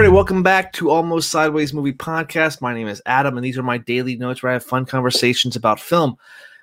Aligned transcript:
everybody. 0.00 0.16
Welcome 0.16 0.42
back 0.42 0.72
to 0.72 0.88
Almost 0.88 1.28
Sideways 1.28 1.74
Movie 1.74 1.92
Podcast. 1.92 2.62
My 2.62 2.72
name 2.72 2.88
is 2.88 3.02
Adam, 3.04 3.36
and 3.36 3.44
these 3.44 3.58
are 3.58 3.62
my 3.62 3.76
daily 3.76 4.16
notes 4.16 4.42
where 4.42 4.48
I 4.48 4.54
have 4.54 4.64
fun 4.64 4.86
conversations 4.86 5.56
about 5.56 5.78
film. 5.78 6.16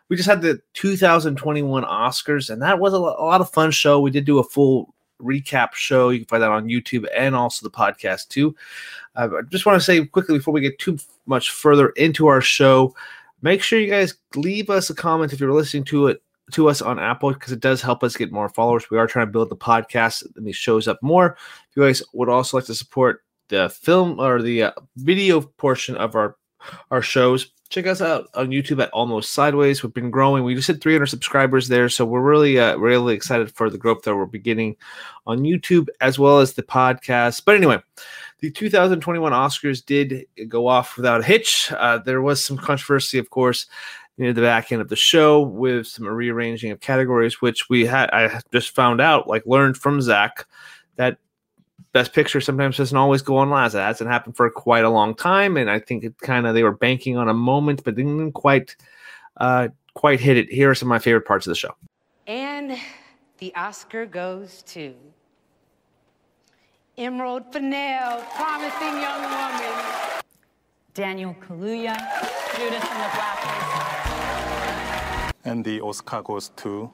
We 0.10 0.16
just 0.16 0.28
had 0.28 0.42
the 0.42 0.60
2021 0.74 1.84
Oscars, 1.84 2.50
and 2.50 2.64
that 2.64 2.80
was 2.80 2.94
a 2.94 2.98
lot 2.98 3.40
of 3.40 3.52
fun 3.52 3.70
show. 3.70 4.00
We 4.00 4.10
did 4.10 4.26
do 4.26 4.40
a 4.40 4.44
full 4.44 4.96
recap 5.22 5.76
show. 5.76 6.10
You 6.10 6.22
can 6.22 6.26
find 6.26 6.42
that 6.42 6.50
on 6.50 6.66
YouTube 6.66 7.06
and 7.16 7.36
also 7.36 7.64
the 7.64 7.70
podcast 7.70 8.30
too. 8.30 8.56
Uh, 9.16 9.30
I 9.38 9.42
just 9.44 9.68
want 9.68 9.80
to 9.80 9.86
say 9.86 10.04
quickly 10.04 10.40
before 10.40 10.56
we 10.56 10.62
get 10.62 10.80
too 10.80 10.98
much 11.28 11.52
further 11.52 11.90
into 11.90 12.26
our 12.26 12.42
show, 12.42 12.96
make 13.44 13.62
sure 13.62 13.80
you 13.80 13.88
guys 13.88 14.16
leave 14.34 14.72
us 14.72 14.90
a 14.90 14.96
comment 14.96 15.32
if 15.32 15.40
you're 15.40 15.54
listening 15.54 15.84
to 15.84 16.08
it 16.08 16.24
to 16.54 16.70
us 16.70 16.82
on 16.82 16.98
Apple 16.98 17.34
because 17.34 17.52
it 17.52 17.60
does 17.60 17.84
help 17.84 18.04
us 18.04 18.18
get 18.18 18.32
more 18.32 18.50
followers. 18.50 18.90
We 18.90 18.98
are 18.98 19.06
trying 19.06 19.28
to 19.28 19.32
build 19.32 19.50
the 19.50 19.56
podcast 19.56 20.26
and 20.36 20.48
these 20.48 20.56
shows 20.56 20.88
up 20.88 20.98
more. 21.04 21.38
If 21.70 21.76
you 21.78 21.84
guys 21.84 22.02
would 22.14 22.30
also 22.30 22.58
like 22.58 22.66
to 22.66 22.74
support 22.74 23.22
the 23.50 23.70
film 23.70 24.20
or 24.20 24.42
the 24.42 24.64
uh, 24.64 24.72
video 24.98 25.42
portion 25.42 25.96
of 25.96 26.16
our 26.16 26.36
our 26.92 27.02
shows, 27.02 27.52
check 27.70 27.88
us 27.88 28.02
out 28.02 28.28
on 28.34 28.50
YouTube 28.50 28.82
at 28.82 28.90
Almost 28.90 29.34
Sideways. 29.34 29.84
We've 29.84 29.94
been 29.94 30.12
growing. 30.12 30.44
We 30.44 30.56
just 30.56 30.68
hit 30.68 30.82
300 30.82 31.06
subscribers 31.06 31.68
there, 31.68 31.88
so 31.88 32.06
we're 32.06 32.22
really 32.22 32.60
uh, 32.60 32.76
really 32.78 33.14
excited 33.14 33.52
for 33.52 33.70
the 33.70 33.78
growth 33.78 34.02
that 34.04 34.16
we're 34.16 34.26
beginning 34.26 34.76
on 35.26 35.40
YouTube 35.40 35.88
as 36.02 36.20
well 36.20 36.40
as 36.40 36.54
the 36.54 36.64
podcast. 36.64 37.44
But 37.46 37.56
anyway. 37.56 37.82
The 38.40 38.52
2021 38.52 39.32
Oscars 39.32 39.84
did 39.84 40.28
go 40.48 40.68
off 40.68 40.96
without 40.96 41.22
a 41.22 41.24
hitch. 41.24 41.72
Uh, 41.72 41.98
there 41.98 42.22
was 42.22 42.44
some 42.44 42.56
controversy, 42.56 43.18
of 43.18 43.32
course, 43.32 43.66
near 44.18 44.34
the 44.34 44.42
back 44.42 44.72
end 44.72 44.82
of 44.82 44.90
the 44.90 44.96
show 44.96 45.42
with 45.42 45.88
some 45.88 46.08
rearranging 46.08 46.72
of 46.72 46.80
categories, 46.80 47.42
which 47.42 47.70
we 47.70 47.86
had 47.86 48.10
I 48.12 48.42
just 48.52 48.76
found 48.76 49.02
out, 49.02 49.28
like 49.28 49.44
learned 49.46 49.78
from 49.78 50.02
Zach, 50.02 50.46
that 50.98 51.18
best 51.94 52.14
picture 52.14 52.42
sometimes 52.42 52.78
doesn't 52.78 52.98
always 52.98 53.22
go 53.22 53.38
on 53.38 53.50
last. 53.50 53.74
That 53.74 53.88
hasn't 53.88 54.10
happened 54.10 54.36
for 54.36 54.50
quite 54.50 54.84
a 54.84 54.90
long 54.90 55.16
time, 55.16 55.58
and 55.58 55.70
I 55.70 55.80
think 55.80 56.04
it 56.04 56.18
kind 56.20 56.48
of 56.48 56.54
they 56.54 56.64
were 56.64 56.72
banking 56.72 57.18
on 57.18 57.30
a 57.30 57.34
moment, 57.34 57.84
but 57.84 57.96
didn't 57.96 58.34
quite 58.34 58.76
uh, 59.38 59.70
quite 59.94 60.20
hit 60.20 60.38
it. 60.38 60.52
Here 60.52 60.70
are 60.70 60.76
some 60.76 60.88
of 60.88 60.90
my 60.90 61.00
favorite 61.00 61.26
parts 61.26 61.48
of 61.48 61.52
the 61.52 61.56
show. 61.56 61.76
And 62.28 62.78
the 63.38 63.56
Oscar 63.56 64.06
goes 64.06 64.64
to 64.64 64.94
Emerald 66.98 67.54
Fennell, 67.54 68.24
Promising 68.36 69.02
Young 69.02 69.22
Woman. 69.22 70.18
Daniel 70.98 71.36
Kaluuya, 71.36 71.96
Judas 72.58 72.84
and 72.84 73.02
the 73.04 73.10
Black 73.14 73.38
Messiah. 73.46 75.32
And 75.46 75.64
the 75.64 75.80
Oscar 75.80 76.24
goes 76.24 76.50
to 76.56 76.90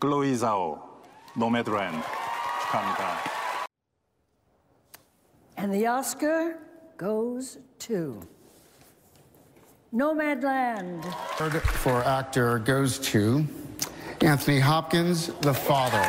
Chloe 0.00 0.32
Zhao, 0.32 0.80
Nomadland. 1.35 2.03
축하합니다. 2.61 3.17
And 5.57 5.73
the 5.73 5.87
Oscar 5.87 6.57
goes 6.97 7.57
to 7.79 8.21
Nomadland. 9.93 11.03
Award 11.39 11.61
for 11.61 12.03
actor 12.03 12.59
goes 12.59 12.99
to 13.11 13.45
Anthony 14.21 14.59
Hopkins, 14.59 15.27
the 15.41 15.53
father. 15.53 16.03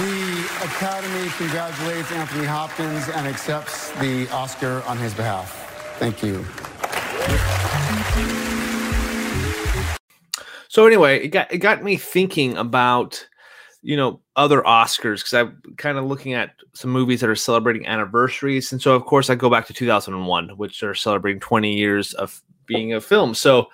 The 0.00 0.44
Academy 0.64 1.28
congratulates 1.36 2.10
Anthony 2.12 2.46
Hopkins 2.46 3.08
and 3.10 3.26
accepts 3.26 3.92
the 4.00 4.28
Oscar 4.30 4.82
on 4.86 4.98
his 4.98 5.14
behalf. 5.14 5.96
Thank 5.98 6.22
you. 6.22 6.44
So 10.79 10.87
anyway, 10.87 11.25
it 11.25 11.27
got 11.27 11.51
it 11.51 11.57
got 11.57 11.83
me 11.83 11.97
thinking 11.97 12.55
about 12.55 13.27
you 13.81 13.97
know 13.97 14.21
other 14.37 14.61
Oscars 14.61 15.17
because 15.17 15.33
I'm 15.33 15.61
kind 15.75 15.97
of 15.97 16.05
looking 16.05 16.35
at 16.35 16.51
some 16.71 16.89
movies 16.89 17.19
that 17.19 17.29
are 17.29 17.35
celebrating 17.35 17.85
anniversaries, 17.85 18.71
and 18.71 18.81
so 18.81 18.95
of 18.95 19.03
course 19.03 19.29
I 19.29 19.35
go 19.35 19.49
back 19.49 19.67
to 19.67 19.73
2001, 19.73 20.51
which 20.51 20.81
are 20.81 20.95
celebrating 20.95 21.41
20 21.41 21.75
years 21.75 22.13
of 22.13 22.41
being 22.65 22.93
a 22.93 23.01
film. 23.01 23.35
So 23.35 23.67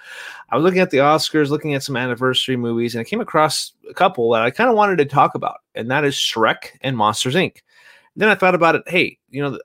I 0.50 0.56
was 0.56 0.64
looking 0.64 0.80
at 0.80 0.90
the 0.90 0.98
Oscars, 0.98 1.50
looking 1.50 1.76
at 1.76 1.84
some 1.84 1.96
anniversary 1.96 2.58
movies, 2.58 2.96
and 2.96 3.02
I 3.02 3.04
came 3.08 3.22
across 3.22 3.74
a 3.88 3.94
couple 3.94 4.32
that 4.32 4.42
I 4.42 4.50
kind 4.50 4.72
of 4.72 4.76
wanted 4.76 4.98
to 4.98 5.06
talk 5.06 5.36
about, 5.36 5.58
and 5.76 5.92
that 5.92 6.06
is 6.06 6.16
Shrek 6.16 6.72
and 6.82 6.98
Monsters 6.98 7.36
Inc. 7.36 7.58
then 8.16 8.30
I 8.30 8.34
thought 8.34 8.56
about 8.56 8.74
it. 8.74 8.82
Hey, 8.88 9.20
you 9.30 9.44
know, 9.44 9.60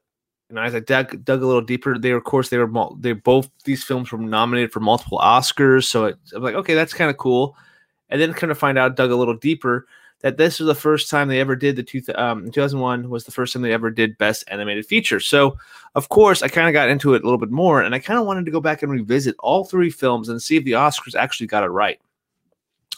know, 0.57 0.63
as 0.63 0.75
I 0.75 0.81
dug, 0.81 1.25
dug 1.25 1.43
a 1.43 1.47
little 1.47 1.63
deeper, 1.63 1.99
they 1.99 2.13
were, 2.13 2.19
of 2.19 2.25
course 2.25 2.49
they 2.49 2.59
were 2.59 2.71
they 2.99 3.13
both 3.13 3.51
these 3.65 3.85
films 3.85 4.11
were 4.11 4.19
nominated 4.19 4.73
for 4.73 4.81
multiple 4.81 5.19
Oscars, 5.19 5.85
so 5.85 6.07
it, 6.07 6.19
I'm 6.35 6.43
like, 6.43 6.55
okay, 6.55 6.75
that's 6.75 6.95
kind 6.95 7.11
of 7.11 7.17
cool. 7.17 7.57
And 8.09 8.21
then 8.21 8.33
kind 8.35 8.51
of 8.51 8.59
find 8.59 8.77
out, 8.77 8.97
dug 8.97 9.11
a 9.11 9.17
little 9.17 9.37
deeper, 9.37 9.87
that 10.21 10.37
this 10.37 10.59
was 10.59 10.67
the 10.67 10.75
first 10.75 11.09
time 11.09 11.29
they 11.29 11.41
ever 11.41 11.57
did 11.57 11.77
the 11.77 11.83
two, 11.83 12.03
um, 12.15 12.51
2001 12.51 13.09
was 13.09 13.25
the 13.25 13.31
first 13.31 13.53
time 13.53 13.63
they 13.63 13.73
ever 13.73 13.91
did 13.91 14.19
Best 14.19 14.45
Animated 14.49 14.87
Feature. 14.87 15.21
So, 15.21 15.57
of 15.95 16.09
course, 16.09 16.43
I 16.43 16.49
kind 16.49 16.69
of 16.69 16.73
got 16.73 16.89
into 16.89 17.15
it 17.15 17.23
a 17.23 17.25
little 17.25 17.39
bit 17.39 17.51
more, 17.51 17.81
and 17.83 17.95
I 17.95 17.99
kind 17.99 18.19
of 18.19 18.27
wanted 18.27 18.45
to 18.45 18.51
go 18.51 18.61
back 18.61 18.83
and 18.83 18.93
revisit 18.93 19.37
all 19.39 19.65
three 19.65 19.91
films 19.91 20.29
and 20.29 20.43
see 20.43 20.57
if 20.57 20.65
the 20.65 20.73
Oscars 20.73 21.15
actually 21.15 21.47
got 21.47 21.65
it 21.65 21.69
right. 21.69 22.01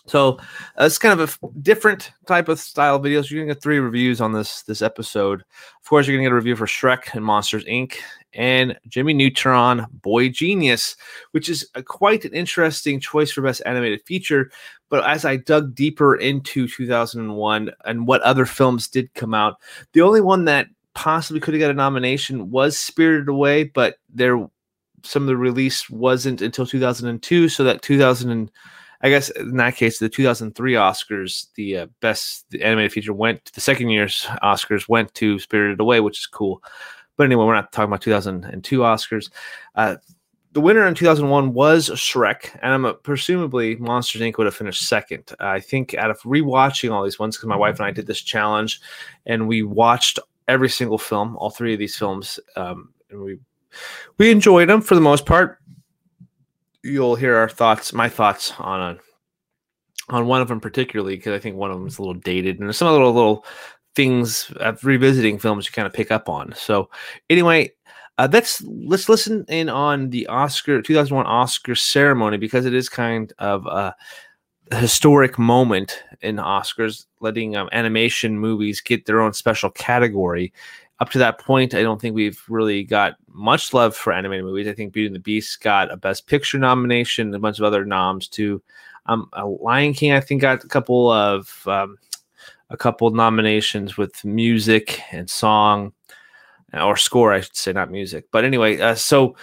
So 0.06 0.38
uh, 0.80 0.84
it's 0.84 0.98
kind 0.98 1.12
of 1.12 1.20
a 1.20 1.30
f- 1.30 1.38
different 1.62 2.10
type 2.26 2.48
of 2.48 2.58
style 2.58 2.98
videos. 2.98 3.30
You're 3.30 3.44
gonna 3.44 3.54
get 3.54 3.62
three 3.62 3.78
reviews 3.78 4.20
on 4.20 4.32
this 4.32 4.62
this 4.62 4.82
episode. 4.82 5.42
Of 5.42 5.88
course, 5.88 6.06
you're 6.06 6.16
gonna 6.16 6.24
get 6.24 6.32
a 6.32 6.36
review 6.36 6.56
for 6.56 6.66
Shrek 6.66 7.14
and 7.14 7.24
Monsters 7.24 7.64
Inc. 7.64 7.94
and 8.34 8.76
Jimmy 8.88 9.14
Neutron 9.14 9.86
Boy 10.02 10.28
Genius, 10.28 10.96
which 11.30 11.48
is 11.48 11.68
a, 11.74 11.82
quite 11.82 12.24
an 12.24 12.32
interesting 12.32 12.98
choice 12.98 13.30
for 13.30 13.42
best 13.42 13.62
animated 13.64 14.02
feature. 14.04 14.50
But 14.88 15.04
as 15.04 15.24
I 15.24 15.36
dug 15.36 15.74
deeper 15.74 16.16
into 16.16 16.66
2001 16.66 17.70
and 17.84 18.06
what 18.06 18.22
other 18.22 18.44
films 18.44 18.88
did 18.88 19.14
come 19.14 19.34
out, 19.34 19.60
the 19.92 20.02
only 20.02 20.20
one 20.20 20.44
that 20.46 20.66
possibly 20.94 21.40
could 21.40 21.54
have 21.54 21.60
got 21.60 21.70
a 21.70 21.74
nomination 21.74 22.50
was 22.50 22.76
Spirited 22.76 23.28
Away, 23.28 23.64
but 23.64 23.96
there 24.12 24.46
some 25.04 25.22
of 25.22 25.26
the 25.28 25.36
release 25.36 25.88
wasn't 25.90 26.42
until 26.42 26.66
2002, 26.66 27.48
so 27.48 27.64
that 27.64 27.82
2000 27.82 28.30
and 28.30 28.50
I 29.02 29.10
guess 29.10 29.30
in 29.30 29.56
that 29.56 29.76
case, 29.76 29.98
the 29.98 30.08
2003 30.08 30.74
Oscars, 30.74 31.46
the 31.54 31.78
uh, 31.78 31.86
best 32.00 32.48
the 32.50 32.62
animated 32.62 32.92
feature 32.92 33.12
went 33.12 33.52
the 33.52 33.60
second 33.60 33.90
year's 33.90 34.26
Oscars 34.42 34.88
went 34.88 35.12
to 35.14 35.38
Spirited 35.38 35.80
Away, 35.80 36.00
which 36.00 36.20
is 36.20 36.26
cool. 36.26 36.62
But 37.16 37.24
anyway, 37.24 37.44
we're 37.44 37.54
not 37.54 37.72
talking 37.72 37.90
about 37.90 38.02
2002 38.02 38.78
Oscars. 38.78 39.30
Uh, 39.74 39.96
the 40.52 40.60
winner 40.60 40.86
in 40.86 40.94
2001 40.94 41.54
was 41.54 41.88
Shrek, 41.90 42.58
and 42.62 42.74
I'm 42.74 42.84
uh, 42.84 42.92
presumably 42.92 43.76
Monsters 43.76 44.20
Inc. 44.20 44.36
would 44.36 44.46
have 44.46 44.54
finished 44.54 44.86
second. 44.86 45.32
I 45.40 45.60
think 45.60 45.94
out 45.94 46.10
of 46.10 46.20
rewatching 46.20 46.92
all 46.92 47.02
these 47.02 47.18
ones, 47.18 47.36
because 47.36 47.48
my 47.48 47.56
wife 47.56 47.78
and 47.78 47.86
I 47.86 47.90
did 47.90 48.06
this 48.06 48.20
challenge, 48.20 48.80
and 49.26 49.48
we 49.48 49.62
watched 49.62 50.18
every 50.48 50.68
single 50.68 50.98
film, 50.98 51.36
all 51.36 51.50
three 51.50 51.72
of 51.72 51.78
these 51.78 51.96
films, 51.96 52.38
um, 52.56 52.90
and 53.10 53.22
we 53.22 53.38
we 54.18 54.30
enjoyed 54.30 54.68
them 54.68 54.82
for 54.82 54.94
the 54.94 55.00
most 55.00 55.24
part 55.24 55.58
you'll 56.82 57.16
hear 57.16 57.36
our 57.36 57.48
thoughts, 57.48 57.92
my 57.92 58.08
thoughts 58.08 58.52
on 58.58 58.80
a, 58.80 58.98
on 60.08 60.26
one 60.26 60.40
of 60.40 60.48
them 60.48 60.60
particularly 60.60 61.16
because 61.16 61.34
I 61.34 61.38
think 61.38 61.56
one 61.56 61.70
of 61.70 61.78
them 61.78 61.86
is 61.86 61.98
a 61.98 62.02
little 62.02 62.14
dated, 62.14 62.58
and 62.58 62.66
there's 62.66 62.76
some 62.76 62.90
little 62.90 63.12
little 63.12 63.44
things 63.94 64.50
of 64.56 64.84
revisiting 64.84 65.38
films 65.38 65.66
you 65.66 65.72
kind 65.72 65.86
of 65.86 65.92
pick 65.92 66.10
up 66.10 66.28
on. 66.28 66.54
So 66.56 66.90
anyway, 67.30 67.70
uh, 68.18 68.28
let's 68.30 68.62
let's 68.62 69.08
listen 69.08 69.44
in 69.48 69.68
on 69.68 70.10
the 70.10 70.26
Oscar 70.26 70.82
2001 70.82 71.26
Oscar 71.26 71.74
ceremony 71.74 72.36
because 72.36 72.66
it 72.66 72.74
is 72.74 72.88
kind 72.88 73.32
of 73.38 73.66
a 73.66 73.94
historic 74.70 75.38
moment 75.38 76.02
in 76.20 76.36
Oscars, 76.36 77.06
letting 77.20 77.56
um, 77.56 77.68
animation 77.72 78.38
movies 78.38 78.80
get 78.80 79.06
their 79.06 79.20
own 79.20 79.32
special 79.32 79.70
category 79.70 80.52
up 81.02 81.10
to 81.10 81.18
that 81.18 81.40
point, 81.40 81.74
I 81.74 81.82
don't 81.82 82.00
think 82.00 82.14
we've 82.14 82.40
really 82.48 82.84
got 82.84 83.16
much 83.26 83.74
love 83.74 83.96
for 83.96 84.12
animated 84.12 84.44
movies. 84.44 84.68
I 84.68 84.72
think 84.72 84.92
Beauty 84.92 85.08
and 85.08 85.16
the 85.16 85.20
Beast 85.20 85.60
got 85.60 85.92
a 85.92 85.96
Best 85.96 86.28
Picture 86.28 86.58
nomination, 86.58 87.34
a 87.34 87.40
bunch 87.40 87.58
of 87.58 87.64
other 87.64 87.84
noms 87.84 88.28
too. 88.28 88.62
Um, 89.06 89.28
Lion 89.60 89.94
King, 89.94 90.12
I 90.12 90.20
think, 90.20 90.42
got 90.42 90.62
a 90.62 90.68
couple 90.68 91.10
of 91.10 91.66
um, 91.66 91.98
a 92.70 92.76
couple 92.76 93.10
nominations 93.10 93.96
with 93.96 94.24
music 94.24 95.02
and 95.10 95.28
song 95.28 95.92
or 96.72 96.96
score, 96.96 97.32
I 97.32 97.40
should 97.40 97.56
say, 97.56 97.72
not 97.72 97.90
music. 97.90 98.26
But 98.30 98.44
anyway, 98.44 98.78
uh, 98.78 98.94
so 98.94 99.34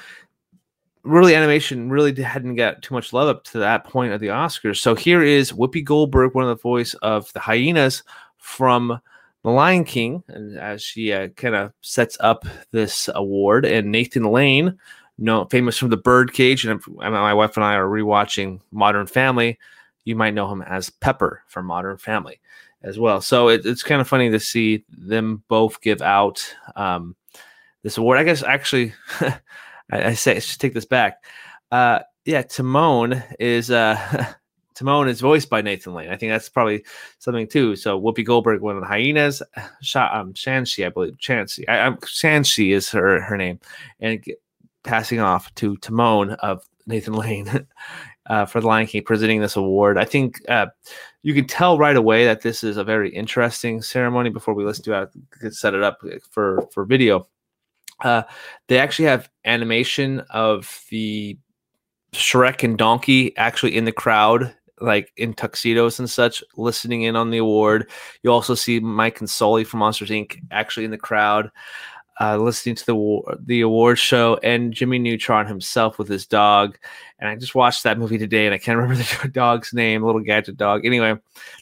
really, 1.04 1.36
animation 1.36 1.90
really 1.90 2.16
hadn't 2.24 2.56
got 2.56 2.84
too 2.84 2.94
much 2.94 3.12
love 3.12 3.28
up 3.28 3.44
to 3.44 3.58
that 3.58 3.84
point 3.84 4.14
of 4.14 4.22
the 4.22 4.28
Oscars. 4.28 4.78
So 4.78 4.96
here 4.96 5.22
is 5.22 5.52
Whoopi 5.52 5.84
Goldberg, 5.84 6.36
one 6.36 6.46
of 6.46 6.58
the 6.58 6.62
voice 6.62 6.94
of 7.02 7.34
the 7.34 7.42
hyenas 7.42 8.04
from 8.38 9.02
the 9.44 9.52
Lion 9.52 9.84
King, 9.84 10.24
and 10.28 10.58
as 10.58 10.82
she 10.82 11.14
uh, 11.14 11.30
kind 11.30 11.56
of 11.56 11.74
sets 11.82 12.18
up 12.20 12.46
this 12.72 13.10
award, 13.14 13.66
and 13.66 13.92
Nathan 13.92 14.24
Lane, 14.24 14.78
no 15.18 15.46
famous 15.46 15.78
from 15.78 15.90
The 15.90 15.98
Birdcage, 15.98 16.66
and 16.66 16.82
my 16.88 17.34
wife 17.34 17.58
and 17.58 17.64
I 17.64 17.76
are 17.76 17.88
rewatching 17.88 18.62
Modern 18.72 19.08
Family. 19.08 19.58
You 20.06 20.16
might 20.16 20.34
know 20.34 20.52
him 20.52 20.62
as 20.62 20.90
Pepper 20.90 21.44
from 21.48 21.66
Modern 21.66 21.98
Family 21.98 22.40
as 22.82 22.98
well. 22.98 23.22
So 23.22 23.50
it, 23.50 23.66
it's 23.66 23.84
kind 23.84 24.02
of 24.02 24.08
funny 24.08 24.30
to 24.30 24.40
see 24.40 24.86
them 24.90 25.44
both 25.48 25.82
give 25.82 26.02
out 26.02 26.56
um, 26.76 27.16
this 27.84 27.98
award. 27.98 28.18
I 28.18 28.24
guess 28.24 28.44
actually, 28.44 28.94
I, 29.20 29.40
I 29.92 30.14
say 30.14 30.38
I 30.38 30.40
should 30.40 30.60
take 30.60 30.74
this 30.74 30.86
back. 30.86 31.24
Uh, 31.72 32.00
yeah, 32.26 32.42
Timon 32.42 33.24
is 33.40 33.72
uh, 33.72 34.34
Timon 34.80 35.10
is 35.10 35.20
voiced 35.20 35.50
by 35.50 35.62
Nathan 35.62 35.94
Lane. 35.94 36.10
I 36.10 36.16
think 36.16 36.32
that's 36.32 36.48
probably 36.48 36.86
something 37.18 37.48
too. 37.48 37.76
So 37.76 38.00
Whoopi 38.00 38.26
Goldberg, 38.26 38.62
one 38.62 38.78
of 38.78 38.82
the 38.82 38.88
hyenas, 38.88 39.44
shot 39.82 40.16
um 40.16 40.34
Shenzi, 40.34 40.86
I 40.86 40.90
believe. 40.90 41.18
Shenzi. 41.18 41.66
I, 41.68 41.80
I'm 41.80 41.98
Shenzi 41.98 42.72
is 42.72 42.90
her 42.92 43.20
her 43.20 43.36
name, 43.36 43.60
and 44.00 44.24
passing 44.86 45.20
off 45.20 45.54
to 45.56 45.76
Timon 45.78 46.32
of 46.32 46.64
Nathan 46.88 47.14
Lane 47.14 47.68
uh, 48.30 48.46
for 48.46 48.62
the 48.62 48.68
Lion 48.68 48.88
King, 48.88 49.04
presenting 49.04 49.42
this 49.42 49.58
award. 49.58 49.98
I 49.98 50.06
think 50.06 50.40
uh, 50.48 50.68
you 51.24 51.34
can 51.34 51.46
tell 51.46 51.78
right 51.78 51.98
away 51.98 52.24
that 52.24 52.42
this 52.42 52.64
is 52.64 52.78
a 52.78 52.84
very 52.86 53.14
interesting 53.14 53.82
ceremony. 53.82 54.30
Before 54.30 54.54
we 54.54 54.64
listen 54.64 54.86
to 54.86 55.02
it, 55.02 55.10
I 55.44 55.50
set 55.50 55.74
it 55.74 55.84
up 55.84 56.00
for 56.32 56.66
for 56.72 56.86
video. 56.86 57.28
Uh, 58.02 58.24
they 58.70 58.80
actually 58.80 59.10
have 59.10 59.30
animation 59.44 60.22
of 60.30 60.86
the 60.90 61.38
Shrek 62.14 62.64
and 62.64 62.78
Donkey 62.78 63.36
actually 63.38 63.76
in 63.76 63.86
the 63.86 63.92
crowd, 63.92 64.56
like 64.82 65.12
in 65.18 65.34
tuxedos 65.34 66.00
and 66.00 66.10
such, 66.10 66.44
listening 66.56 67.04
in 67.04 67.16
on 67.16 67.30
the 67.30 67.38
award. 67.38 67.90
You 68.24 68.32
also 68.32 68.56
see 68.56 68.80
Mike 68.80 69.20
and 69.20 69.30
Sully 69.30 69.64
from 69.64 69.80
Monsters 69.80 70.10
Inc. 70.10 70.40
actually 70.52 70.86
in 70.86 70.92
the 70.92 70.98
crowd, 70.98 71.52
uh, 72.20 72.38
listening 72.38 72.76
to 72.76 72.86
the 72.86 73.38
the 73.46 73.62
award 73.62 73.98
show, 74.00 74.40
and 74.44 74.74
Jimmy 74.74 75.00
Neutron 75.00 75.48
himself 75.48 75.98
with 75.98 76.08
his 76.08 76.26
dog. 76.26 76.78
And 77.20 77.28
I 77.30 77.36
just 77.36 77.54
watched 77.54 77.84
that 77.84 77.98
movie 78.00 78.18
today, 78.18 78.46
and 78.46 78.54
I 78.56 78.58
can't 78.58 78.78
remember 78.80 79.04
the 79.04 79.28
dog's 79.28 79.74
name, 79.74 80.04
little 80.04 80.22
gadget 80.22 80.56
dog. 80.58 80.86
Anyway, 80.86 81.18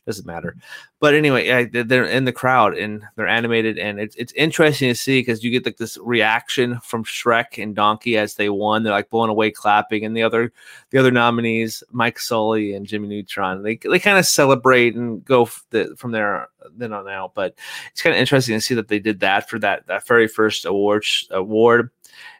doesn't 0.05 0.25
matter. 0.27 0.55
But 0.99 1.13
anyway, 1.13 1.65
they're- 1.65 1.83
they're 1.83 2.05
in 2.05 2.25
the 2.25 2.31
crowd 2.31 2.75
and 2.77 3.03
they're 3.15 3.27
animated, 3.27 3.77
and 3.77 3.99
it's 3.99 4.15
it's 4.15 4.33
interesting 4.33 4.89
to 4.89 4.95
see 4.95 5.19
because 5.19 5.43
you 5.43 5.51
get 5.51 5.65
like 5.65 5.77
this 5.77 5.97
reaction 6.01 6.79
from 6.81 7.03
Shrek 7.03 7.61
and 7.61 7.75
Donkey 7.75 8.17
as 8.17 8.35
they 8.35 8.49
won. 8.49 8.83
They're 8.83 8.93
like 8.93 9.09
blown 9.09 9.29
away, 9.29 9.51
clapping, 9.51 10.05
and 10.05 10.15
the 10.17 10.23
other 10.23 10.51
the 10.91 10.97
other 10.97 11.11
nominees, 11.11 11.83
Mike 11.91 12.17
Sully 12.19 12.73
and 12.73 12.85
Jimmy 12.87 13.07
Neutron, 13.07 13.61
they 13.63 13.75
they 13.77 13.99
kind 13.99 14.17
of 14.17 14.25
celebrate 14.25 14.95
and 14.95 15.23
go 15.25 15.43
f- 15.43 15.65
the, 15.69 15.95
from 15.97 16.11
there 16.11 16.49
then 16.75 16.93
on 16.93 17.07
out. 17.07 17.33
But 17.35 17.55
it's 17.91 18.01
kind 18.01 18.15
of 18.15 18.19
interesting 18.19 18.55
to 18.55 18.61
see 18.61 18.75
that 18.75 18.87
they 18.87 18.99
did 18.99 19.19
that 19.19 19.49
for 19.49 19.59
that 19.59 19.85
that 19.87 20.07
very 20.07 20.27
first 20.27 20.65
award 20.65 21.05
award. 21.29 21.91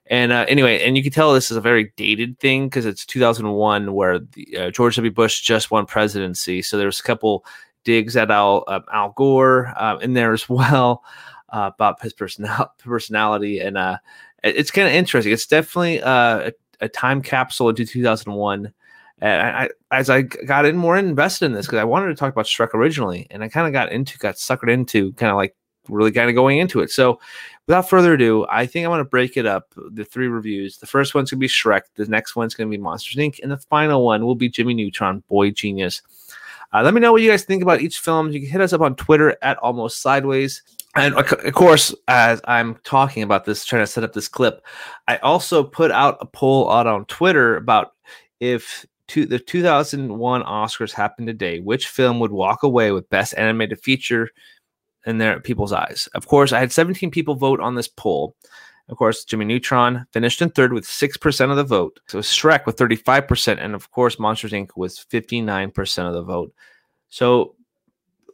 And 0.10 0.32
uh, 0.32 0.46
anyway, 0.48 0.82
and 0.84 0.96
you 0.96 1.04
can 1.04 1.12
tell 1.12 1.34
this 1.34 1.52
is 1.52 1.58
a 1.58 1.62
very 1.62 1.92
dated 1.98 2.40
thing 2.40 2.68
because 2.68 2.86
it's 2.86 3.06
2001 3.06 3.94
where 3.94 4.20
the, 4.20 4.58
uh, 4.58 4.72
George 4.72 4.96
W. 4.96 5.12
Bush 5.12 5.42
just 5.42 5.70
won 5.72 5.86
presidency. 5.86 6.62
So 6.62 6.78
there's 6.78 7.00
a 7.00 7.04
couple 7.04 7.46
digs 7.84 8.16
at 8.16 8.32
Al 8.32 8.64
uh, 8.68 8.80
Al 8.94 9.12
Gore 9.18 9.74
uh, 9.78 9.98
in 9.98 10.14
there 10.14 10.34
as 10.34 10.48
well 10.50 11.04
uh, 11.50 11.72
about 11.74 12.02
his 12.02 12.14
personal 12.14 12.72
personality, 12.80 13.60
and 13.60 13.78
uh, 13.78 13.98
it- 14.44 14.56
it's 14.58 14.72
kind 14.72 14.88
of 14.88 14.94
interesting. 14.94 15.34
It's 15.34 15.48
definitely 15.48 16.02
uh, 16.02 16.52
a, 16.82 16.86
a 16.86 16.90
time 16.90 17.22
capsule 17.22 17.70
into 17.70 17.86
2001. 17.86 18.74
And 19.20 19.42
I, 19.42 19.64
I, 19.64 19.70
as 19.98 20.10
I 20.12 20.22
got 20.22 20.66
in 20.66 20.78
more 20.78 20.96
invested 20.96 21.46
in 21.46 21.54
this 21.54 21.66
because 21.66 21.80
I 21.80 21.86
wanted 21.86 22.08
to 22.10 22.16
talk 22.16 22.32
about 22.32 22.46
Shrek 22.46 22.74
originally, 22.76 23.26
and 23.32 23.44
I 23.44 23.50
kind 23.50 23.66
of 23.66 23.74
got 23.74 23.92
into, 23.92 24.18
got 24.20 24.36
suckered 24.36 24.70
into, 24.72 25.12
kind 25.14 25.32
of 25.32 25.38
like 25.38 25.56
really 25.90 26.12
kind 26.12 26.30
of 26.30 26.36
going 26.36 26.60
into 26.60 26.82
it. 26.82 26.92
So, 26.92 27.20
without 27.68 27.90
further 27.90 28.14
ado, 28.14 28.46
I 28.50 28.66
think 28.66 28.86
I'm 28.86 28.92
going 28.92 29.00
to 29.00 29.06
break 29.06 29.38
it 29.38 29.46
up. 29.46 29.74
The 29.76 30.06
three 30.06 30.28
reviews. 30.28 30.78
The 30.78 30.88
first 30.88 31.14
one's 31.14 31.32
going 31.32 31.40
to 31.40 31.42
be 31.42 31.48
Shrek. 31.48 31.82
The 31.96 32.06
next 32.06 32.36
one's 32.36 32.54
going 32.54 32.70
to 32.70 32.78
be 32.78 32.82
Monsters 32.82 33.18
Inc. 33.18 33.40
And 33.42 33.52
the 33.52 33.58
final 33.58 34.06
one 34.06 34.26
will 34.26 34.36
be 34.36 34.50
Jimmy 34.50 34.74
Neutron, 34.74 35.24
Boy 35.28 35.52
Genius. 35.52 36.02
Uh, 36.74 36.84
let 36.84 36.94
me 36.94 37.00
know 37.00 37.12
what 37.12 37.22
you 37.22 37.30
guys 37.30 37.44
think 37.44 37.64
about 37.64 37.82
each 37.82 38.00
film. 38.00 38.32
You 38.32 38.42
can 38.42 38.50
hit 38.50 38.62
us 38.62 38.74
up 38.74 38.82
on 38.82 38.96
Twitter 38.96 39.38
at 39.42 39.58
Almost 39.58 40.02
Sideways. 40.02 40.64
And 40.96 41.14
of 41.14 41.54
course, 41.54 41.94
as 42.08 42.42
I'm 42.46 42.76
talking 42.84 43.24
about 43.24 43.46
this, 43.46 43.64
trying 43.64 43.84
to 43.84 43.88
set 43.88 44.04
up 44.04 44.14
this 44.14 44.28
clip, 44.28 44.66
I 45.08 45.18
also 45.18 45.64
put 45.64 45.92
out 45.92 46.18
a 46.20 46.26
poll 46.26 46.72
out 46.72 46.88
on 46.88 47.06
Twitter 47.06 47.56
about 47.56 47.94
if 48.40 48.86
to 49.10 49.26
the 49.26 49.40
2001 49.40 50.44
Oscars 50.44 50.92
happened 50.92 51.28
today, 51.28 51.60
which 51.60 51.88
film 51.88 52.20
would 52.20 52.32
walk 52.32 52.64
away 52.64 52.92
with 52.92 53.10
Best 53.10 53.34
Animated 53.38 53.80
Feature 53.80 54.30
in 55.08 55.18
their 55.18 55.40
people's 55.40 55.72
eyes. 55.72 56.08
Of 56.14 56.28
course, 56.28 56.52
I 56.52 56.60
had 56.60 56.72
17 56.72 57.10
people 57.10 57.34
vote 57.34 57.62
on 57.62 57.76
this 57.76 57.88
poll. 57.88 58.36
Of 58.90 58.98
course, 58.98 59.24
Jimmy 59.24 59.46
Neutron 59.46 60.06
finished 60.12 60.42
in 60.42 60.50
third 60.50 60.74
with 60.74 60.86
6% 60.86 61.50
of 61.50 61.56
the 61.56 61.64
vote. 61.64 62.00
So 62.08 62.20
Shrek 62.20 62.66
with 62.66 62.76
35%. 62.76 63.58
And 63.60 63.74
of 63.74 63.90
course, 63.92 64.20
Monsters 64.20 64.52
Inc. 64.52 64.72
was 64.76 65.04
59% 65.10 66.08
of 66.08 66.14
the 66.14 66.22
vote. 66.22 66.54
So 67.10 67.56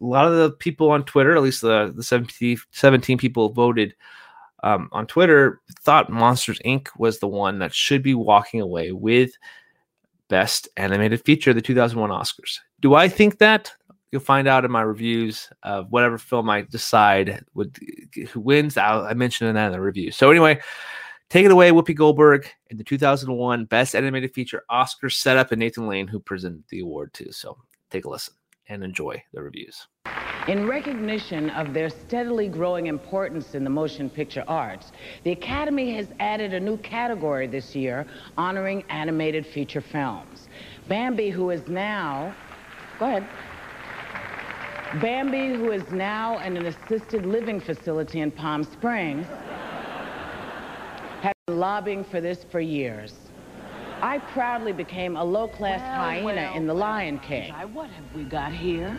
a 0.01 0.05
lot 0.05 0.27
of 0.27 0.35
the 0.35 0.51
people 0.51 0.89
on 0.89 1.05
Twitter, 1.05 1.35
at 1.35 1.43
least 1.43 1.61
the, 1.61 1.93
the 1.95 2.03
17, 2.03 2.57
17 2.71 3.17
people 3.17 3.49
voted 3.49 3.95
um, 4.63 4.89
on 4.91 5.05
Twitter, 5.05 5.61
thought 5.81 6.09
Monsters 6.09 6.59
Inc. 6.65 6.87
was 6.97 7.19
the 7.19 7.27
one 7.27 7.59
that 7.59 7.73
should 7.73 8.01
be 8.01 8.15
walking 8.15 8.61
away 8.61 8.91
with 8.91 9.31
Best 10.27 10.69
Animated 10.77 11.23
Feature 11.23 11.53
the 11.53 11.61
2001 11.61 12.09
Oscars. 12.09 12.59
Do 12.81 12.95
I 12.95 13.07
think 13.07 13.37
that? 13.37 13.71
You'll 14.13 14.21
find 14.21 14.47
out 14.47 14.63
in 14.63 14.69
my 14.69 14.83
reviews 14.83 15.49
of 15.63 15.91
whatever 15.91 16.19
film 16.19 16.47
I 16.47 16.61
decide 16.61 17.43
would 17.55 17.75
who 18.29 18.39
wins. 18.39 18.77
I'll, 18.77 19.03
I 19.03 19.15
mentioned 19.15 19.57
that 19.57 19.65
in 19.65 19.71
the 19.71 19.81
review. 19.81 20.11
So 20.11 20.29
anyway, 20.29 20.61
take 21.31 21.45
it 21.45 21.51
away, 21.51 21.71
Whoopi 21.71 21.95
Goldberg 21.95 22.47
in 22.69 22.77
the 22.77 22.83
2001 22.83 23.65
Best 23.65 23.95
Animated 23.95 24.31
Feature 24.31 24.65
Oscar 24.69 25.09
setup, 25.09 25.51
and 25.51 25.59
Nathan 25.59 25.87
Lane 25.87 26.05
who 26.05 26.19
presented 26.19 26.63
the 26.69 26.81
award 26.81 27.11
too. 27.15 27.31
So 27.31 27.57
take 27.89 28.05
a 28.05 28.09
listen 28.09 28.35
and 28.69 28.83
enjoy 28.83 29.19
the 29.33 29.41
reviews. 29.41 29.87
In 30.47 30.67
recognition 30.67 31.49
of 31.49 31.73
their 31.73 31.89
steadily 31.89 32.47
growing 32.47 32.85
importance 32.85 33.55
in 33.55 33.63
the 33.63 33.69
motion 33.71 34.11
picture 34.11 34.43
arts, 34.47 34.91
the 35.23 35.31
Academy 35.31 35.91
has 35.95 36.09
added 36.19 36.53
a 36.53 36.59
new 36.59 36.77
category 36.77 37.47
this 37.47 37.75
year 37.75 38.05
honoring 38.37 38.83
animated 38.89 39.43
feature 39.43 39.81
films. 39.81 40.49
Bambi, 40.87 41.31
who 41.31 41.49
is 41.49 41.67
now, 41.67 42.35
go 42.99 43.07
ahead. 43.07 43.27
Bambi, 45.01 45.55
who 45.55 45.71
is 45.71 45.89
now 45.91 46.37
in 46.39 46.55
an 46.55 46.67
assisted 46.67 47.25
living 47.25 47.59
facility 47.59 48.19
in 48.19 48.29
Palm 48.29 48.63
Springs, 48.63 49.25
has 51.21 51.33
been 51.47 51.57
lobbying 51.57 52.03
for 52.03 52.21
this 52.21 52.45
for 52.51 52.59
years. 52.59 53.15
I 54.03 54.19
proudly 54.19 54.71
became 54.71 55.15
a 55.15 55.23
low-class 55.23 55.81
hyena 55.81 56.51
in 56.55 56.67
The 56.67 56.75
Lion 56.75 57.17
King. 57.19 57.51
What 57.73 57.89
have 57.89 58.15
we 58.15 58.23
got 58.23 58.53
here? 58.53 58.95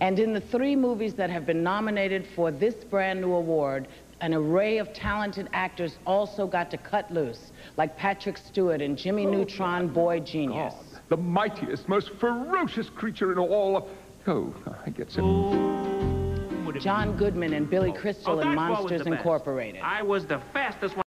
And 0.00 0.18
in 0.18 0.32
the 0.32 0.40
three 0.40 0.74
movies 0.74 1.14
that 1.14 1.30
have 1.30 1.46
been 1.46 1.62
nominated 1.62 2.26
for 2.34 2.50
this 2.50 2.74
brand 2.74 3.20
new 3.20 3.34
award, 3.34 3.86
an 4.20 4.34
array 4.34 4.78
of 4.78 4.92
talented 4.92 5.48
actors 5.52 5.98
also 6.06 6.44
got 6.46 6.72
to 6.72 6.76
cut 6.76 7.08
loose, 7.12 7.52
like 7.76 7.96
Patrick 7.96 8.36
Stewart 8.36 8.82
and 8.82 8.98
Jimmy 8.98 9.26
oh, 9.26 9.30
Neutron, 9.30 9.86
Boy 9.86 10.18
Genius. 10.20 10.74
The 11.08 11.16
mightiest, 11.16 11.88
most 11.88 12.10
ferocious 12.18 12.90
creature 12.90 13.30
in 13.30 13.38
all 13.38 13.76
of... 13.76 13.84
Oh, 14.28 14.52
I 14.84 14.90
get 14.90 15.10
some... 15.10 16.72
John 16.80 17.16
Goodman 17.16 17.54
and 17.54 17.70
Billy 17.70 17.90
oh, 17.90 17.98
Crystal 17.98 18.38
oh, 18.38 18.40
and 18.40 18.54
Monsters 18.54 19.06
Incorporated. 19.06 19.80
I 19.82 20.02
was 20.02 20.26
the 20.26 20.40
fastest 20.52 20.96
one. 20.96 21.04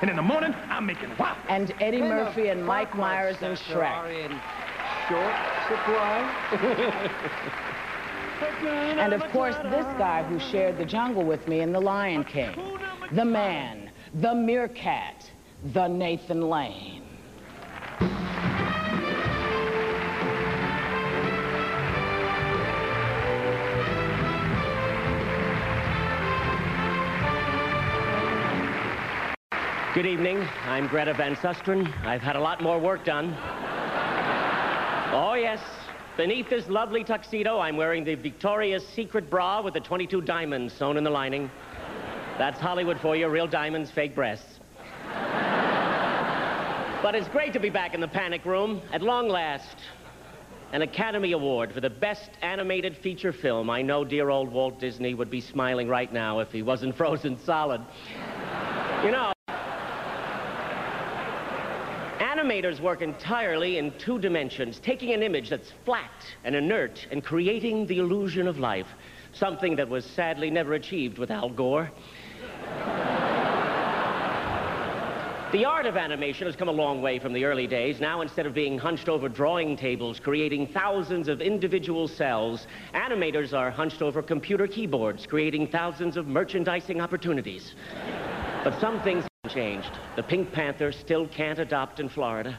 And 0.00 0.10
in 0.10 0.16
the 0.16 0.22
morning, 0.22 0.54
I'm 0.68 0.86
making 0.86 1.16
wow. 1.18 1.36
And 1.48 1.72
Eddie 1.80 2.00
Murphy 2.00 2.48
and 2.48 2.64
Mike 2.64 2.96
Myers 2.96 3.36
in 3.42 3.52
Shrek. 3.52 4.40
And 8.64 9.12
of 9.12 9.22
course, 9.30 9.54
this 9.64 9.86
guy 9.96 10.22
who 10.24 10.38
shared 10.38 10.76
the 10.76 10.84
jungle 10.84 11.24
with 11.24 11.46
me 11.46 11.60
in 11.60 11.72
The 11.72 11.80
Lion 11.80 12.24
King. 12.24 12.78
The 13.12 13.24
man, 13.24 13.90
the 14.14 14.34
meerkat, 14.34 15.30
the 15.72 15.86
Nathan 15.86 16.48
Lane. 16.48 17.02
Good 29.94 30.06
evening. 30.06 30.44
I'm 30.64 30.88
Greta 30.88 31.14
Van 31.14 31.36
Susteren. 31.36 31.86
I've 32.04 32.20
had 32.20 32.34
a 32.34 32.40
lot 32.40 32.60
more 32.60 32.80
work 32.80 33.04
done. 33.04 33.32
Oh, 35.14 35.36
yes. 35.38 35.60
Beneath 36.16 36.50
this 36.50 36.68
lovely 36.68 37.04
tuxedo, 37.04 37.60
I'm 37.60 37.76
wearing 37.76 38.02
the 38.02 38.16
Victoria's 38.16 38.84
Secret 38.84 39.30
bra 39.30 39.62
with 39.62 39.74
the 39.74 39.78
22 39.78 40.22
diamonds 40.22 40.74
sewn 40.74 40.96
in 40.96 41.04
the 41.04 41.10
lining. 41.10 41.48
That's 42.38 42.58
Hollywood 42.58 42.98
for 42.98 43.14
you, 43.14 43.28
real 43.28 43.46
diamonds, 43.46 43.92
fake 43.92 44.16
breasts. 44.16 44.58
but 47.00 47.14
it's 47.14 47.28
great 47.28 47.52
to 47.52 47.60
be 47.60 47.70
back 47.70 47.94
in 47.94 48.00
the 48.00 48.08
panic 48.08 48.44
room 48.44 48.82
at 48.92 49.00
long 49.00 49.28
last. 49.28 49.76
An 50.72 50.82
Academy 50.82 51.30
Award 51.30 51.72
for 51.72 51.80
the 51.80 51.88
best 51.88 52.32
animated 52.42 52.96
feature 52.96 53.32
film. 53.32 53.70
I 53.70 53.80
know 53.80 54.04
dear 54.04 54.30
old 54.30 54.50
Walt 54.50 54.80
Disney 54.80 55.14
would 55.14 55.30
be 55.30 55.40
smiling 55.40 55.86
right 55.86 56.12
now 56.12 56.40
if 56.40 56.50
he 56.50 56.62
wasn't 56.62 56.96
frozen 56.96 57.38
solid. 57.38 57.80
You 59.04 59.12
know, 59.12 59.33
Animators 62.44 62.78
work 62.78 63.00
entirely 63.00 63.78
in 63.78 63.90
two 63.92 64.18
dimensions, 64.18 64.78
taking 64.78 65.14
an 65.14 65.22
image 65.22 65.48
that's 65.48 65.72
flat 65.86 66.10
and 66.44 66.54
inert 66.54 67.06
and 67.10 67.24
creating 67.24 67.86
the 67.86 67.96
illusion 68.00 68.46
of 68.46 68.58
life, 68.58 68.86
something 69.32 69.74
that 69.76 69.88
was 69.88 70.04
sadly 70.04 70.50
never 70.50 70.74
achieved 70.74 71.16
with 71.16 71.30
Al 71.30 71.48
Gore. 71.48 71.90
The 75.52 75.64
art 75.64 75.86
of 75.86 75.96
animation 75.96 76.46
has 76.46 76.54
come 76.54 76.68
a 76.68 76.72
long 76.72 77.00
way 77.00 77.18
from 77.18 77.32
the 77.32 77.46
early 77.46 77.66
days. 77.66 77.98
Now, 77.98 78.20
instead 78.20 78.44
of 78.44 78.52
being 78.52 78.76
hunched 78.76 79.08
over 79.08 79.26
drawing 79.26 79.74
tables, 79.74 80.20
creating 80.20 80.66
thousands 80.66 81.28
of 81.28 81.40
individual 81.40 82.06
cels, 82.06 82.66
animators 82.92 83.54
are 83.56 83.70
hunched 83.70 84.02
over 84.02 84.22
computer 84.22 84.66
keyboards, 84.66 85.26
creating 85.26 85.68
thousands 85.68 86.18
of 86.18 86.26
merchandising 86.26 87.00
opportunities. 87.00 87.74
But 88.62 88.78
some 88.80 89.00
things 89.00 89.24
changed. 89.48 89.90
The 90.16 90.22
Pink 90.22 90.52
Panther 90.52 90.92
still 90.92 91.26
can't 91.28 91.58
adopt 91.58 92.00
in 92.00 92.08
Florida. 92.08 92.58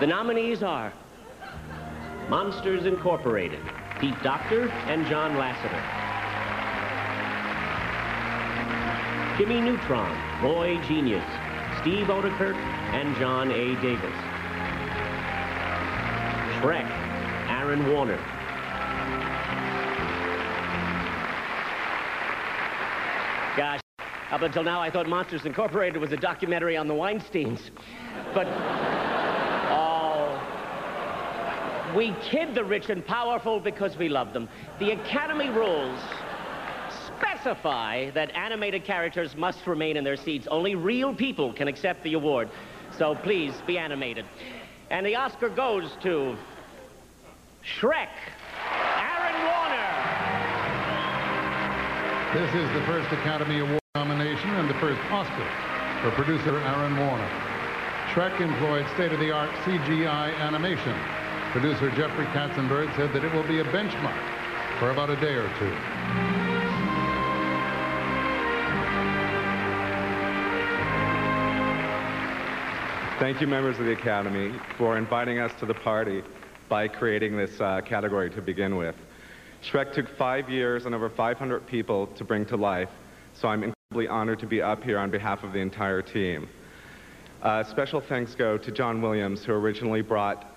The 0.00 0.06
nominees 0.06 0.62
are 0.62 0.92
Monsters 2.28 2.86
Incorporated, 2.86 3.60
Pete 4.00 4.20
Docter, 4.22 4.68
and 4.88 5.06
John 5.06 5.36
Lasseter. 5.36 6.02
Jimmy 9.38 9.60
Neutron, 9.60 10.42
Boy 10.42 10.76
Genius, 10.88 11.24
Steve 11.80 12.06
Oedekerk, 12.06 12.56
and 12.92 13.16
John 13.16 13.50
A. 13.50 13.80
Davis. 13.80 14.14
Shrek, 16.58 16.88
Aaron 17.48 17.88
Warner. 17.92 18.18
Gosh, 23.56 23.81
up 24.32 24.40
until 24.40 24.64
now 24.64 24.80
I 24.80 24.90
thought 24.90 25.06
Monsters 25.06 25.44
Incorporated 25.44 26.00
was 26.00 26.10
a 26.12 26.16
documentary 26.16 26.74
on 26.76 26.88
the 26.88 26.94
Weinsteins. 26.94 27.60
But, 28.32 28.46
oh, 29.70 30.40
we 31.94 32.14
kid 32.22 32.54
the 32.54 32.64
rich 32.64 32.88
and 32.88 33.06
powerful 33.06 33.60
because 33.60 33.98
we 33.98 34.08
love 34.08 34.32
them. 34.32 34.48
The 34.78 34.92
Academy 34.92 35.50
rules 35.50 36.00
specify 37.06 38.10
that 38.12 38.34
animated 38.34 38.84
characters 38.84 39.36
must 39.36 39.66
remain 39.66 39.98
in 39.98 40.04
their 40.04 40.16
seats. 40.16 40.48
Only 40.50 40.76
real 40.76 41.14
people 41.14 41.52
can 41.52 41.68
accept 41.68 42.02
the 42.02 42.14
award. 42.14 42.48
So 42.96 43.14
please 43.14 43.52
be 43.66 43.76
animated. 43.76 44.24
And 44.90 45.04
the 45.04 45.14
Oscar 45.14 45.50
goes 45.50 45.90
to 46.02 46.38
Shrek, 47.62 48.08
Aaron 48.96 49.44
Warner. 49.44 49.92
This 52.34 52.54
is 52.54 52.72
the 52.72 52.86
first 52.86 53.12
Academy 53.12 53.60
Award 53.60 53.81
nomination 54.02 54.50
and 54.56 54.68
the 54.68 54.74
first 54.80 55.00
Oscar 55.12 55.48
for 56.02 56.10
producer 56.16 56.58
Aaron 56.58 56.96
Warner. 56.96 57.30
Shrek 58.10 58.40
employed 58.40 58.84
state-of-the-art 58.94 59.48
CGI 59.62 60.34
animation. 60.40 60.98
Producer 61.52 61.88
Jeffrey 61.90 62.26
Katzenberg 62.34 62.92
said 62.96 63.12
that 63.12 63.22
it 63.22 63.32
will 63.32 63.46
be 63.46 63.60
a 63.60 63.64
benchmark 63.66 64.18
for 64.80 64.90
about 64.90 65.08
a 65.08 65.14
day 65.20 65.34
or 65.34 65.48
two. 65.56 65.72
Thank 73.20 73.40
you, 73.40 73.46
members 73.46 73.78
of 73.78 73.84
the 73.84 73.92
Academy, 73.92 74.52
for 74.76 74.98
inviting 74.98 75.38
us 75.38 75.52
to 75.60 75.66
the 75.66 75.74
party 75.74 76.24
by 76.68 76.88
creating 76.88 77.36
this 77.36 77.60
uh, 77.60 77.80
category 77.82 78.30
to 78.30 78.42
begin 78.42 78.74
with. 78.74 78.96
Shrek 79.62 79.92
took 79.92 80.08
five 80.08 80.50
years 80.50 80.86
and 80.86 80.94
over 80.94 81.08
500 81.08 81.64
people 81.68 82.08
to 82.08 82.24
bring 82.24 82.44
to 82.46 82.56
life, 82.56 82.90
so 83.32 83.46
I'm 83.46 83.72
honored 84.08 84.38
to 84.40 84.46
be 84.46 84.62
up 84.62 84.82
here 84.82 84.98
on 84.98 85.10
behalf 85.10 85.44
of 85.44 85.52
the 85.52 85.58
entire 85.58 86.02
team. 86.02 86.48
Uh, 87.42 87.64
special 87.64 88.00
thanks 88.00 88.34
go 88.34 88.56
to 88.56 88.70
John 88.70 89.02
Williams, 89.02 89.44
who 89.44 89.52
originally 89.52 90.00
brought 90.00 90.52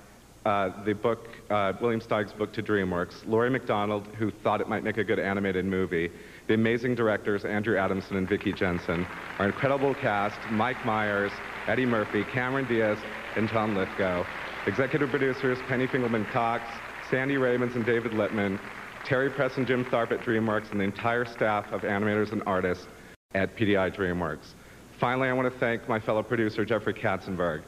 uh, 0.46 0.84
the 0.84 0.94
book, 0.94 1.27
uh, 1.50 1.74
William 1.82 2.00
Steig's 2.00 2.32
book 2.32 2.54
to 2.54 2.62
DreamWorks, 2.62 3.25
Laurie 3.25 3.50
McDonald, 3.50 4.06
who 4.20 4.30
thought 4.30 4.62
it 4.62 4.70
might 4.70 4.84
make 4.84 4.98
a 4.98 5.04
good 5.04 5.20
animated 5.20 5.65
movie, 5.65 6.12
the 6.48 6.54
amazing 6.54 6.94
directors 6.94 7.44
Andrew 7.46 7.77
Adamson 7.77 8.18
and 8.18 8.30
Vicky 8.30 8.54
Jenson, 8.54 9.08
our 9.39 9.48
incredible 9.48 9.96
cast, 9.96 10.38
Mike 10.51 10.86
Myers, 10.86 11.32
Eddie 11.68 11.88
Murphy, 11.88 12.24
Cameron 12.24 12.68
Diaz, 12.68 13.00
and 13.36 13.50
John 13.50 13.75
Lithgow, 13.75 14.24
executive 14.68 15.10
producers 15.10 15.58
Penney 15.68 15.88
Finkelman 15.88 16.30
Cox, 16.32 16.63
Sandy 17.10 17.38
Rabins 17.38 17.75
and 17.75 17.84
David 17.84 18.12
Littman, 18.12 18.60
Terry 19.04 19.30
Press 19.30 19.58
and 19.58 19.65
Jim 19.65 19.86
Tharp 19.86 20.12
at 20.12 20.22
DreamWorks, 20.22 20.72
and 20.72 20.80
the 20.80 20.84
entire 20.84 21.25
staff 21.25 21.72
of 21.72 21.82
animators 21.82 22.32
and 22.32 22.44
artists 22.46 22.88
at 23.36 23.56
PDI 23.56 23.94
DreamWorks. 23.94 24.54
Finally, 24.98 25.27
I 25.27 25.34
want 25.34 25.51
to 25.51 25.60
thank 25.60 25.88
my 25.89 26.00
fellow 26.00 26.24
producer, 26.24 26.63
Jeffrey 26.63 26.94
Katzenberg, 26.94 27.62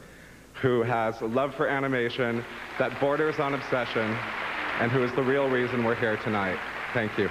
who 0.54 0.82
has 0.82 1.20
a 1.20 1.26
love 1.26 1.54
for 1.54 1.68
animation 1.68 2.42
that 2.78 2.98
borders 2.98 3.38
on 3.38 3.54
obsession 3.54 4.16
and 4.80 4.90
who 4.90 5.04
is 5.04 5.12
the 5.12 5.22
real 5.22 5.48
reason 5.48 5.84
we're 5.84 5.94
here 5.94 6.16
tonight. 6.18 6.58
Thank 6.94 7.16
you. 7.18 7.30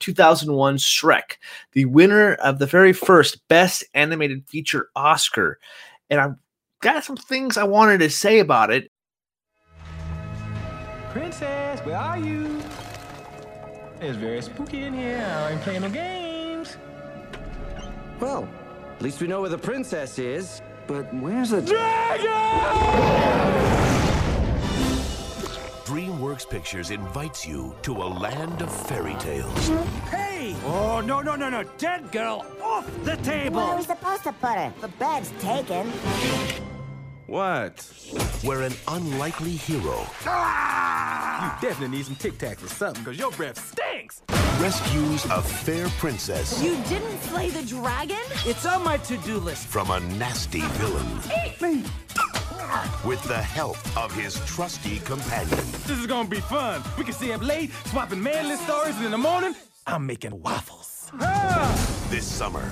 2001 0.00 0.78
Shrek, 0.78 1.36
the 1.72 1.84
winner 1.84 2.32
of 2.34 2.58
the 2.58 2.66
very 2.66 2.94
first 2.94 3.46
Best 3.48 3.84
Animated 3.92 4.48
Feature 4.48 4.88
Oscar. 4.96 5.58
And 6.08 6.18
I've 6.18 6.36
got 6.80 7.04
some 7.04 7.16
things 7.16 7.58
I 7.58 7.64
wanted 7.64 7.98
to 7.98 8.08
say 8.08 8.38
about 8.38 8.70
it. 8.70 8.90
Princess, 11.10 11.80
where 11.80 11.96
are 11.96 12.18
you? 12.18 12.62
It's 14.00 14.16
very 14.16 14.40
spooky 14.40 14.84
in 14.84 14.94
here. 14.94 15.22
I 15.22 15.52
ain't 15.52 15.60
playing 15.60 15.82
no 15.82 15.90
games. 15.90 16.78
Well, 18.18 18.48
at 18.96 19.02
least 19.02 19.20
we 19.20 19.26
know 19.26 19.42
where 19.42 19.50
the 19.50 19.58
princess 19.58 20.18
is. 20.18 20.62
But 20.86 21.12
where's 21.14 21.50
the 21.50 21.60
dragon? 21.60 22.30
DreamWorks 25.84 26.48
Pictures 26.48 26.90
invites 26.90 27.46
you 27.46 27.74
to 27.82 27.92
a 27.92 28.08
land 28.08 28.62
of 28.62 28.72
fairy 28.86 29.14
tales. 29.18 29.68
Hey! 30.08 30.56
Oh, 30.64 31.02
no, 31.04 31.20
no, 31.20 31.36
no, 31.36 31.50
no. 31.50 31.64
Dead 31.76 32.10
girl 32.10 32.46
off 32.62 32.88
the 33.04 33.16
table! 33.16 33.56
Where 33.56 33.66
are 33.66 33.76
we 33.76 33.82
supposed 33.82 34.22
to 34.22 34.32
put 34.32 34.54
her? 34.56 34.72
The 34.80 34.88
bed's 34.88 35.30
taken. 35.40 35.88
What? 37.26 37.80
Where 38.42 38.62
an 38.62 38.72
unlikely 38.88 39.52
hero 39.52 40.06
Ah! 40.24 41.19
You 41.40 41.50
definitely 41.62 41.96
need 41.96 42.04
some 42.04 42.16
Tic 42.16 42.34
Tacs 42.34 42.62
or 42.62 42.68
something, 42.68 43.02
because 43.02 43.18
your 43.18 43.30
breath 43.32 43.58
stinks! 43.72 44.22
rescues 44.60 45.24
a 45.26 45.40
fair 45.40 45.88
princess 45.98 46.62
You 46.62 46.76
didn't 46.84 47.18
slay 47.22 47.48
the 47.48 47.62
dragon? 47.62 48.18
It's 48.44 48.66
on 48.66 48.84
my 48.84 48.98
to-do 48.98 49.38
list. 49.38 49.66
from 49.66 49.90
a 49.90 50.00
nasty 50.00 50.60
villain 50.60 51.06
Eat 51.46 51.62
me! 51.62 51.84
with 53.04 53.22
the 53.24 53.38
help 53.38 53.78
of 53.96 54.14
his 54.14 54.34
trusty 54.46 54.98
companion. 55.00 55.56
This 55.86 55.98
is 55.98 56.06
gonna 56.06 56.28
be 56.28 56.40
fun. 56.40 56.82
We 56.98 57.04
can 57.04 57.14
stay 57.14 57.32
up 57.32 57.42
late, 57.42 57.72
swapping 57.86 58.22
manly 58.22 58.56
stories, 58.56 58.96
and 58.96 59.06
in 59.06 59.10
the 59.10 59.18
morning, 59.18 59.54
I'm 59.86 60.06
making 60.06 60.40
waffles. 60.42 61.10
Ah! 61.20 62.06
This 62.10 62.26
summer, 62.26 62.62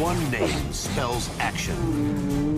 one 0.00 0.30
name 0.30 0.72
spells 0.72 1.28
action. 1.38 2.57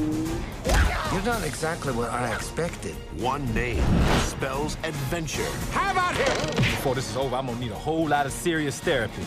You're 1.12 1.22
not 1.22 1.44
exactly 1.44 1.92
what 1.92 2.10
I 2.10 2.32
expected. 2.34 2.94
One 3.16 3.44
name 3.54 3.82
spells 4.20 4.76
adventure. 4.84 5.50
How 5.72 5.90
about 5.92 6.16
him? 6.16 6.54
Before 6.56 6.94
this 6.94 7.10
is 7.10 7.16
over, 7.16 7.34
I'm 7.36 7.46
gonna 7.46 7.58
need 7.58 7.72
a 7.72 7.74
whole 7.74 8.06
lot 8.06 8.26
of 8.26 8.32
serious 8.32 8.78
therapy. 8.78 9.22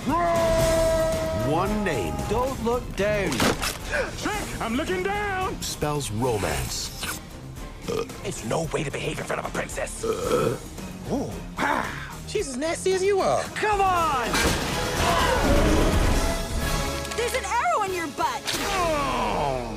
One 1.50 1.84
name 1.84 2.14
Don't 2.30 2.64
look 2.64 2.84
down. 2.96 3.32
Check! 4.18 4.62
I'm 4.62 4.76
looking 4.76 5.04
down! 5.04 5.62
spells 5.62 6.10
romance. 6.12 7.20
It's 8.24 8.46
no 8.46 8.64
way 8.72 8.84
to 8.84 8.92
behave 8.92 9.20
in 9.20 9.26
front 9.26 9.44
of 9.44 9.46
a 9.46 9.54
princess. 9.54 10.04
Oh, 10.06 11.34
wow. 11.58 11.86
She's 12.28 12.48
as 12.48 12.58
nasty 12.58 12.94
as 12.94 13.04
you 13.04 13.20
are. 13.20 13.44
Come 13.56 13.82
on! 13.82 14.28
There's 17.18 17.34
an 17.34 17.44
arrow 17.46 17.84
in 17.84 17.94
your 17.94 18.08
butt. 18.08 18.42
Oh. 18.66 19.73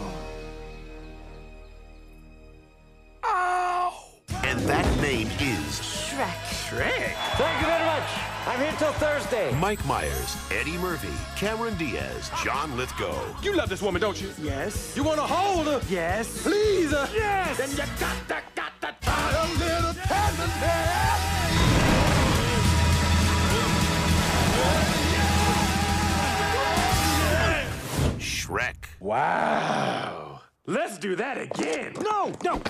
And 4.44 4.60
that 4.60 4.86
name 5.00 5.28
is 5.40 5.80
Shrek. 5.80 6.40
Shrek. 6.48 7.14
Thank 7.36 7.60
you 7.60 7.66
very 7.66 7.84
much. 7.84 8.08
I'm 8.46 8.60
here 8.60 8.72
till 8.78 8.92
Thursday. 8.92 9.52
Mike 9.56 9.84
Myers, 9.86 10.36
Eddie 10.50 10.78
Murphy, 10.78 11.12
Cameron 11.36 11.76
Diaz, 11.76 12.30
John 12.44 12.76
Lithgow. 12.76 13.34
You 13.42 13.54
love 13.54 13.68
this 13.68 13.82
woman, 13.82 14.00
don't 14.00 14.20
you? 14.20 14.30
Yes. 14.40 14.96
You 14.96 15.02
want 15.02 15.18
to 15.18 15.26
hold 15.26 15.66
her? 15.66 15.80
Yes. 15.90 16.42
Please 16.42 16.92
her? 16.92 17.08
Yes. 17.12 17.58
Then 17.58 17.70
you 17.70 17.76
got 17.76 18.16
to, 18.28 18.42
got 18.54 18.80
to 18.80 18.94
try 19.02 19.32
a 19.32 19.46
little 19.58 19.94
tenderness. 19.94 21.26
Shrek. 28.18 28.76
Wow. 29.00 30.40
Let's 30.66 30.98
do 30.98 31.16
that 31.16 31.36
again. 31.36 31.94
No, 32.00 32.32
no. 32.42 32.60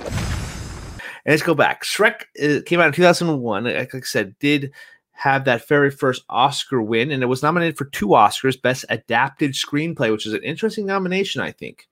And 1.27 1.33
let's 1.33 1.43
go 1.43 1.55
back. 1.55 1.83
Shrek 1.85 2.23
uh, 2.41 2.63
came 2.65 2.79
out 2.81 2.87
in 2.87 2.93
2001. 2.93 3.65
Like 3.65 3.95
I 3.95 4.01
said, 4.01 4.39
did 4.39 4.73
have 5.11 5.45
that 5.47 5.67
very 5.67 5.91
first 5.91 6.23
Oscar 6.29 6.81
win, 6.81 7.11
and 7.11 7.23
it 7.23 7.27
was 7.27 7.43
nominated 7.43 7.77
for 7.77 7.87
two 7.87 8.09
Oscars: 8.09 8.61
Best 8.63 8.85
Adapted 8.89 9.53
Screenplay, 9.53 10.13
which 10.13 10.25
is 10.27 10.33
an 10.35 10.45
interesting 10.45 10.87
nomination, 10.87 11.43
I 11.43 11.51
think. 11.51 11.89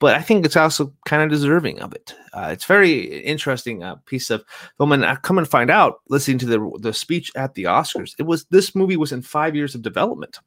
but 0.00 0.14
I 0.14 0.20
think 0.20 0.44
it's 0.44 0.56
also 0.56 0.92
kind 1.06 1.22
of 1.22 1.30
deserving 1.30 1.80
of 1.80 1.94
it. 1.94 2.14
Uh, 2.34 2.50
it's 2.52 2.66
very 2.66 3.22
interesting 3.22 3.82
uh, 3.82 3.94
piece 4.04 4.28
of 4.28 4.44
film, 4.76 4.92
and 4.92 5.02
I 5.02 5.16
come 5.16 5.38
and 5.38 5.48
find 5.48 5.70
out 5.70 6.00
listening 6.10 6.38
to 6.40 6.46
the 6.46 6.78
the 6.80 6.92
speech 6.92 7.32
at 7.36 7.54
the 7.54 7.64
Oscars. 7.64 8.14
It 8.18 8.24
was 8.24 8.44
this 8.50 8.74
movie 8.74 8.98
was 8.98 9.12
in 9.12 9.22
five 9.22 9.56
years 9.56 9.74
of 9.74 9.80
development, 9.80 10.40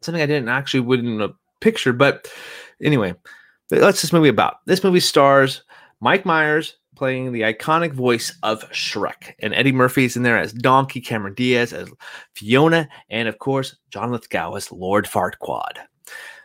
something 0.00 0.22
I 0.22 0.26
didn't 0.26 0.48
actually 0.48 0.80
wouldn't 0.80 1.20
have 1.20 1.34
pictured. 1.60 1.98
But 1.98 2.30
anyway, 2.80 3.14
what's 3.70 4.02
this 4.02 4.12
movie 4.12 4.28
about? 4.28 4.64
This 4.66 4.84
movie 4.84 5.00
stars 5.00 5.62
Mike 6.00 6.24
Myers 6.24 6.76
playing 7.02 7.32
the 7.32 7.40
iconic 7.40 7.92
voice 7.92 8.32
of 8.44 8.62
Shrek, 8.70 9.34
and 9.40 9.52
Eddie 9.54 9.72
Murphy 9.72 10.04
is 10.04 10.16
in 10.16 10.22
there 10.22 10.38
as 10.38 10.52
Donkey, 10.52 11.00
Cameron 11.00 11.34
Diaz 11.34 11.72
as 11.72 11.88
Fiona, 12.36 12.88
and 13.10 13.26
of 13.26 13.40
course 13.40 13.74
John 13.90 14.12
Lithgow 14.12 14.54
as 14.54 14.70
Lord 14.70 15.06
Farquaad. 15.06 15.78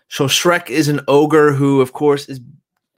So 0.08 0.26
Shrek 0.26 0.72
is 0.72 0.88
an 0.88 1.02
ogre 1.08 1.54
who, 1.54 1.80
of 1.80 1.94
course, 1.94 2.28
is 2.28 2.40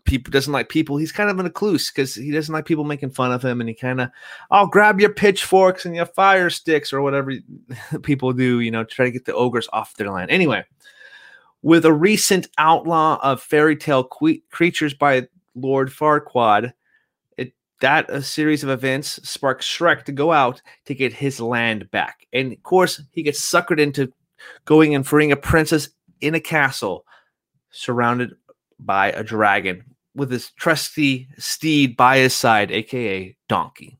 people 0.06 0.32
doesn't 0.32 0.54
like 0.54 0.70
people. 0.70 0.96
He's 0.96 1.12
kind 1.12 1.30
of 1.30 1.38
an 1.38 1.48
recluse 1.48 1.92
because 1.92 2.16
he 2.16 2.32
doesn't 2.32 2.54
like 2.54 2.64
people 2.64 2.86
making 2.86 3.10
fun 3.10 3.34
of 3.34 3.44
him, 3.44 3.60
and 3.60 3.68
he 3.68 3.76
kind 3.76 4.00
of, 4.00 4.10
I'll 4.50 4.68
grab 4.68 5.02
your 5.02 5.14
pitchforks 5.14 5.86
and 5.86 5.94
your 5.94 6.06
fire 6.06 6.50
sticks 6.50 6.94
or 6.94 7.02
whatever 7.02 7.34
people 8.04 8.32
do, 8.32 8.62
you 8.62 8.72
know, 8.72 8.86
try 8.86 9.04
to 9.04 9.12
get 9.12 9.26
the 9.26 9.36
ogres 9.36 9.68
off 9.74 9.96
their 9.96 10.10
land. 10.10 10.32
Anyway, 10.32 10.64
with 11.62 11.84
a 11.84 11.92
recent 11.92 12.48
outlaw 12.58 13.20
of 13.22 13.44
fairy 13.44 13.76
tale 13.76 14.06
que- 14.06 14.44
creatures 14.50 14.94
by 14.94 15.28
Lord 15.56 15.90
Farquaad, 15.90 16.72
that 17.82 18.10
a 18.10 18.22
series 18.22 18.64
of 18.64 18.70
events 18.70 19.20
sparks 19.28 19.66
Shrek 19.66 20.04
to 20.06 20.12
go 20.12 20.32
out 20.32 20.62
to 20.86 20.96
get 20.96 21.14
his 21.14 21.40
land 21.40 21.90
back, 21.92 22.28
and 22.34 22.54
of 22.54 22.64
course 22.64 23.02
he 23.12 23.24
gets 23.24 23.42
suckered 23.42 23.80
into 23.80 24.12
going 24.66 24.96
and 24.96 25.06
freeing 25.06 25.32
a 25.32 25.38
princess 25.38 25.90
in 26.22 26.36
a 26.36 26.40
castle 26.40 27.06
surrounded 27.72 28.34
by 28.80 29.12
a 29.12 29.24
dragon 29.24 29.84
with 30.16 30.32
his 30.32 30.52
trusty 30.52 31.28
steed 31.38 31.96
by 31.96 32.18
his 32.18 32.34
side, 32.34 32.72
aka 32.72 33.36
Donkey. 33.48 33.98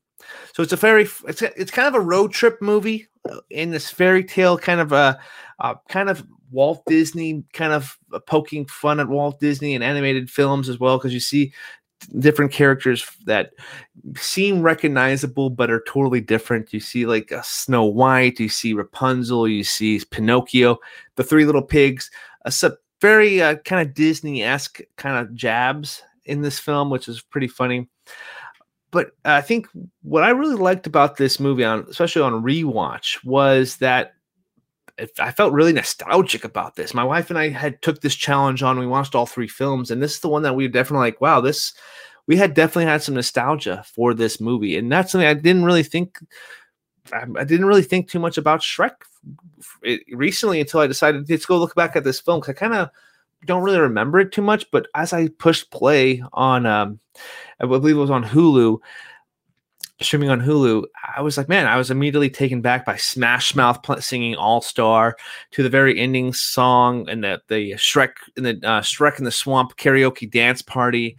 So 0.54 0.62
it's 0.62 0.72
a 0.72 0.76
very 0.76 1.08
it's 1.26 1.42
it's 1.42 1.70
kind 1.70 1.88
of 1.88 1.94
a 1.94 2.04
road 2.04 2.32
trip 2.32 2.60
movie 2.60 3.08
uh, 3.28 3.40
in 3.50 3.70
this 3.70 3.90
fairy 3.90 4.24
tale 4.24 4.58
kind 4.58 4.80
of 4.80 4.92
a 4.92 5.18
uh, 5.58 5.74
kind 5.88 6.08
of 6.08 6.24
Walt 6.50 6.82
Disney 6.86 7.44
kind 7.52 7.72
of 7.72 7.96
poking 8.26 8.66
fun 8.66 9.00
at 9.00 9.08
Walt 9.08 9.38
Disney 9.40 9.74
and 9.74 9.84
animated 9.84 10.30
films 10.30 10.68
as 10.68 10.80
well 10.80 10.98
because 10.98 11.14
you 11.14 11.20
see 11.20 11.52
different 12.18 12.52
characters 12.52 13.06
that 13.26 13.52
seem 14.16 14.62
recognizable 14.62 15.50
but 15.50 15.70
are 15.70 15.82
totally 15.86 16.20
different. 16.20 16.72
You 16.72 16.80
see 16.80 17.06
like 17.06 17.30
a 17.30 17.42
Snow 17.42 17.84
White, 17.84 18.40
you 18.40 18.48
see 18.48 18.72
Rapunzel, 18.72 19.48
you 19.48 19.64
see 19.64 20.00
Pinocchio, 20.10 20.78
the 21.16 21.24
three 21.24 21.44
little 21.44 21.62
pigs, 21.62 22.10
a 22.44 22.50
sub- 22.50 22.76
very 23.00 23.40
uh, 23.40 23.56
kind 23.56 23.86
of 23.86 23.94
Disney 23.94 24.42
esque 24.42 24.80
kind 24.96 25.16
of 25.16 25.34
jabs 25.34 26.02
in 26.24 26.42
this 26.42 26.58
film, 26.58 26.90
which 26.90 27.08
is 27.08 27.20
pretty 27.20 27.48
funny. 27.48 27.88
But 28.90 29.12
I 29.24 29.40
think 29.40 29.68
what 30.02 30.24
I 30.24 30.30
really 30.30 30.56
liked 30.56 30.86
about 30.86 31.16
this 31.16 31.38
movie, 31.38 31.64
on 31.64 31.86
especially 31.88 32.22
on 32.22 32.42
rewatch, 32.42 33.24
was 33.24 33.76
that 33.76 34.14
I 35.18 35.32
felt 35.32 35.52
really 35.52 35.72
nostalgic 35.72 36.44
about 36.44 36.76
this. 36.76 36.94
My 36.94 37.04
wife 37.04 37.30
and 37.30 37.38
I 37.38 37.48
had 37.48 37.80
took 37.82 38.00
this 38.00 38.14
challenge 38.14 38.62
on. 38.62 38.78
We 38.78 38.86
watched 38.86 39.14
all 39.14 39.26
three 39.26 39.48
films, 39.48 39.90
and 39.90 40.02
this 40.02 40.14
is 40.14 40.20
the 40.20 40.28
one 40.28 40.42
that 40.42 40.54
we 40.54 40.68
definitely 40.68 41.06
like. 41.06 41.20
Wow, 41.20 41.40
this 41.40 41.72
we 42.26 42.36
had 42.36 42.54
definitely 42.54 42.84
had 42.84 43.02
some 43.02 43.14
nostalgia 43.14 43.84
for 43.94 44.14
this 44.14 44.40
movie, 44.40 44.76
and 44.76 44.90
that's 44.90 45.12
something 45.12 45.26
I 45.26 45.34
didn't 45.34 45.64
really 45.64 45.82
think. 45.82 46.18
I 47.12 47.44
didn't 47.44 47.66
really 47.66 47.82
think 47.82 48.08
too 48.08 48.20
much 48.20 48.38
about 48.38 48.60
Shrek 48.60 48.92
recently 50.12 50.60
until 50.60 50.80
I 50.80 50.86
decided 50.86 51.28
let's 51.28 51.46
go 51.46 51.58
look 51.58 51.74
back 51.74 51.96
at 51.96 52.04
this 52.04 52.20
film 52.20 52.40
because 52.40 52.54
I 52.54 52.58
kind 52.58 52.74
of 52.74 52.90
don't 53.46 53.62
really 53.62 53.80
remember 53.80 54.20
it 54.20 54.32
too 54.32 54.42
much. 54.42 54.70
But 54.70 54.86
as 54.94 55.12
I 55.12 55.28
pushed 55.28 55.70
play 55.70 56.22
on, 56.32 56.66
um, 56.66 57.00
I 57.60 57.66
believe 57.66 57.96
it 57.96 58.00
was 58.00 58.10
on 58.10 58.24
Hulu, 58.24 58.78
streaming 60.00 60.30
on 60.30 60.40
Hulu, 60.40 60.84
I 61.16 61.20
was 61.20 61.36
like, 61.36 61.48
man, 61.48 61.66
I 61.66 61.76
was 61.76 61.90
immediately 61.90 62.30
taken 62.30 62.60
back 62.60 62.84
by 62.84 62.96
Smash 62.96 63.54
Mouth 63.54 63.80
singing 64.02 64.34
All 64.34 64.60
Star 64.60 65.16
to 65.52 65.62
the 65.62 65.68
very 65.68 65.98
ending 65.98 66.32
song 66.32 67.08
and 67.08 67.22
the 67.22 67.40
the 67.48 67.72
Shrek 67.72 68.12
and 68.36 68.46
the 68.46 68.60
uh, 68.64 68.80
Shrek 68.80 69.18
in 69.18 69.24
the 69.24 69.30
Swamp 69.30 69.76
karaoke 69.76 70.30
dance 70.30 70.62
party. 70.62 71.16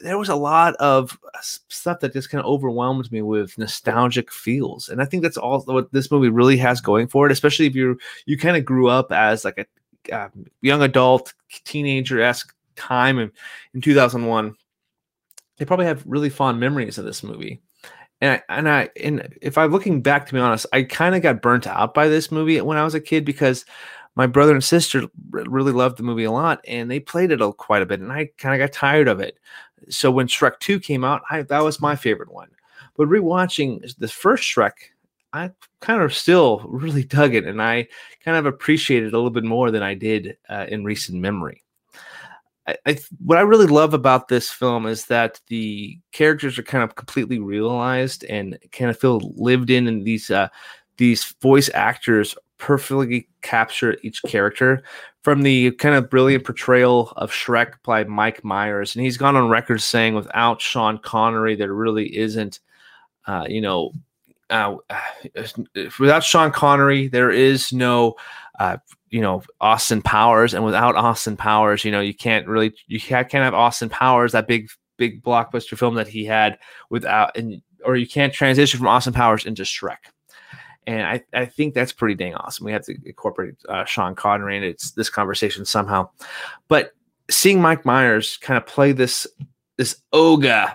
There 0.00 0.18
was 0.18 0.28
a 0.28 0.36
lot 0.36 0.74
of 0.76 1.16
stuff 1.40 2.00
that 2.00 2.12
just 2.12 2.30
kind 2.30 2.42
of 2.42 2.50
overwhelmed 2.50 3.10
me 3.12 3.22
with 3.22 3.56
nostalgic 3.58 4.32
feels, 4.32 4.88
and 4.88 5.00
I 5.00 5.04
think 5.04 5.22
that's 5.22 5.36
all 5.36 5.62
what 5.62 5.92
this 5.92 6.10
movie 6.10 6.28
really 6.28 6.56
has 6.58 6.80
going 6.80 7.08
for 7.08 7.26
it. 7.26 7.32
Especially 7.32 7.66
if 7.66 7.74
you 7.74 7.98
you 8.26 8.38
kind 8.38 8.56
of 8.56 8.64
grew 8.64 8.88
up 8.88 9.12
as 9.12 9.44
like 9.44 9.58
a 9.58 9.66
uh, 10.14 10.28
young 10.60 10.82
adult, 10.82 11.34
teenager 11.64 12.20
esque 12.20 12.54
time 12.76 13.18
in, 13.18 13.30
in 13.74 13.80
2001. 13.80 14.54
They 15.56 15.64
probably 15.64 15.86
have 15.86 16.02
really 16.04 16.30
fond 16.30 16.58
memories 16.58 16.98
of 16.98 17.04
this 17.04 17.22
movie 17.22 17.60
and 18.24 18.42
I, 18.48 18.56
and 18.56 18.68
I 18.68 18.90
and 19.02 19.36
if 19.42 19.58
I'm 19.58 19.70
looking 19.70 20.00
back 20.00 20.26
to 20.26 20.32
be 20.32 20.40
honest, 20.40 20.66
I 20.72 20.82
kind 20.84 21.14
of 21.14 21.22
got 21.22 21.42
burnt 21.42 21.66
out 21.66 21.92
by 21.92 22.08
this 22.08 22.32
movie 22.32 22.60
when 22.60 22.78
I 22.78 22.84
was 22.84 22.94
a 22.94 23.00
kid 23.00 23.24
because 23.24 23.66
my 24.14 24.26
brother 24.26 24.52
and 24.52 24.64
sister 24.64 25.08
really 25.30 25.72
loved 25.72 25.98
the 25.98 26.04
movie 26.04 26.24
a 26.24 26.30
lot 26.30 26.60
and 26.66 26.90
they 26.90 27.00
played 27.00 27.32
it 27.32 27.40
quite 27.58 27.82
a 27.82 27.86
bit 27.86 28.00
and 28.00 28.12
I 28.12 28.30
kind 28.38 28.54
of 28.54 28.64
got 28.64 28.72
tired 28.72 29.08
of 29.08 29.20
it. 29.20 29.38
So 29.90 30.10
when 30.10 30.28
Shrek 30.28 30.58
2 30.60 30.80
came 30.80 31.04
out, 31.04 31.22
I, 31.30 31.42
that 31.42 31.64
was 31.64 31.82
my 31.82 31.96
favorite 31.96 32.32
one. 32.32 32.48
But 32.96 33.08
rewatching 33.08 33.94
the 33.98 34.08
first 34.08 34.44
Shrek, 34.44 34.72
I 35.32 35.50
kind 35.80 36.00
of 36.00 36.14
still 36.14 36.60
really 36.66 37.04
dug 37.04 37.34
it 37.34 37.44
and 37.44 37.60
I 37.60 37.88
kind 38.24 38.36
of 38.38 38.46
appreciated 38.46 39.08
it 39.08 39.14
a 39.14 39.18
little 39.18 39.30
bit 39.30 39.44
more 39.44 39.70
than 39.70 39.82
I 39.82 39.94
did 39.94 40.38
uh, 40.48 40.66
in 40.68 40.84
recent 40.84 41.20
memory. 41.20 41.63
I, 42.66 42.76
I, 42.86 42.98
what 43.24 43.38
I 43.38 43.42
really 43.42 43.66
love 43.66 43.94
about 43.94 44.28
this 44.28 44.50
film 44.50 44.86
is 44.86 45.06
that 45.06 45.40
the 45.48 45.98
characters 46.12 46.58
are 46.58 46.62
kind 46.62 46.82
of 46.84 46.94
completely 46.94 47.38
realized 47.38 48.24
and 48.24 48.58
kind 48.72 48.90
of 48.90 48.98
feel 48.98 49.20
lived 49.36 49.70
in, 49.70 49.86
and 49.86 50.04
these 50.04 50.30
uh, 50.30 50.48
these 50.96 51.34
voice 51.42 51.70
actors 51.74 52.34
perfectly 52.58 53.28
capture 53.42 53.96
each 54.02 54.22
character. 54.22 54.82
From 55.22 55.42
the 55.42 55.70
kind 55.72 55.94
of 55.94 56.10
brilliant 56.10 56.44
portrayal 56.44 57.12
of 57.16 57.30
Shrek 57.30 57.74
by 57.82 58.04
Mike 58.04 58.44
Myers, 58.44 58.94
and 58.94 59.04
he's 59.04 59.16
gone 59.16 59.36
on 59.36 59.48
record 59.48 59.80
saying, 59.80 60.14
without 60.14 60.60
Sean 60.60 60.98
Connery, 60.98 61.56
there 61.56 61.72
really 61.72 62.14
isn't, 62.14 62.60
uh, 63.26 63.46
you 63.48 63.62
know, 63.62 63.92
uh, 64.50 64.76
without 65.98 66.24
Sean 66.24 66.50
Connery, 66.50 67.08
there 67.08 67.30
is 67.30 67.72
no 67.72 68.16
uh, 68.58 68.76
you 69.14 69.20
know 69.20 69.44
Austin 69.60 70.02
Powers, 70.02 70.54
and 70.54 70.64
without 70.64 70.96
Austin 70.96 71.36
Powers, 71.36 71.84
you 71.84 71.92
know 71.92 72.00
you 72.00 72.12
can't 72.12 72.48
really 72.48 72.74
you 72.88 72.98
can't 72.98 73.30
have 73.30 73.54
Austin 73.54 73.88
Powers 73.88 74.32
that 74.32 74.48
big 74.48 74.68
big 74.96 75.22
blockbuster 75.22 75.78
film 75.78 75.94
that 75.94 76.08
he 76.08 76.24
had 76.24 76.58
without 76.90 77.36
and 77.36 77.62
or 77.84 77.94
you 77.94 78.08
can't 78.08 78.32
transition 78.32 78.76
from 78.76 78.88
Austin 78.88 79.12
Powers 79.12 79.46
into 79.46 79.62
Shrek. 79.62 79.98
And 80.88 81.02
I, 81.06 81.22
I 81.32 81.46
think 81.46 81.74
that's 81.74 81.92
pretty 81.92 82.16
dang 82.16 82.34
awesome. 82.34 82.66
We 82.66 82.72
have 82.72 82.84
to 82.86 82.96
incorporate 83.06 83.54
uh, 83.68 83.84
Sean 83.84 84.16
Connery 84.16 84.56
in 84.56 84.64
it's 84.64 84.90
this 84.90 85.10
conversation 85.10 85.64
somehow. 85.64 86.10
But 86.66 86.90
seeing 87.30 87.60
Mike 87.60 87.84
Myers 87.84 88.36
kind 88.38 88.58
of 88.58 88.66
play 88.66 88.90
this 88.90 89.28
this 89.78 89.96
ogre 90.12 90.72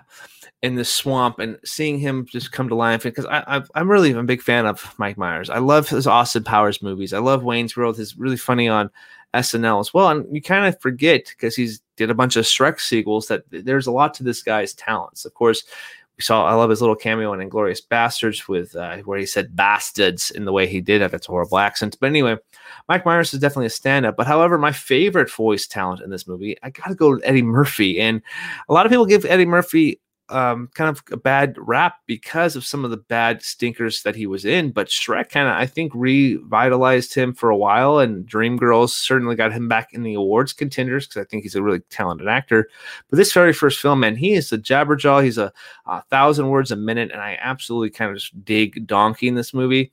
in 0.61 0.75
the 0.75 0.83
swamp 0.83 1.39
and 1.39 1.57
seeing 1.63 1.99
him 1.99 2.25
just 2.25 2.51
come 2.51 2.67
to 2.67 2.75
life 2.75 3.03
because 3.03 3.25
I, 3.25 3.63
am 3.75 3.89
really 3.89 4.11
a 4.11 4.23
big 4.23 4.41
fan 4.41 4.65
of 4.65 4.93
Mike 4.97 5.17
Myers. 5.17 5.49
I 5.49 5.59
love 5.59 5.87
his 5.87 6.05
Austin 6.05 6.43
Powers 6.43 6.81
movies. 6.81 7.13
I 7.13 7.19
love 7.19 7.43
Wayne's 7.43 7.77
World. 7.77 7.97
He's 7.97 8.17
really 8.17 8.35
funny 8.35 8.67
on 8.67 8.89
SNL 9.33 9.79
as 9.79 9.93
well. 9.93 10.09
And 10.09 10.25
you 10.35 10.41
kind 10.41 10.65
of 10.65 10.79
forget 10.81 11.25
because 11.27 11.55
he's 11.55 11.81
did 11.95 12.09
a 12.09 12.15
bunch 12.15 12.35
of 12.35 12.45
Shrek 12.45 12.79
sequels 12.79 13.27
that 13.27 13.43
there's 13.49 13.87
a 13.87 13.91
lot 13.91 14.13
to 14.15 14.23
this 14.23 14.41
guy's 14.43 14.73
talents. 14.73 15.23
Of 15.23 15.33
course, 15.33 15.63
we 16.17 16.23
saw 16.23 16.45
I 16.45 16.53
love 16.53 16.69
his 16.69 16.81
little 16.81 16.95
cameo 16.95 17.31
in 17.31 17.49
Inglourious 17.49 17.81
Basterds 17.85 18.49
with 18.49 18.75
uh, 18.75 18.97
where 18.99 19.19
he 19.19 19.25
said 19.25 19.55
bastards 19.55 20.31
in 20.31 20.43
the 20.43 20.51
way 20.51 20.67
he 20.67 20.81
did 20.81 21.01
it. 21.01 21.11
That's 21.11 21.27
a 21.29 21.31
horrible 21.31 21.59
accent. 21.59 21.95
But 22.01 22.07
anyway, 22.07 22.37
Mike 22.89 23.05
Myers 23.05 23.33
is 23.33 23.39
definitely 23.39 23.67
a 23.67 23.69
stand-up. 23.69 24.17
But 24.17 24.27
however, 24.27 24.57
my 24.57 24.73
favorite 24.73 25.31
voice 25.31 25.67
talent 25.67 26.01
in 26.01 26.09
this 26.09 26.27
movie, 26.27 26.57
I 26.63 26.71
gotta 26.71 26.95
go 26.95 27.15
Eddie 27.19 27.41
Murphy. 27.41 28.01
And 28.01 28.21
a 28.67 28.73
lot 28.73 28.85
of 28.85 28.89
people 28.89 29.05
give 29.05 29.23
Eddie 29.23 29.45
Murphy 29.45 30.01
um, 30.29 30.69
kind 30.73 30.89
of 30.89 31.03
a 31.11 31.17
bad 31.17 31.55
rap 31.57 31.97
because 32.05 32.55
of 32.55 32.65
some 32.65 32.85
of 32.85 32.91
the 32.91 32.97
bad 32.97 33.41
stinkers 33.41 34.03
that 34.03 34.15
he 34.15 34.27
was 34.27 34.45
in. 34.45 34.71
But 34.71 34.87
Shrek 34.87 35.29
kind 35.29 35.47
of, 35.47 35.55
I 35.55 35.65
think, 35.65 35.91
revitalized 35.95 37.13
him 37.13 37.33
for 37.33 37.49
a 37.49 37.57
while, 37.57 37.99
and 37.99 38.27
Dreamgirls 38.27 38.89
certainly 38.91 39.35
got 39.35 39.51
him 39.51 39.67
back 39.67 39.93
in 39.93 40.03
the 40.03 40.13
awards 40.13 40.53
contenders 40.53 41.07
because 41.07 41.21
I 41.21 41.25
think 41.25 41.43
he's 41.43 41.55
a 41.55 41.63
really 41.63 41.81
talented 41.89 42.27
actor. 42.27 42.69
But 43.09 43.17
this 43.17 43.33
very 43.33 43.53
first 43.53 43.79
film, 43.79 44.01
man, 44.01 44.15
he 44.15 44.33
is 44.33 44.51
a 44.51 44.57
jabberjaw. 44.57 45.23
He's 45.23 45.37
a, 45.37 45.51
a 45.85 46.01
thousand 46.03 46.49
words 46.49 46.71
a 46.71 46.75
minute, 46.75 47.11
and 47.11 47.21
I 47.21 47.37
absolutely 47.41 47.89
kind 47.89 48.11
of 48.11 48.17
just 48.17 48.45
dig 48.45 48.85
Donkey 48.87 49.27
in 49.27 49.35
this 49.35 49.53
movie 49.53 49.91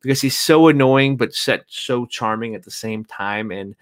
because 0.00 0.20
he's 0.20 0.38
so 0.38 0.68
annoying 0.68 1.16
but 1.16 1.34
set 1.34 1.64
so 1.66 2.04
charming 2.04 2.54
at 2.54 2.62
the 2.62 2.70
same 2.70 3.06
time 3.06 3.50
and 3.50 3.74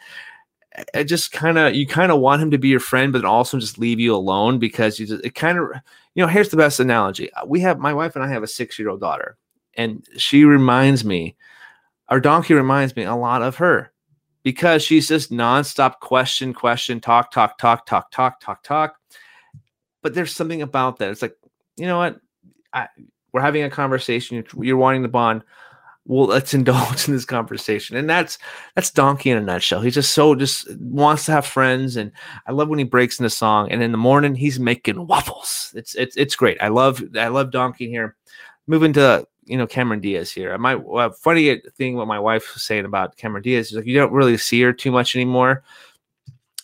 it 0.95 1.05
just 1.05 1.33
kind 1.33 1.59
of 1.59 1.75
you 1.75 1.87
kind 1.87 2.13
of 2.13 2.21
want 2.21 2.43
him 2.43 2.51
to 2.51 2.59
be 2.59 2.69
your 2.69 2.81
friend, 2.81 3.13
but 3.13 3.25
also 3.25 3.59
just 3.59 3.79
leave 3.79 4.01
you 4.01 4.15
alone 4.15 4.59
because 4.59 4.99
you 4.99 5.07
just 5.07 5.25
it 5.25 5.35
kind 5.35 5.59
of 5.59 5.69
you 6.15 6.23
know. 6.23 6.27
Here's 6.27 6.49
the 6.49 6.57
best 6.57 6.81
analogy: 6.81 7.33
uh, 7.35 7.45
we 7.47 7.61
have 7.61 7.79
my 7.79 7.93
wife 7.93 8.17
and 8.17 8.25
I 8.25 8.29
have 8.29 8.43
a 8.43 8.49
six 8.49 8.79
year 8.79 8.89
old 8.89 9.01
daughter, 9.01 9.37
and 9.77 10.07
she 10.17 10.45
reminds 10.45 11.05
me, 11.05 11.37
our 12.09 12.21
donkey 12.21 12.55
reminds 12.55 12.97
me 12.97 13.05
a 13.05 13.15
lot 13.15 13.43
of 13.43 13.57
her. 13.57 13.93
because 14.43 14.83
she's 14.83 15.09
just 15.09 15.31
nonstop 15.31 16.01
question, 16.01 16.53
question, 16.53 17.01
talk, 17.01 17.31
talk, 17.31 17.59
talk, 17.59 17.87
talk, 17.87 18.11
talk, 18.11 18.41
talk, 18.41 18.63
talk. 18.63 18.97
But 20.03 20.15
there's 20.15 20.35
something 20.35 20.63
about 20.63 20.99
that. 20.99 21.11
It's 21.11 21.23
like, 21.23 21.37
you 21.77 21.87
know 21.87 21.99
what? 21.99 22.21
I, 22.73 22.89
we're 23.33 23.41
having 23.41 23.63
a 23.63 23.71
conversation. 23.71 24.37
You're, 24.37 24.65
you're 24.65 24.77
wanting 24.77 25.03
to 25.03 25.09
bond. 25.09 25.43
Well, 26.05 26.27
let's 26.27 26.53
indulge 26.53 27.07
in 27.09 27.15
this 27.15 27.25
conversation, 27.25 27.97
and 27.97 28.11
that's 28.11 28.39
that's 28.75 28.91
Donkey 28.91 29.31
in 29.31 29.39
a 29.39 29.41
nutshell. 29.41 29.81
He's 29.81 29.95
just 29.95 30.13
so 30.13 30.35
just 30.35 30.69
wants 30.79 31.27
to 31.27 31.33
have 31.33 31.47
friends, 31.47 31.97
and 31.97 32.11
I 32.47 32.53
love 32.53 32.69
when 32.69 32.79
he 32.79 32.85
breaks 32.85 33.19
in 33.19 33.25
into 33.25 33.35
song. 33.35 33.71
And 33.71 33.83
in 33.83 33.93
the 33.93 33.99
morning, 33.99 34.35
he's 34.35 34.59
making 34.59 35.07
waffles. 35.07 35.73
It's 35.77 35.95
it's 35.95 36.17
it's 36.17 36.37
great. 36.37 36.59
I 36.61 36.69
love 36.69 37.03
I 37.17 37.29
love 37.29 37.53
Donkey 37.53 37.89
here. 37.89 38.17
Moving 38.67 38.93
to 38.95 39.27
you 39.45 39.57
know 39.57 39.67
Cameron 39.67 40.01
Diaz 40.01 40.33
here. 40.33 40.57
My 40.59 40.75
uh, 40.75 41.11
funny 41.11 41.61
thing 41.77 41.97
what 41.97 42.09
my 42.09 42.19
wife 42.19 42.53
was 42.55 42.63
saying 42.65 42.85
about 42.85 43.17
Cameron 43.17 43.43
Diaz 43.43 43.69
is 43.69 43.75
like 43.75 43.87
you 43.87 43.97
don't 43.97 44.13
really 44.13 44.37
see 44.37 44.61
her 44.63 44.73
too 44.73 44.91
much 44.91 45.15
anymore. 45.15 45.63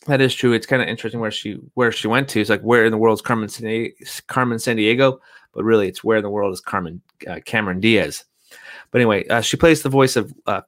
That 0.06 0.20
is 0.20 0.34
true. 0.34 0.52
It's 0.52 0.66
kind 0.66 0.82
of 0.82 0.88
interesting 0.88 1.20
where 1.20 1.30
she 1.30 1.60
where 1.74 1.92
she 1.92 2.08
went 2.08 2.28
to. 2.30 2.40
It's 2.40 2.50
like 2.50 2.62
where 2.62 2.84
in 2.84 2.92
the 2.92 2.98
world 2.98 3.18
is 3.18 3.22
Carmen 3.22 3.48
San, 3.48 3.90
Carmen 4.26 4.58
Sandiego, 4.58 5.18
but 5.52 5.64
really 5.64 5.86
it's 5.86 6.02
where 6.02 6.16
in 6.16 6.22
the 6.22 6.30
world 6.30 6.52
is 6.52 6.60
Carmen 6.60 7.02
uh, 7.28 7.40
Cameron 7.44 7.78
Diaz. 7.78 8.24
But 8.90 9.00
anyway, 9.00 9.26
uh, 9.28 9.40
she 9.40 9.56
plays 9.56 9.82
the 9.82 9.88
voice 9.88 10.16
of 10.16 10.32
uh, 10.46 10.62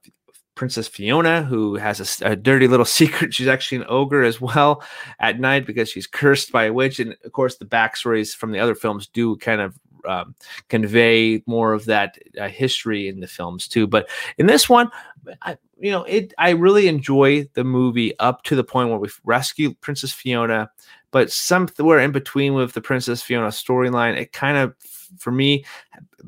Princess 0.55 0.87
Fiona, 0.87 1.43
who 1.43 1.75
has 1.75 2.21
a, 2.21 2.31
a, 2.31 2.35
dirty 2.35 2.67
little 2.67 2.85
secret. 2.99 3.33
She's 3.33 3.47
actually 3.47 3.79
an 3.79 3.87
ogre 3.89 4.23
as 4.23 4.39
well 4.39 4.83
at 5.19 5.39
night 5.39 5.65
because 5.65 5.89
she's 5.89 6.07
cursed 6.07 6.51
by 6.51 6.65
a 6.65 6.73
witch. 6.73 6.99
And 6.99 7.15
of 7.23 7.31
course, 7.31 7.57
the 7.57 7.65
backstories 7.65 8.35
from 8.35 8.51
the 8.51 8.59
other 8.59 8.75
films 8.75 9.07
do 9.07 9.37
kind 9.37 9.61
of 9.61 9.79
um, 10.07 10.35
convey 10.69 11.43
more 11.45 11.73
of 11.73 11.85
that 11.85 12.17
uh, 12.39 12.47
history 12.47 13.07
in 13.07 13.19
the 13.19 13.27
films 13.27 13.67
too. 13.67 13.87
But 13.87 14.09
in 14.37 14.47
this 14.47 14.69
one, 14.69 14.89
I, 15.41 15.57
you 15.79 15.91
know, 15.91 16.03
it 16.03 16.33
I 16.37 16.51
really 16.51 16.87
enjoy 16.87 17.47
the 17.53 17.63
movie 17.63 18.17
up 18.19 18.43
to 18.43 18.55
the 18.55 18.63
point 18.63 18.89
where 18.89 18.99
we 18.99 19.09
rescue 19.23 19.73
Princess 19.75 20.11
Fiona, 20.11 20.69
but 21.11 21.31
somewhere 21.31 21.99
in 21.99 22.11
between 22.11 22.53
with 22.53 22.73
the 22.73 22.81
Princess 22.81 23.21
Fiona 23.21 23.47
storyline, 23.47 24.17
it 24.17 24.31
kind 24.33 24.57
of 24.57 24.75
for 25.17 25.31
me 25.31 25.65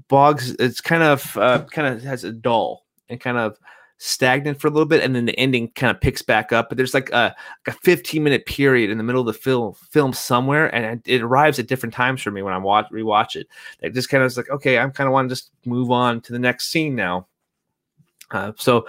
bogs. 0.08 0.52
It's 0.60 0.82
kind 0.82 1.04
of 1.04 1.38
uh, 1.38 1.63
kind 1.72 1.88
of 1.88 2.04
has 2.04 2.24
a 2.24 2.32
dull 2.32 2.86
and 3.10 3.19
kind 3.19 3.38
of 3.38 3.58
stagnant 3.98 4.60
for 4.60 4.67
a 4.67 4.69
little 4.69 4.88
bit 4.88 5.02
and 5.02 5.15
then 5.15 5.26
the 5.26 5.39
ending 5.39 5.69
kind 5.76 5.89
of 5.89 6.02
picks 6.02 6.22
back 6.22 6.52
up 6.52 6.67
but 6.67 6.78
there's 6.78 6.93
like 6.93 7.10
a, 7.12 7.34
like 7.65 7.76
a 7.76 7.80
15 7.84 8.22
minute 8.22 8.46
period 8.46 8.89
in 8.89 8.98
the 8.98 9.04
middle 9.04 9.22
of 9.22 9.28
the 9.28 9.34
film 9.34 9.74
film 9.91 10.12
somewhere 10.12 10.67
and 10.76 11.02
it 11.06 11.22
arrives 11.22 11.58
at 11.58 11.67
different 11.67 11.93
times 11.93 12.22
for 12.22 12.30
me 12.30 12.41
when 12.41 12.54
i 12.54 12.58
watch 12.58 12.86
rewatch 12.91 13.38
it 13.38 13.48
that 13.80 13.93
just 13.93 14.10
kind 14.10 14.22
of 14.22 14.28
is 14.28 14.36
like 14.36 14.50
okay 14.50 14.78
i'm 14.78 14.91
kind 14.91 15.08
of 15.08 15.13
want 15.13 15.30
to 15.30 15.34
just 15.34 15.52
move 15.65 15.89
on 15.89 16.19
to 16.19 16.34
the 16.34 16.39
next 16.39 16.69
scene 16.69 16.96
now 16.96 17.26
uh, 18.34 18.52
so, 18.58 18.88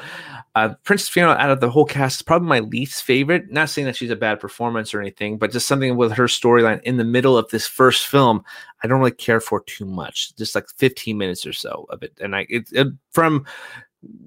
uh, 0.55 0.75
Princess 0.85 1.09
Fiona 1.09 1.33
out 1.33 1.51
of 1.51 1.61
the 1.61 1.71
whole 1.71 1.85
cast 1.85 2.17
is 2.17 2.23
probably 2.23 2.49
my 2.49 2.61
least 2.61 3.05
favorite. 3.05 3.53
Not 3.53 3.69
saying 3.69 3.87
that 3.87 3.95
she's 3.95 4.11
a 4.11 4.17
bad 4.17 4.41
performance 4.41 4.95
or 4.95 5.01
anything, 5.01 5.37
but 5.37 5.53
just 5.53 5.69
something 5.69 5.97
with 5.97 6.13
her 6.13 6.25
storyline 6.25 6.83
in 6.83 6.97
the 6.97 7.05
middle 7.05 7.37
of 7.37 7.51
this 7.51 7.67
first 7.67 8.07
film, 8.07 8.43
I 8.83 8.87
don't 8.87 8.99
really 8.99 9.11
care 9.11 9.41
for 9.41 9.61
too 9.61 9.85
much. 9.85 10.35
Just 10.37 10.55
like 10.55 10.67
15 10.79 11.19
minutes 11.19 11.47
or 11.47 11.53
so 11.53 11.87
of 11.91 12.03
it, 12.03 12.17
and 12.21 12.35
I 12.35 12.47
it, 12.49 12.69
it 12.73 12.89
from 13.13 13.45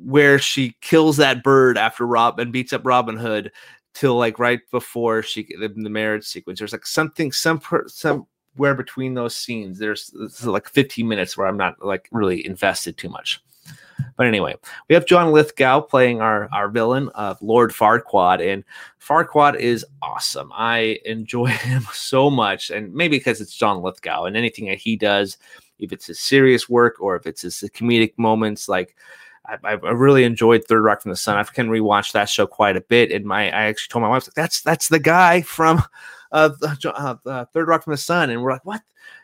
where 0.04 0.40
she 0.40 0.76
kills 0.82 1.18
that 1.18 1.44
bird 1.44 1.78
after 1.78 2.06
Rob 2.06 2.40
and 2.40 2.54
beats 2.54 2.74
up 2.74 2.86
Robin 2.86 3.18
Hood 3.18 3.52
till 3.94 4.16
like 4.16 4.38
right 4.38 4.60
before 4.72 5.24
she 5.24 5.48
the, 5.60 5.70
the 5.70 5.90
marriage 5.90 6.26
sequence. 6.26 6.60
There's 6.60 6.74
like 6.74 6.86
something 6.86 7.32
some 7.32 7.60
somewhere 7.88 8.76
between 8.76 9.16
those 9.16 9.36
scenes. 9.36 9.80
There's, 9.80 10.12
there's 10.16 10.46
like 10.46 10.70
15 10.70 11.08
minutes 11.08 11.36
where 11.36 11.48
I'm 11.48 11.58
not 11.58 11.84
like 11.84 12.08
really 12.12 12.46
invested 12.46 12.98
too 12.98 13.10
much. 13.10 13.42
But 14.16 14.28
anyway, 14.28 14.56
we 14.90 14.96
have 14.96 15.06
John 15.06 15.32
Lithgow 15.32 15.82
playing 15.82 16.22
our 16.22 16.50
our 16.52 16.70
villain 16.70 17.10
of 17.10 17.42
Lord 17.42 17.72
Farquaad, 17.72 18.42
and 18.42 18.64
Farquaad 19.00 19.56
is 19.60 19.86
awesome. 20.02 20.52
I 20.54 21.00
enjoy 21.06 21.46
him 21.48 21.84
so 21.94 22.30
much, 22.30 22.70
and 22.70 22.94
maybe 22.94 23.18
because 23.18 23.42
it's 23.42 23.56
John 23.56 23.82
Lithgow 23.82 24.26
and 24.26 24.36
anything 24.36 24.68
that 24.68 24.80
he 24.80 24.96
does, 24.96 25.38
if 25.80 25.92
it's 25.92 26.08
his 26.08 26.20
serious 26.20 26.68
work 26.68 26.96
or 27.00 27.16
if 27.16 27.28
it's 27.28 27.44
his 27.44 27.64
comedic 27.76 28.14
moments, 28.18 28.68
like 28.68 28.96
I, 29.64 29.74
really 29.74 30.24
enjoyed 30.24 30.66
Third 30.66 30.82
Rock 30.82 31.02
from 31.02 31.12
the 31.12 31.16
Sun. 31.16 31.38
I 31.38 31.44
can 31.44 31.70
rewatch 31.70 32.12
that 32.12 32.30
show 32.30 32.48
quite 32.48 32.76
a 32.76 32.82
bit, 32.82 33.12
and 33.12 33.26
my 33.26 33.46
I 33.46 33.66
actually 33.66 33.92
told 33.92 34.04
my 34.04 34.10
wife 34.10 34.28
that's 34.36 34.62
that's 34.62 34.90
the 34.90 35.00
guy 35.00 35.42
from 35.42 35.82
uh, 36.32 36.50
uh, 36.86 37.46
Third 37.54 37.68
Rock 37.68 37.84
from 37.84 37.92
the 37.92 37.98
Sun, 37.98 38.30
and 38.30 38.42
we're 38.42 38.52
like 38.52 38.66
what? 38.66 38.82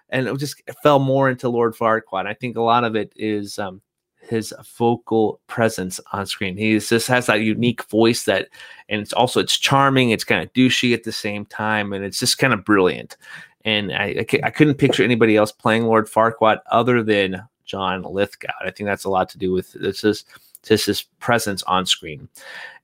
And 0.09 0.27
it 0.27 0.37
just 0.37 0.61
fell 0.81 0.99
more 0.99 1.29
into 1.29 1.49
Lord 1.49 1.75
Farquaad. 1.75 2.25
I 2.25 2.33
think 2.35 2.55
a 2.55 2.61
lot 2.61 2.83
of 2.83 2.95
it 2.95 3.11
is 3.15 3.59
um, 3.59 3.81
his 4.27 4.53
vocal 4.77 5.39
presence 5.47 5.99
on 6.11 6.25
screen. 6.25 6.57
He 6.57 6.79
just 6.79 7.07
has 7.07 7.25
that 7.27 7.41
unique 7.41 7.83
voice 7.85 8.23
that, 8.23 8.47
and 8.89 9.01
it's 9.01 9.13
also 9.13 9.39
it's 9.39 9.57
charming. 9.57 10.09
It's 10.09 10.23
kind 10.23 10.41
of 10.41 10.53
douchey 10.53 10.93
at 10.93 11.03
the 11.03 11.11
same 11.11 11.45
time, 11.45 11.93
and 11.93 12.03
it's 12.03 12.19
just 12.19 12.37
kind 12.37 12.53
of 12.53 12.65
brilliant. 12.65 13.17
And 13.65 13.93
I, 13.93 14.25
I, 14.33 14.39
I 14.43 14.49
couldn't 14.49 14.75
picture 14.75 15.03
anybody 15.03 15.35
else 15.35 15.51
playing 15.51 15.85
Lord 15.85 16.07
Farquaad 16.07 16.59
other 16.71 17.01
than 17.01 17.43
John 17.65 18.03
Lithgow. 18.03 18.53
I 18.61 18.71
think 18.71 18.87
that's 18.87 19.05
a 19.05 19.09
lot 19.09 19.29
to 19.29 19.37
do 19.37 19.51
with 19.51 19.73
this 19.73 20.03
is 20.03 20.25
just 20.63 20.85
his 20.85 21.03
presence 21.19 21.61
on 21.63 21.85
screen, 21.85 22.27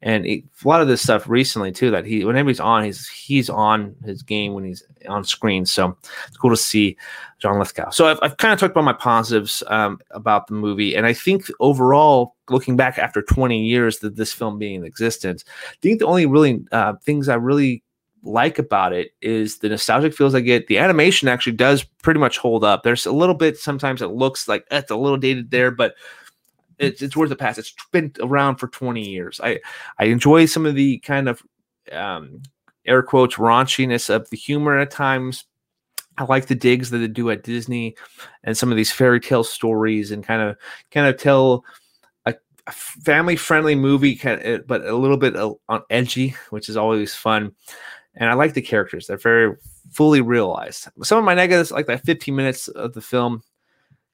and 0.02 0.26
he, 0.26 0.46
a 0.64 0.68
lot 0.68 0.82
of 0.82 0.88
this 0.88 1.02
stuff 1.02 1.28
recently 1.28 1.72
too. 1.72 1.92
That 1.92 2.06
he 2.06 2.24
whenever 2.24 2.50
he's 2.50 2.60
on, 2.60 2.84
he's 2.84 3.08
he's 3.08 3.50
on 3.50 3.96
his 4.06 4.22
game 4.22 4.54
when 4.54 4.64
he's 4.64 4.84
on 5.08 5.24
screen. 5.24 5.66
So 5.66 5.98
it's 6.28 6.38
cool 6.38 6.52
to 6.52 6.58
see 6.58 6.98
John 7.40 7.60
Lithgow. 7.60 7.90
So 7.90 8.08
I've, 8.08 8.20
I've 8.22 8.38
kind 8.38 8.54
of 8.54 8.60
talked 8.60 8.72
about 8.72 8.84
my 8.84 8.94
positives 8.94 9.64
um, 9.68 10.00
about 10.12 10.48
the 10.48 10.54
movie, 10.54 10.96
and 10.96 11.06
I 11.06 11.14
think 11.14 11.46
overall, 11.60 12.36
looking 12.50 12.76
back 12.76 12.98
after 12.98 13.22
20 13.22 13.64
years 13.64 14.00
that 14.00 14.16
this 14.16 14.34
film 14.34 14.58
being 14.58 14.76
in 14.76 14.86
existence, 14.86 15.44
I 15.70 15.76
think 15.82 16.00
the 16.00 16.08
only 16.08 16.26
really 16.26 16.64
uh, 16.72 16.94
things 17.04 17.30
I 17.30 17.36
really 17.36 17.84
like 18.24 18.60
about 18.60 18.94
it 18.94 19.12
is 19.22 19.60
the 19.60 19.70
nostalgic 19.70 20.14
feels 20.14 20.36
I 20.36 20.42
get. 20.42 20.68
The 20.68 20.78
animation 20.78 21.28
actually 21.28 21.54
does 21.54 21.84
pretty 21.84 22.20
much 22.20 22.38
hold 22.38 22.64
up. 22.64 22.84
There's 22.84 23.06
a 23.06 23.12
little 23.12 23.36
bit 23.36 23.58
sometimes 23.58 24.02
it 24.02 24.08
looks 24.08 24.48
like 24.48 24.66
it's 24.72 24.92
a 24.92 24.96
little 24.96 25.18
dated 25.18 25.52
there, 25.52 25.72
but 25.72 25.96
it's 26.80 27.02
it's 27.02 27.16
worth 27.16 27.30
the 27.30 27.36
pass. 27.36 27.58
It's 27.58 27.74
been 27.92 28.12
around 28.22 28.58
for 28.58 28.68
20 28.68 29.08
years. 29.08 29.40
I 29.44 29.60
I 29.98 30.06
enjoy 30.06 30.46
some 30.46 30.66
of 30.66 30.76
the 30.76 31.00
kind 31.00 31.30
of 31.30 31.44
um, 31.92 32.42
air 32.86 33.04
quotes 33.04 33.36
raunchiness 33.36 34.10
of 34.10 34.30
the 34.30 34.38
humor 34.38 34.78
at 34.78 34.92
times. 34.92 35.46
I 36.18 36.24
like 36.26 36.48
the 36.48 36.56
digs 36.56 36.90
that 36.90 36.98
they 36.98 37.08
do 37.08 37.30
at 37.30 37.44
Disney 37.44 37.96
and 38.44 38.58
some 38.58 38.72
of 38.72 38.78
these 38.78 38.92
fairy 38.92 39.22
tale 39.22 39.44
stories 39.44 40.12
and 40.12 40.24
kind 40.24 40.42
of 40.42 40.58
kind 40.92 41.08
of 41.08 41.18
tell 41.18 41.64
a, 42.26 42.36
a 42.68 42.72
family 42.72 43.36
friendly 43.36 43.76
movie, 43.76 44.16
kind 44.16 44.42
of, 44.42 44.68
but 44.68 44.86
a 44.86 44.96
little 44.96 45.18
bit 45.18 45.36
uh, 45.36 45.54
on 45.70 45.84
edgy, 45.90 46.36
which 46.50 46.68
is 46.68 46.76
always 46.76 47.16
fun 47.16 47.54
and 48.16 48.30
I 48.30 48.34
like 48.34 48.54
the 48.54 48.62
characters. 48.62 49.08
They're 49.08 49.18
very 49.18 49.56
fully 49.92 50.22
realized. 50.22 50.88
Some 51.04 51.18
of 51.18 51.24
my 51.24 51.34
negatives, 51.34 51.72
like 51.72 51.88
that 51.88 52.06
15 52.06 52.36
minutes 52.36 52.68
of 52.68 52.94
the 52.94 53.02
film, 53.02 53.42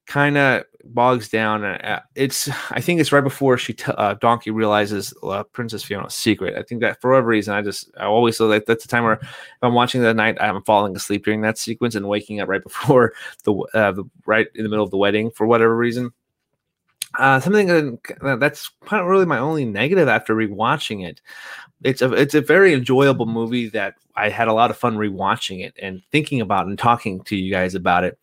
kind 0.06 0.38
of 0.38 0.64
bogs 0.84 1.30
down. 1.30 1.64
Uh, 1.64 2.02
it's 2.16 2.50
I 2.72 2.82
think 2.82 3.00
it's 3.00 3.12
right 3.12 3.24
before 3.24 3.58
she 3.58 3.74
t- 3.74 3.92
uh, 3.98 4.16
Donkey 4.16 4.52
realizes 4.52 5.14
uh, 5.24 5.44
Princess 5.44 5.84
Fiona's 5.84 6.14
secret. 6.14 6.58
I 6.58 6.64
think 6.64 6.82
that 6.82 7.02
for 7.02 7.12
whatever 7.12 7.28
reason, 7.28 7.54
I 7.54 7.62
just 7.62 7.90
I 7.98 8.06
always 8.06 8.38
feel 8.38 8.48
like 8.48 8.66
that's 8.66 8.84
the 8.84 8.90
time 8.90 9.04
where 9.04 9.14
if 9.14 9.28
I'm 9.62 9.74
watching 9.74 10.02
that 10.02 10.16
night, 10.16 10.38
I'm 10.40 10.62
falling 10.64 10.96
asleep 10.96 11.26
during 11.26 11.42
that 11.42 11.58
sequence 11.58 11.96
and 11.96 12.08
waking 12.08 12.40
up 12.40 12.50
right 12.50 12.64
before 12.64 13.14
the, 13.44 13.54
uh, 13.74 13.92
the 13.92 14.04
right 14.26 14.48
in 14.56 14.64
the 14.64 14.70
middle 14.70 14.86
of 14.86 14.92
the 14.92 14.98
wedding 14.98 15.32
for 15.32 15.48
whatever 15.48 15.76
reason. 15.76 16.12
Uh, 17.18 17.40
something 17.40 17.68
that, 17.68 18.38
that's 18.42 18.70
kind 18.86 19.02
of 19.02 19.08
really 19.08 19.26
my 19.26 19.38
only 19.38 19.64
negative 19.64 20.10
after 20.10 20.36
rewatching 20.36 21.08
it 21.08 21.22
it's 21.84 22.02
a 22.02 22.12
it's 22.14 22.34
a 22.34 22.42
very 22.42 22.74
enjoyable 22.74 23.26
movie 23.26 23.70
that 23.70 23.96
I 24.16 24.30
had 24.30 24.48
a 24.48 24.54
lot 24.54 24.72
of 24.72 24.78
fun 24.78 24.98
rewatching 24.98 25.64
it 25.64 25.76
and 25.80 26.02
thinking 26.12 26.42
about 26.42 26.68
and 26.68 26.80
talking 26.80 27.24
to 27.26 27.36
you 27.36 27.52
guys 27.52 27.76
about 27.76 28.04
it. 28.04 28.18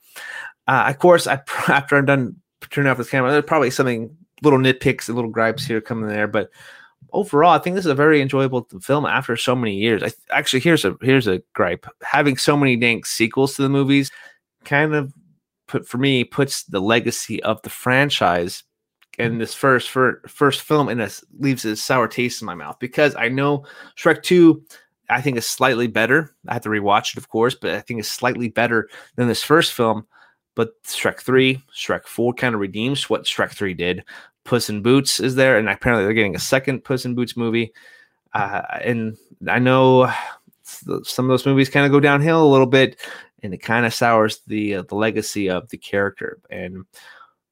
Uh, 0.66 0.86
of 0.88 0.98
course, 0.98 1.26
I 1.26 1.34
after 1.68 1.96
I'm 1.96 2.06
done 2.06 2.36
turning 2.70 2.90
off 2.90 2.98
this 2.98 3.10
camera, 3.10 3.30
there's 3.30 3.44
probably 3.44 3.70
something 3.70 4.16
little 4.42 4.58
nitpicks 4.58 5.08
and 5.08 5.16
little 5.16 5.30
gripes 5.30 5.64
here 5.64 5.80
coming 5.80 6.08
there, 6.08 6.26
but 6.26 6.50
overall, 7.12 7.52
I 7.52 7.58
think 7.58 7.76
this 7.76 7.84
is 7.84 7.90
a 7.90 7.94
very 7.94 8.20
enjoyable 8.20 8.66
film 8.80 9.06
after 9.06 9.36
so 9.36 9.54
many 9.54 9.76
years. 9.76 10.02
I 10.02 10.12
actually 10.30 10.60
here's 10.60 10.84
a 10.84 10.96
here's 11.00 11.26
a 11.26 11.42
gripe: 11.54 11.86
having 12.02 12.36
so 12.36 12.56
many 12.56 12.76
dank 12.76 13.06
sequels 13.06 13.54
to 13.54 13.62
the 13.62 13.68
movies 13.68 14.10
kind 14.64 14.94
of 14.94 15.12
put 15.66 15.86
for 15.86 15.98
me 15.98 16.24
puts 16.24 16.64
the 16.64 16.80
legacy 16.80 17.42
of 17.42 17.60
the 17.62 17.70
franchise 17.70 18.62
and 19.18 19.40
this 19.40 19.54
first 19.54 19.88
first 19.90 20.60
film 20.60 20.88
in 20.88 20.98
this 20.98 21.24
leaves 21.38 21.64
a 21.64 21.76
sour 21.76 22.08
taste 22.08 22.40
in 22.40 22.46
my 22.46 22.54
mouth 22.54 22.76
because 22.78 23.14
I 23.16 23.28
know 23.28 23.64
Shrek 23.96 24.22
2 24.22 24.62
I 25.10 25.20
think 25.20 25.36
is 25.36 25.46
slightly 25.46 25.88
better. 25.88 26.34
I 26.48 26.54
have 26.54 26.62
to 26.62 26.70
rewatch 26.70 27.12
it, 27.12 27.18
of 27.18 27.28
course, 27.28 27.54
but 27.54 27.72
I 27.72 27.80
think 27.80 28.00
it's 28.00 28.08
slightly 28.08 28.48
better 28.48 28.88
than 29.16 29.28
this 29.28 29.42
first 29.42 29.74
film. 29.74 30.06
But 30.54 30.82
Shrek 30.84 31.20
3, 31.20 31.62
Shrek 31.74 32.04
4 32.04 32.34
kind 32.34 32.54
of 32.54 32.60
redeems 32.60 33.08
what 33.08 33.24
Shrek 33.24 33.52
3 33.52 33.74
did. 33.74 34.04
Puss 34.44 34.68
in 34.68 34.82
Boots 34.82 35.20
is 35.20 35.34
there, 35.34 35.56
and 35.58 35.68
apparently 35.68 36.04
they're 36.04 36.14
getting 36.14 36.36
a 36.36 36.40
second 36.40 36.84
Puss 36.84 37.04
in 37.04 37.14
Boots 37.14 37.36
movie. 37.36 37.72
Uh, 38.34 38.62
and 38.82 39.16
I 39.48 39.58
know 39.58 40.12
some 40.62 41.24
of 41.24 41.28
those 41.28 41.46
movies 41.46 41.68
kind 41.68 41.86
of 41.86 41.92
go 41.92 42.00
downhill 42.00 42.44
a 42.44 42.50
little 42.50 42.66
bit, 42.66 42.96
and 43.42 43.54
it 43.54 43.58
kind 43.58 43.86
of 43.86 43.94
sours 43.94 44.40
the 44.46 44.76
uh, 44.76 44.82
the 44.82 44.94
legacy 44.94 45.48
of 45.48 45.68
the 45.68 45.76
character. 45.76 46.38
And 46.50 46.84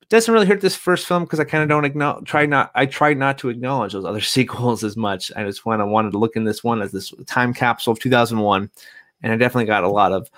it 0.02 0.08
doesn't 0.08 0.32
really 0.32 0.46
hurt 0.46 0.60
this 0.60 0.76
first 0.76 1.06
film 1.06 1.24
because 1.24 1.40
I 1.40 1.44
kind 1.44 1.62
of 1.62 1.68
don't 1.68 1.84
acknowledge, 1.84 2.26
try 2.26 2.46
not, 2.46 2.70
I 2.74 2.86
try 2.86 3.14
not 3.14 3.38
to 3.38 3.48
acknowledge 3.48 3.92
those 3.92 4.04
other 4.04 4.20
sequels 4.20 4.84
as 4.84 4.96
much. 4.96 5.30
I 5.36 5.44
just 5.44 5.66
want, 5.66 5.80
I 5.80 5.84
wanted 5.84 6.12
to 6.12 6.18
look 6.18 6.36
in 6.36 6.44
this 6.44 6.64
one 6.64 6.82
as 6.82 6.92
this 6.92 7.12
time 7.26 7.54
capsule 7.54 7.92
of 7.92 8.00
2001, 8.00 8.70
and 9.22 9.32
I 9.32 9.36
definitely 9.36 9.66
got 9.66 9.84
a 9.84 9.88
lot 9.88 10.12
of 10.12 10.30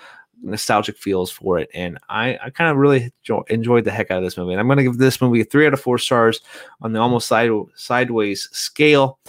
nostalgic 0.43 0.97
feels 0.97 1.31
for 1.31 1.57
it. 1.57 1.69
And 1.73 1.97
I, 2.09 2.37
I 2.43 2.49
kind 2.49 2.69
of 2.69 2.77
really 2.77 3.11
enjoy, 3.21 3.41
enjoyed 3.49 3.85
the 3.85 3.91
heck 3.91 4.11
out 4.11 4.19
of 4.19 4.23
this 4.23 4.37
movie. 4.37 4.51
And 4.51 4.59
I'm 4.59 4.67
going 4.67 4.77
to 4.77 4.83
give 4.83 4.97
this 4.97 5.21
movie 5.21 5.43
three 5.43 5.65
out 5.65 5.73
of 5.73 5.81
four 5.81 5.97
stars 5.97 6.41
on 6.81 6.93
the 6.93 6.99
almost 6.99 7.27
side, 7.27 7.49
sideways 7.75 8.49
scale. 8.51 9.19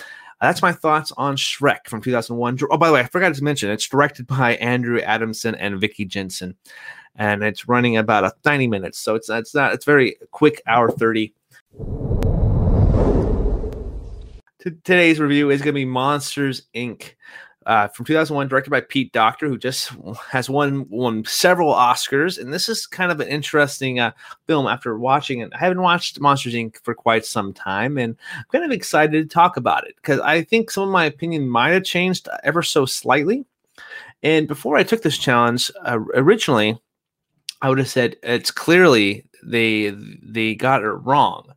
That's 0.41 0.63
my 0.63 0.73
thoughts 0.73 1.13
on 1.17 1.37
Shrek 1.37 1.87
from 1.87 2.03
2001. 2.03 2.59
Oh, 2.71 2.77
by 2.77 2.89
the 2.89 2.93
way, 2.93 3.01
I 3.01 3.05
forgot 3.05 3.35
to 3.35 3.45
mention 3.45 3.71
it's 3.71 3.89
directed 3.89 4.27
by 4.27 4.57
Andrew 4.57 5.01
Adamson 5.01 5.55
and 5.55 5.81
Vicky 5.81 6.05
Jenson, 6.05 6.55
and 7.17 7.43
it's 7.43 7.69
running 7.69 7.97
about 7.97 8.25
a 8.25 8.33
90 8.45 8.67
minutes. 8.67 8.99
So 8.99 9.15
it's 9.15 9.31
it's 9.31 9.55
not 9.55 9.73
it's 9.73 9.87
very 9.87 10.17
quick, 10.33 10.61
hour 10.67 10.91
30. 10.91 11.33
Today's 14.59 15.21
review 15.21 15.51
is 15.51 15.61
going 15.61 15.73
to 15.75 15.79
be 15.79 15.85
Monsters 15.85 16.63
Inc. 16.75 17.15
Uh, 17.67 17.89
from 17.89 18.05
2001, 18.05 18.49
directed 18.49 18.71
by 18.71 18.81
Pete 18.81 19.13
Docter, 19.13 19.49
who 19.49 19.57
just 19.57 19.91
has 20.29 20.51
won 20.51 20.87
won 20.91 21.25
several 21.25 21.73
Oscars. 21.73 22.39
And 22.39 22.53
this 22.53 22.69
is 22.69 22.87
kind 22.87 23.11
of 23.11 23.21
an 23.21 23.29
interesting 23.29 24.01
uh, 24.01 24.13
film. 24.47 24.67
After 24.67 24.99
watching 24.99 25.41
it, 25.41 25.51
I 25.55 25.59
haven't 25.59 25.81
watched 25.81 26.21
Monsters 26.21 26.55
Inc. 26.55 26.77
for 26.83 26.95
quite 26.95 27.25
some 27.25 27.53
time, 27.53 27.97
and 27.97 28.17
I'm 28.37 28.45
kind 28.53 28.65
of 28.65 28.71
excited 28.71 29.13
to 29.13 29.35
talk 29.35 29.57
about 29.57 29.87
it 29.87 29.97
because 29.97 30.21
I 30.21 30.43
think 30.43 30.71
some 30.71 30.85
of 30.85 30.91
my 30.91 31.07
opinion 31.07 31.49
might 31.49 31.71
have 31.71 31.85
changed 31.85 32.29
ever 32.43 32.63
so 32.63 32.85
slightly. 32.85 33.47
And 34.23 34.49
before 34.49 34.77
I 34.77 34.83
took 34.83 35.03
this 35.03 35.19
challenge, 35.19 35.71
uh, 35.85 35.99
originally, 36.15 36.79
I 37.63 37.69
would 37.69 37.79
have 37.79 37.89
said 37.89 38.17
it's 38.23 38.51
clearly 38.51 39.25
they 39.43 39.91
they 40.23 40.55
got 40.55 40.83
it 40.83 40.89
wrong. 40.89 41.55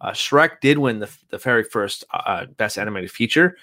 Uh, 0.00 0.10
Shrek 0.10 0.60
did 0.60 0.78
win 0.78 1.00
the, 1.00 1.10
the 1.30 1.38
very 1.38 1.64
first 1.64 2.04
uh, 2.12 2.46
Best 2.56 2.78
Animated 2.78 3.10
Feature, 3.10 3.56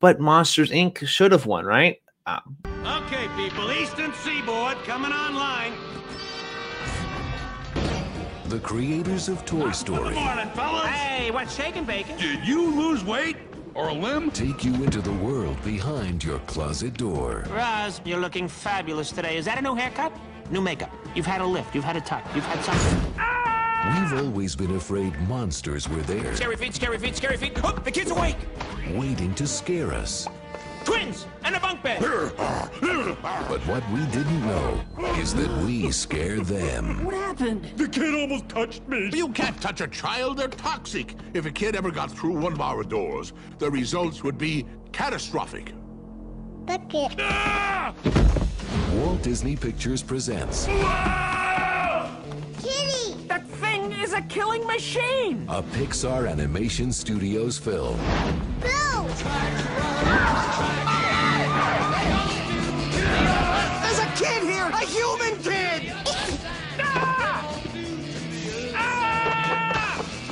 but 0.00 0.20
Monsters 0.20 0.70
Inc. 0.70 1.06
should 1.06 1.32
have 1.32 1.46
won, 1.46 1.64
right? 1.64 2.00
Uh, 2.26 2.40
okay, 2.66 3.26
people, 3.36 3.70
Eastern 3.72 4.12
Seaboard 4.14 4.76
coming 4.84 5.12
online. 5.12 5.72
The 8.46 8.60
creators 8.60 9.28
of 9.28 9.44
Toy 9.44 9.70
Story. 9.72 10.14
Good 10.14 10.24
morning, 10.24 10.50
fellas. 10.50 10.86
Hey, 10.86 11.30
what's 11.30 11.54
shaking, 11.54 11.84
bacon? 11.84 12.16
Did 12.16 12.46
you 12.46 12.70
lose 12.70 13.04
weight 13.04 13.36
or 13.74 13.88
a 13.88 13.92
limb? 13.92 14.30
Take 14.30 14.64
you 14.64 14.74
into 14.74 15.00
the 15.00 15.12
world 15.12 15.62
behind 15.64 16.24
your 16.24 16.38
closet 16.40 16.94
door. 16.94 17.44
Roz, 17.50 18.00
you're 18.04 18.20
looking 18.20 18.48
fabulous 18.48 19.10
today. 19.10 19.36
Is 19.36 19.44
that 19.44 19.58
a 19.58 19.62
new 19.62 19.74
haircut? 19.74 20.12
New 20.50 20.62
makeup. 20.62 20.90
You've 21.14 21.26
had 21.26 21.42
a 21.42 21.46
lift. 21.46 21.74
You've 21.74 21.84
had 21.84 21.96
a 21.96 22.00
tuck. 22.00 22.24
You've 22.34 22.44
had 22.46 22.64
something. 22.64 23.37
We've 23.88 24.24
always 24.24 24.54
been 24.54 24.76
afraid 24.76 25.18
monsters 25.28 25.88
were 25.88 26.02
there, 26.02 26.36
Scary 26.36 26.56
feet, 26.56 26.74
scary 26.74 26.98
feet, 26.98 27.16
scary 27.16 27.38
feet. 27.38 27.58
Oh, 27.64 27.72
the 27.72 27.90
kid's 27.90 28.10
awake. 28.10 28.36
waiting 28.94 29.34
to 29.34 29.46
scare 29.46 29.94
us. 29.94 30.28
Twins 30.84 31.26
and 31.44 31.54
a 31.56 31.60
bunk 31.60 31.82
bed. 31.82 32.00
But 32.00 33.60
what 33.66 33.90
we 33.90 34.04
didn't 34.06 34.46
know 34.46 34.80
is 35.16 35.34
that 35.34 35.50
we 35.64 35.90
scare 35.90 36.40
them. 36.40 37.04
What 37.04 37.14
happened? 37.14 37.64
The 37.76 37.88
kid 37.88 38.14
almost 38.14 38.48
touched 38.48 38.86
me. 38.88 39.10
You 39.12 39.30
can't 39.30 39.58
touch 39.60 39.80
a 39.80 39.88
child. 39.88 40.36
They're 40.38 40.48
toxic. 40.48 41.14
If 41.32 41.46
a 41.46 41.50
kid 41.50 41.74
ever 41.74 41.90
got 41.90 42.10
through 42.10 42.38
one 42.38 42.52
of 42.52 42.60
our 42.60 42.82
doors, 42.82 43.32
the 43.58 43.70
results 43.70 44.22
would 44.22 44.36
be 44.36 44.66
catastrophic. 44.92 45.72
That 46.66 46.88
kid. 46.90 47.22
Walt 48.98 49.22
Disney 49.22 49.56
Pictures 49.56 50.02
presents 50.02 50.66
Kitty! 52.60 53.14
That 53.78 53.90
thing 53.90 54.00
is 54.02 54.12
a 54.12 54.22
killing 54.22 54.66
machine. 54.66 55.46
a 55.48 55.62
Pixar 55.62 56.28
Animation 56.28 56.92
Studios 56.92 57.58
film. 57.58 57.96
There's 63.82 63.98
a 64.00 64.06
kid 64.16 64.42
here! 64.42 64.66
A 64.66 64.84
human 64.84 65.36
kid! 65.42 65.92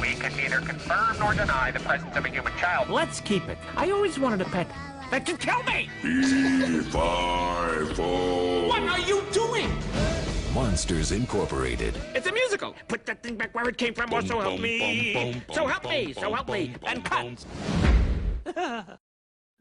We 0.00 0.14
can 0.14 0.36
neither 0.36 0.60
confirm 0.60 1.18
nor 1.20 1.34
deny 1.34 1.70
the 1.70 1.80
presence 1.80 2.16
of 2.16 2.24
a 2.24 2.28
human 2.28 2.52
child. 2.58 2.90
Let's 2.90 3.20
keep 3.20 3.48
it. 3.48 3.58
I 3.76 3.90
always 3.90 4.18
wanted 4.18 4.40
a 4.40 4.46
pet 4.46 4.68
that 5.12 5.24
can 5.24 5.36
kill 5.36 5.62
me! 5.62 5.88
Five, 6.90 7.96
four. 7.96 8.68
What 8.68 8.82
are 8.82 9.00
you 9.00 9.22
doing? 9.32 9.70
Monsters 10.56 11.12
Incorporated. 11.12 12.00
It's 12.14 12.26
a 12.26 12.32
musical. 12.32 12.74
Put 12.88 13.04
that 13.04 13.22
thing 13.22 13.36
back 13.36 13.54
where 13.54 13.68
it 13.68 13.76
came 13.76 13.92
from, 13.92 14.10
or 14.10 14.22
so 14.22 14.40
help 14.40 14.58
me. 14.58 15.42
So 15.52 15.66
help 15.66 15.84
me, 15.84 16.14
so 16.14 16.32
help 16.32 16.48
me. 16.48 16.74
And 16.86 17.04
cut. 17.04 17.44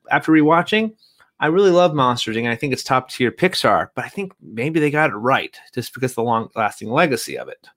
after 0.10 0.32
rewatching, 0.32 0.94
I 1.38 1.48
really 1.48 1.72
love 1.72 1.94
Monsters 1.94 2.38
Inc. 2.38 2.50
I 2.50 2.56
think 2.56 2.72
it's 2.72 2.82
top 2.82 3.10
tier 3.10 3.30
Pixar, 3.30 3.90
but 3.94 4.06
I 4.06 4.08
think 4.08 4.32
maybe 4.42 4.80
they 4.80 4.90
got 4.90 5.10
it 5.10 5.16
right 5.16 5.60
just 5.74 5.94
because 5.94 6.14
of 6.14 6.16
the 6.16 6.24
long 6.24 6.48
lasting 6.56 6.90
legacy 6.90 7.38
of 7.38 7.50
it. 7.50 7.68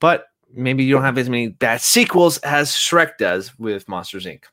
But 0.00 0.24
maybe 0.52 0.82
you 0.82 0.92
don't 0.92 1.04
have 1.04 1.16
as 1.16 1.30
many 1.30 1.46
bad 1.46 1.80
sequels 1.80 2.38
as 2.38 2.72
Shrek 2.72 3.18
does 3.18 3.56
with 3.56 3.88
Monsters 3.88 4.26
Inc. 4.26 4.46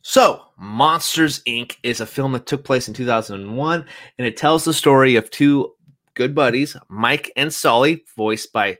So, 0.00 0.46
Monsters 0.56 1.42
Inc. 1.44 1.76
is 1.82 2.00
a 2.00 2.06
film 2.06 2.32
that 2.32 2.46
took 2.46 2.64
place 2.64 2.88
in 2.88 2.94
2001, 2.94 3.84
and 4.16 4.26
it 4.26 4.38
tells 4.38 4.64
the 4.64 4.72
story 4.72 5.14
of 5.16 5.30
two 5.30 5.74
good 6.14 6.34
buddies, 6.34 6.76
Mike 6.88 7.32
and 7.36 7.52
Sully, 7.52 8.04
voiced 8.16 8.52
by 8.52 8.78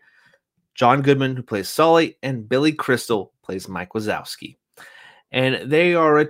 John 0.74 1.02
Goodman, 1.02 1.36
who 1.36 1.42
plays 1.42 1.68
Sully, 1.68 2.16
and 2.22 2.48
Billy 2.48 2.72
Crystal 2.72 3.32
plays 3.42 3.68
Mike 3.68 3.90
Wazowski. 3.90 4.56
And 5.30 5.70
they 5.70 5.94
are 5.94 6.20
a 6.20 6.28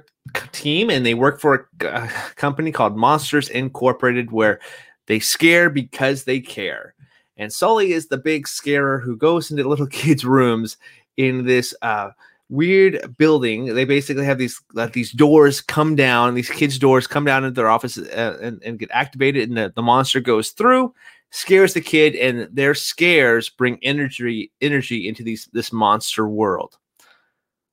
team, 0.53 0.91
and 0.91 1.05
they 1.05 1.15
work 1.15 1.41
for 1.41 1.69
a, 1.81 2.09
company 2.37 2.73
called 2.73 2.97
Monsters 2.97 3.49
Incorporated, 3.49 4.31
where 4.31 4.61
they 5.07 5.19
scare 5.19 5.71
because 5.71 6.25
they 6.25 6.41
care. 6.41 6.95
And 7.37 7.53
Sully 7.53 7.93
is 7.93 8.09
the 8.09 8.19
big 8.19 8.47
scarer 8.47 8.99
who 8.99 9.17
goes 9.17 9.51
into 9.51 9.69
little 9.69 9.87
kids' 9.89 10.25
rooms 10.25 10.77
in 11.17 11.45
this 11.45 11.75
uh, 11.83 12.11
weird 12.49 13.17
building. 13.17 13.75
They 13.75 13.85
basically 13.85 14.25
have 14.25 14.39
these 14.39 14.61
uh, 14.77 14.89
these 14.93 15.13
doors 15.13 15.61
come 15.61 15.97
down, 15.97 16.35
these 16.35 16.51
kids' 16.51 16.79
doors 16.79 17.07
come 17.07 17.25
down 17.25 17.45
into 17.45 17.55
their 17.55 17.71
office 17.71 17.99
uh, 17.99 18.39
and, 18.41 18.63
and 18.63 18.79
get 18.79 18.91
activated, 18.93 19.49
and 19.49 19.57
the, 19.57 19.73
the 19.75 19.83
monster 19.83 20.21
goes 20.21 20.51
through, 20.51 20.95
scares 21.31 21.75
the 21.75 21.81
kid, 21.81 22.15
and 22.15 22.49
their 22.55 22.75
scares 22.75 23.49
bring 23.49 23.79
energy 23.83 24.53
energy 24.61 25.09
into 25.09 25.23
these 25.23 25.49
this 25.53 25.73
monster 25.73 26.29
world. 26.29 26.77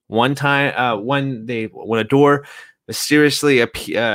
One 0.08 0.34
time, 0.34 0.73
uh, 0.75 0.99
when 0.99 1.45
they 1.45 1.65
when 1.65 1.99
a 1.99 2.03
door 2.03 2.45
mysteriously 2.88 3.62
uh, 3.62 3.67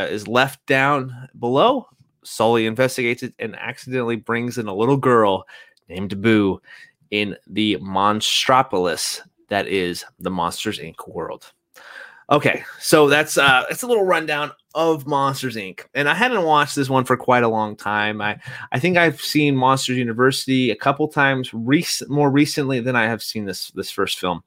is 0.06 0.26
left 0.26 0.64
down 0.66 1.28
below, 1.38 1.86
Sully 2.24 2.66
investigates 2.66 3.22
it 3.22 3.34
and 3.38 3.54
accidentally 3.56 4.16
brings 4.16 4.58
in 4.58 4.66
a 4.66 4.74
little 4.74 4.96
girl 4.96 5.46
named 5.88 6.20
Boo 6.20 6.60
in 7.10 7.36
the 7.46 7.76
Monstropolis 7.76 9.20
that 9.48 9.66
is 9.66 10.04
the 10.18 10.30
Monsters 10.30 10.78
Inc. 10.78 11.08
world. 11.08 11.52
Okay, 12.30 12.64
so 12.80 13.08
that's 13.08 13.36
uh 13.36 13.64
that's 13.68 13.82
a 13.82 13.86
little 13.86 14.04
rundown 14.04 14.50
of 14.74 15.06
Monsters 15.06 15.56
Inc. 15.56 15.80
And 15.94 16.08
I 16.08 16.14
hadn't 16.14 16.42
watched 16.42 16.74
this 16.74 16.88
one 16.88 17.04
for 17.04 17.16
quite 17.18 17.42
a 17.42 17.48
long 17.48 17.76
time. 17.76 18.22
I 18.22 18.38
I 18.72 18.78
think 18.78 18.96
I've 18.96 19.20
seen 19.20 19.54
Monsters 19.54 19.98
University 19.98 20.70
a 20.70 20.76
couple 20.76 21.06
times 21.08 21.52
rec- 21.52 22.08
more 22.08 22.30
recently 22.30 22.80
than 22.80 22.96
I 22.96 23.04
have 23.04 23.22
seen 23.22 23.44
this 23.44 23.70
this 23.72 23.90
first 23.90 24.18
film. 24.18 24.42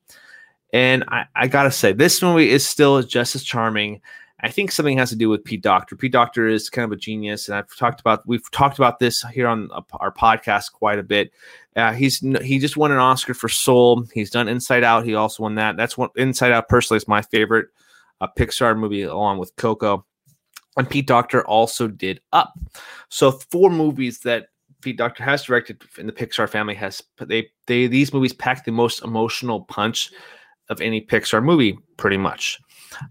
And 0.73 1.03
I, 1.07 1.25
I 1.35 1.47
gotta 1.47 1.71
say, 1.71 1.93
this 1.93 2.21
movie 2.21 2.49
is 2.49 2.65
still 2.65 3.01
just 3.03 3.35
as 3.35 3.43
charming. 3.43 4.01
I 4.41 4.51
think 4.51 4.71
something 4.71 4.97
has 4.99 5.09
to 5.09 5.15
do 5.15 5.29
with 5.29 5.43
Pete 5.43 5.63
Docter. 5.63 5.95
Pete 5.95 6.11
Docter 6.11 6.47
is 6.47 6.69
kind 6.69 6.85
of 6.85 6.91
a 6.91 6.99
genius, 6.99 7.47
and 7.47 7.57
I've 7.57 7.75
talked 7.75 7.99
about 7.99 8.27
we've 8.27 8.49
talked 8.51 8.77
about 8.77 8.99
this 8.99 9.23
here 9.33 9.47
on 9.47 9.69
our 9.93 10.13
podcast 10.13 10.71
quite 10.73 10.99
a 10.99 11.03
bit. 11.03 11.31
Uh, 11.75 11.93
he's 11.93 12.19
he 12.43 12.59
just 12.59 12.77
won 12.77 12.91
an 12.91 12.99
Oscar 12.99 13.33
for 13.33 13.49
Soul. 13.49 14.05
He's 14.13 14.29
done 14.29 14.47
Inside 14.47 14.83
Out. 14.83 15.05
He 15.05 15.15
also 15.15 15.43
won 15.43 15.55
that. 15.55 15.75
That's 15.75 15.97
one 15.97 16.09
Inside 16.15 16.51
Out 16.51 16.69
personally 16.69 16.97
is 16.97 17.07
my 17.07 17.23
favorite 17.23 17.69
uh, 18.21 18.27
Pixar 18.37 18.77
movie, 18.77 19.03
along 19.03 19.39
with 19.39 19.55
Coco. 19.55 20.05
And 20.77 20.87
Pete 20.87 21.07
Docter 21.07 21.43
also 21.47 21.87
did 21.87 22.21
Up. 22.31 22.53
So 23.09 23.31
four 23.31 23.71
movies 23.71 24.19
that 24.19 24.49
Pete 24.81 24.97
Docter 24.97 25.23
has 25.23 25.43
directed 25.43 25.81
in 25.97 26.05
the 26.05 26.13
Pixar 26.13 26.47
family 26.47 26.75
has 26.75 27.01
they 27.19 27.49
they 27.65 27.87
these 27.87 28.13
movies 28.13 28.33
pack 28.33 28.65
the 28.65 28.71
most 28.71 29.03
emotional 29.03 29.61
punch 29.61 30.11
of 30.69 30.79
any 30.81 31.01
Pixar 31.01 31.43
movie, 31.43 31.79
pretty 31.97 32.17
much. 32.17 32.59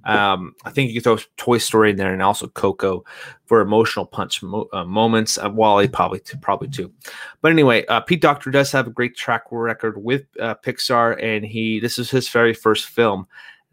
Um, 0.04 0.54
I 0.64 0.70
think 0.70 0.90
you 0.90 1.00
could 1.00 1.04
throw 1.04 1.18
Toy 1.36 1.58
Story 1.58 1.90
in 1.90 1.96
there 1.96 2.12
and 2.12 2.22
also 2.22 2.48
Coco 2.48 3.04
for 3.44 3.60
emotional 3.60 4.06
punch 4.06 4.42
mo- 4.42 4.68
uh, 4.72 4.84
moments. 4.84 5.38
Uh, 5.38 5.50
WALL-E 5.50 5.88
probably 5.88 6.20
too, 6.20 6.38
probably 6.38 6.68
too. 6.68 6.92
But 7.40 7.52
anyway, 7.52 7.86
uh, 7.86 8.00
Pete 8.00 8.20
Docter 8.20 8.50
does 8.50 8.72
have 8.72 8.86
a 8.86 8.90
great 8.90 9.16
track 9.16 9.44
record 9.50 10.02
with 10.02 10.24
uh, 10.40 10.54
Pixar, 10.56 11.22
and 11.22 11.44
he 11.44 11.80
this 11.80 11.98
is 11.98 12.10
his 12.10 12.28
very 12.28 12.54
first 12.54 12.86
film 12.86 13.26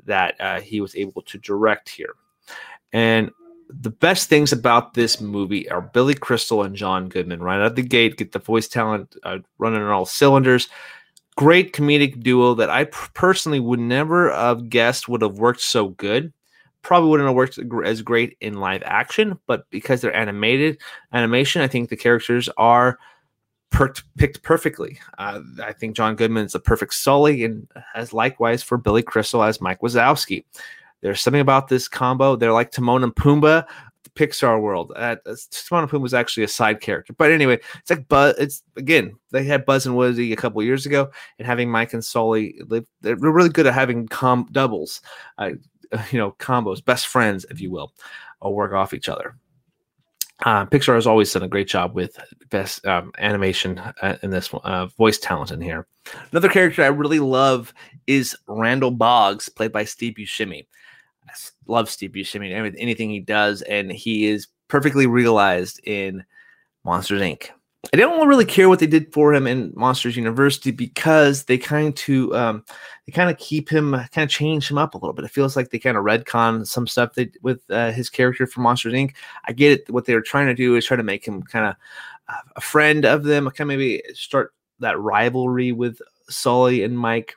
that 0.05 0.39
uh, 0.39 0.59
he 0.59 0.81
was 0.81 0.95
able 0.95 1.21
to 1.23 1.37
direct 1.37 1.89
here. 1.89 2.13
And 2.91 3.31
the 3.69 3.89
best 3.89 4.29
things 4.29 4.51
about 4.51 4.93
this 4.93 5.19
movie 5.19 5.69
are 5.69 5.81
Billy 5.81 6.13
Crystal 6.13 6.63
and 6.63 6.75
John 6.75 7.09
Goodman. 7.09 7.41
Right 7.41 7.59
out 7.59 7.75
the 7.75 7.81
gate, 7.81 8.17
get 8.17 8.31
the 8.31 8.39
voice 8.39 8.67
talent 8.67 9.15
uh, 9.23 9.39
running 9.57 9.81
on 9.81 9.89
all 9.89 10.05
cylinders. 10.05 10.69
Great 11.35 11.73
comedic 11.73 12.21
duo 12.21 12.53
that 12.55 12.69
I 12.69 12.85
personally 12.85 13.59
would 13.59 13.79
never 13.79 14.31
have 14.31 14.69
guessed 14.69 15.07
would 15.07 15.21
have 15.21 15.37
worked 15.39 15.61
so 15.61 15.89
good. 15.89 16.33
Probably 16.81 17.09
wouldn't 17.09 17.27
have 17.27 17.35
worked 17.35 17.59
as 17.85 18.01
great 18.01 18.37
in 18.41 18.55
live 18.55 18.83
action, 18.85 19.39
but 19.47 19.69
because 19.69 20.01
they're 20.01 20.15
animated 20.15 20.79
animation, 21.13 21.61
I 21.61 21.67
think 21.67 21.89
the 21.89 21.95
characters 21.95 22.49
are 22.57 22.99
per- 23.71 23.93
picked 24.17 24.43
perfectly. 24.43 24.99
Uh, 25.17 25.41
I 25.63 25.73
think 25.73 25.95
John 25.95 26.15
Goodman 26.15 26.45
is 26.45 26.53
the 26.53 26.59
perfect 26.59 26.93
Sully, 26.93 27.43
and 27.43 27.67
as 27.95 28.13
likewise 28.13 28.63
for 28.63 28.77
Billy 28.77 29.01
Crystal 29.01 29.43
as 29.43 29.61
Mike 29.61 29.81
Wazowski. 29.81 30.45
There's 31.01 31.19
something 31.19 31.41
about 31.41 31.67
this 31.67 31.89
combo. 31.89 32.37
They're 32.37 32.53
like 32.53 32.71
Timon 32.71 33.03
and 33.03 33.13
Pumbaa, 33.13 33.65
Pixar 34.15 34.61
world. 34.61 34.91
Uh, 34.95 35.15
Timon 35.51 35.89
and 35.91 36.01
was 36.01 36.13
actually 36.13 36.43
a 36.43 36.47
side 36.47 36.81
character, 36.81 37.13
but 37.17 37.31
anyway, 37.31 37.59
it's 37.79 37.89
like 37.89 38.07
Buzz. 38.07 38.35
It's 38.37 38.63
again 38.75 39.15
they 39.31 39.43
had 39.43 39.65
Buzz 39.65 39.85
and 39.85 39.95
Woody 39.95 40.31
a 40.33 40.35
couple 40.37 40.61
years 40.63 40.85
ago, 40.85 41.09
and 41.39 41.45
having 41.45 41.71
Mike 41.71 41.93
and 41.93 42.03
Sully, 42.03 42.55
they- 42.67 42.85
they're 43.01 43.15
really 43.15 43.49
good 43.49 43.67
at 43.67 43.73
having 43.73 44.07
com 44.07 44.47
doubles, 44.51 45.01
uh, 45.37 45.51
you 46.11 46.17
know, 46.19 46.31
combos, 46.39 46.83
best 46.83 47.07
friends, 47.07 47.45
if 47.49 47.59
you 47.59 47.71
will, 47.71 47.93
or 48.41 48.53
work 48.55 48.73
off 48.73 48.93
each 48.93 49.09
other. 49.09 49.35
Uh, 50.45 50.65
Pixar 50.65 50.95
has 50.95 51.07
always 51.07 51.31
done 51.31 51.43
a 51.43 51.47
great 51.47 51.67
job 51.67 51.95
with 51.95 52.17
best 52.49 52.85
um, 52.85 53.11
animation 53.19 53.77
uh, 54.01 54.17
in 54.23 54.29
this 54.29 54.49
uh, 54.53 54.87
voice 54.87 55.17
talent 55.17 55.51
in 55.51 55.61
here. 55.61 55.87
Another 56.31 56.49
character 56.49 56.83
I 56.83 56.87
really 56.87 57.19
love 57.19 57.73
is 58.07 58.35
Randall 58.47 58.91
Boggs, 58.91 59.47
played 59.47 59.71
by 59.71 59.85
Steve 59.85 60.15
Buscemi. 60.15 60.65
Love 61.67 61.89
Steve 61.89 62.11
Buscemi 62.11 62.53
and 62.53 62.75
anything 62.77 63.09
he 63.09 63.19
does, 63.19 63.61
and 63.63 63.91
he 63.91 64.25
is 64.25 64.47
perfectly 64.67 65.07
realized 65.07 65.79
in 65.85 66.23
Monsters 66.83 67.21
Inc. 67.21 67.49
I 67.91 67.97
don't 67.97 68.27
really 68.27 68.45
care 68.45 68.69
what 68.69 68.79
they 68.79 68.87
did 68.87 69.11
for 69.11 69.33
him 69.33 69.45
in 69.45 69.73
Monsters 69.75 70.15
University 70.15 70.71
because 70.71 71.43
they 71.43 71.57
kind 71.57 71.93
to 71.97 72.33
um, 72.33 72.63
they 73.05 73.11
kind 73.11 73.29
of 73.29 73.37
keep 73.37 73.69
him 73.69 73.91
kind 73.91 74.23
of 74.23 74.29
change 74.29 74.71
him 74.71 74.77
up 74.77 74.93
a 74.93 74.97
little 74.97 75.13
bit. 75.13 75.25
It 75.25 75.31
feels 75.31 75.57
like 75.57 75.69
they 75.69 75.79
kind 75.79 75.97
of 75.97 76.05
retcon 76.05 76.65
some 76.65 76.87
stuff 76.87 77.13
they, 77.13 77.29
with 77.41 77.61
uh, 77.69 77.91
his 77.91 78.09
character 78.09 78.47
from 78.47 78.63
Monsters 78.63 78.93
Inc. 78.93 79.15
I 79.45 79.51
get 79.51 79.73
it. 79.73 79.89
What 79.89 80.05
they 80.05 80.15
were 80.15 80.21
trying 80.21 80.47
to 80.47 80.53
do 80.53 80.77
is 80.77 80.85
try 80.85 80.95
to 80.95 81.03
make 81.03 81.25
him 81.25 81.43
kind 81.43 81.65
of 81.65 81.75
a 82.55 82.61
friend 82.61 83.05
of 83.05 83.23
them, 83.23 83.45
kind 83.45 83.61
of 83.61 83.67
maybe 83.67 84.01
start 84.13 84.53
that 84.79 84.99
rivalry 84.99 85.71
with 85.71 85.99
Sully 86.29 86.83
and 86.83 86.97
Mike. 86.97 87.35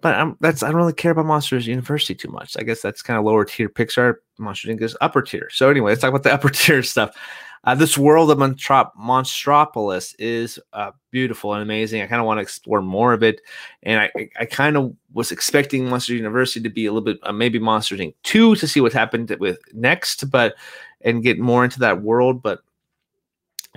But 0.00 0.14
I'm, 0.14 0.36
that's 0.40 0.62
I 0.62 0.68
don't 0.68 0.76
really 0.76 0.92
care 0.92 1.10
about 1.10 1.26
Monsters 1.26 1.66
University 1.66 2.14
too 2.14 2.30
much. 2.30 2.56
I 2.58 2.62
guess 2.62 2.80
that's 2.80 3.02
kind 3.02 3.18
of 3.18 3.24
lower 3.24 3.44
tier 3.44 3.68
Pixar. 3.68 4.16
Monsters 4.38 4.76
Inc. 4.76 4.82
is 4.82 4.96
upper 5.00 5.22
tier. 5.22 5.48
So 5.50 5.70
anyway, 5.70 5.90
let's 5.90 6.00
talk 6.00 6.10
about 6.10 6.22
the 6.22 6.32
upper 6.34 6.50
tier 6.50 6.82
stuff. 6.82 7.16
Uh, 7.64 7.74
this 7.74 7.98
world 7.98 8.30
of 8.30 8.38
Monstrop- 8.38 8.94
Monstropolis 8.98 10.14
is 10.18 10.60
uh, 10.72 10.92
beautiful 11.10 11.52
and 11.54 11.62
amazing. 11.62 12.00
I 12.00 12.06
kind 12.06 12.20
of 12.20 12.26
want 12.26 12.38
to 12.38 12.42
explore 12.42 12.80
more 12.80 13.12
of 13.12 13.24
it, 13.24 13.40
and 13.82 14.00
I, 14.00 14.10
I, 14.16 14.28
I 14.40 14.44
kind 14.46 14.76
of 14.76 14.94
was 15.12 15.32
expecting 15.32 15.88
Monsters 15.88 16.16
University 16.16 16.62
to 16.62 16.70
be 16.70 16.86
a 16.86 16.92
little 16.92 17.04
bit 17.04 17.18
uh, 17.24 17.32
maybe 17.32 17.58
Monsters 17.58 17.98
Inc. 17.98 18.14
two 18.22 18.54
to 18.54 18.68
see 18.68 18.80
what 18.80 18.92
happened 18.92 19.34
with 19.40 19.58
next, 19.74 20.30
but 20.30 20.54
and 21.00 21.22
get 21.22 21.40
more 21.40 21.64
into 21.64 21.80
that 21.80 22.02
world. 22.02 22.42
But 22.42 22.60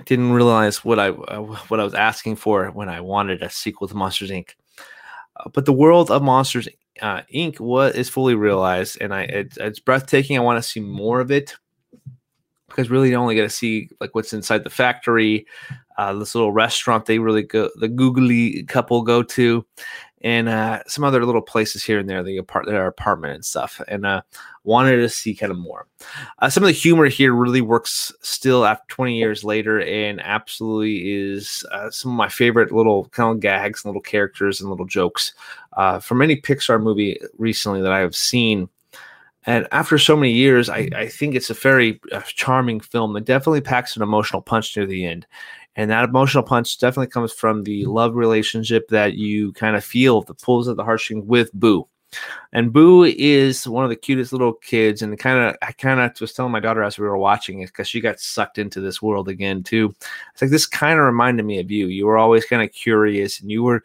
didn't 0.04 0.32
realize 0.32 0.84
what 0.84 0.98
I 0.98 1.08
uh, 1.08 1.40
what 1.68 1.80
I 1.80 1.84
was 1.84 1.94
asking 1.94 2.36
for 2.36 2.66
when 2.70 2.88
I 2.88 3.00
wanted 3.00 3.42
a 3.42 3.50
sequel 3.50 3.88
to 3.88 3.94
Monsters 3.94 4.30
Inc. 4.30 4.50
But 5.52 5.64
the 5.64 5.72
world 5.72 6.10
of 6.10 6.22
Monsters 6.22 6.68
uh, 7.00 7.22
Inc. 7.34 7.60
was 7.60 7.94
is 7.94 8.08
fully 8.08 8.34
realized, 8.34 8.98
and 9.00 9.14
I 9.14 9.22
it, 9.22 9.56
it's 9.58 9.80
breathtaking. 9.80 10.36
I 10.36 10.40
want 10.40 10.62
to 10.62 10.68
see 10.68 10.80
more 10.80 11.20
of 11.20 11.30
it 11.30 11.54
because 12.68 12.90
really 12.90 13.10
you 13.10 13.16
only 13.16 13.34
get 13.34 13.42
to 13.42 13.50
see 13.50 13.88
like 14.00 14.14
what's 14.14 14.32
inside 14.32 14.64
the 14.64 14.70
factory, 14.70 15.46
uh, 15.98 16.12
this 16.14 16.34
little 16.34 16.52
restaurant 16.52 17.06
they 17.06 17.18
really 17.18 17.42
go 17.42 17.70
the 17.76 17.88
googly 17.88 18.62
couple 18.64 19.02
go 19.02 19.22
to, 19.22 19.64
and 20.22 20.48
uh, 20.48 20.82
some 20.86 21.04
other 21.04 21.24
little 21.26 21.42
places 21.42 21.82
here 21.82 21.98
and 21.98 22.08
there, 22.08 22.22
the 22.22 22.38
apart 22.38 22.68
apartment 22.68 23.34
and 23.34 23.44
stuff, 23.44 23.80
and 23.88 24.06
uh, 24.06 24.22
wanted 24.64 24.96
to 24.96 25.08
see 25.08 25.34
kind 25.34 25.50
of 25.50 25.58
more. 25.58 25.86
Uh, 26.38 26.48
some 26.48 26.62
of 26.62 26.68
the 26.68 26.72
humor 26.72 27.06
here 27.06 27.34
really 27.34 27.60
works 27.60 28.12
still 28.22 28.64
after 28.64 28.84
20 28.88 29.18
years 29.18 29.44
later, 29.44 29.80
and 29.80 30.20
absolutely 30.20 31.12
is 31.12 31.64
uh, 31.72 31.90
some 31.90 32.12
of 32.12 32.16
my 32.16 32.28
favorite 32.28 32.72
little 32.72 33.06
kind 33.06 33.34
of 33.34 33.40
gags 33.40 33.84
and 33.84 33.90
little 33.90 34.02
characters 34.02 34.60
and 34.60 34.70
little 34.70 34.86
jokes 34.86 35.34
uh, 35.76 35.98
from 35.98 36.22
any 36.22 36.40
Pixar 36.40 36.80
movie 36.80 37.20
recently 37.38 37.82
that 37.82 37.92
I 37.92 37.98
have 37.98 38.16
seen. 38.16 38.68
And 39.44 39.66
after 39.72 39.98
so 39.98 40.14
many 40.14 40.30
years, 40.30 40.68
I, 40.68 40.88
I 40.94 41.08
think 41.08 41.34
it's 41.34 41.50
a 41.50 41.54
very 41.54 42.00
uh, 42.12 42.20
charming 42.20 42.78
film 42.78 43.12
that 43.14 43.24
definitely 43.24 43.60
packs 43.60 43.96
an 43.96 44.02
emotional 44.02 44.40
punch 44.40 44.76
near 44.76 44.86
the 44.86 45.04
end. 45.04 45.26
And 45.76 45.90
that 45.90 46.04
emotional 46.04 46.42
punch 46.42 46.78
definitely 46.78 47.08
comes 47.08 47.32
from 47.32 47.62
the 47.62 47.86
love 47.86 48.14
relationship 48.14 48.88
that 48.88 49.14
you 49.14 49.52
kind 49.52 49.76
of 49.76 49.84
feel 49.84 50.22
that 50.22 50.40
pulls 50.40 50.68
at 50.68 50.76
the 50.76 50.84
heartstring 50.84 51.24
with 51.24 51.52
Boo. 51.54 51.88
And 52.52 52.72
Boo 52.72 53.04
is 53.04 53.66
one 53.66 53.84
of 53.84 53.88
the 53.90 53.96
cutest 53.96 54.32
little 54.32 54.52
kids. 54.52 55.00
And 55.00 55.18
kind 55.18 55.38
of, 55.38 55.56
I 55.62 55.72
kind 55.72 55.98
of 55.98 56.20
was 56.20 56.34
telling 56.34 56.52
my 56.52 56.60
daughter 56.60 56.82
as 56.82 56.98
we 56.98 57.06
were 57.06 57.16
watching 57.16 57.60
it 57.60 57.68
because 57.68 57.88
she 57.88 58.00
got 58.00 58.20
sucked 58.20 58.58
into 58.58 58.80
this 58.80 59.00
world 59.00 59.28
again, 59.28 59.62
too. 59.62 59.94
It's 60.32 60.42
like 60.42 60.50
this 60.50 60.66
kind 60.66 60.98
of 60.98 61.06
reminded 61.06 61.46
me 61.46 61.58
of 61.58 61.70
you. 61.70 61.86
You 61.86 62.06
were 62.06 62.18
always 62.18 62.44
kind 62.44 62.62
of 62.62 62.70
curious, 62.72 63.40
and 63.40 63.50
you 63.50 63.62
were, 63.62 63.82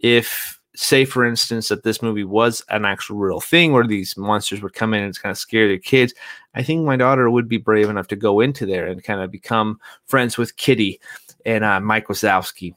if 0.00 0.59
say 0.80 1.04
for 1.04 1.26
instance 1.26 1.68
that 1.68 1.82
this 1.82 2.00
movie 2.00 2.24
was 2.24 2.64
an 2.70 2.86
actual 2.86 3.16
real 3.16 3.40
thing 3.40 3.72
where 3.72 3.86
these 3.86 4.16
monsters 4.16 4.62
would 4.62 4.72
come 4.72 4.94
in 4.94 5.02
and 5.02 5.20
kind 5.20 5.30
of 5.30 5.36
scare 5.36 5.68
their 5.68 5.78
kids 5.78 6.14
i 6.54 6.62
think 6.62 6.84
my 6.86 6.96
daughter 6.96 7.28
would 7.28 7.48
be 7.48 7.58
brave 7.58 7.90
enough 7.90 8.08
to 8.08 8.16
go 8.16 8.40
into 8.40 8.64
there 8.64 8.86
and 8.86 9.04
kind 9.04 9.20
of 9.20 9.30
become 9.30 9.78
friends 10.06 10.38
with 10.38 10.56
kitty 10.56 10.98
and 11.44 11.64
uh, 11.64 11.80
mike 11.80 12.08
wazowski. 12.08 12.74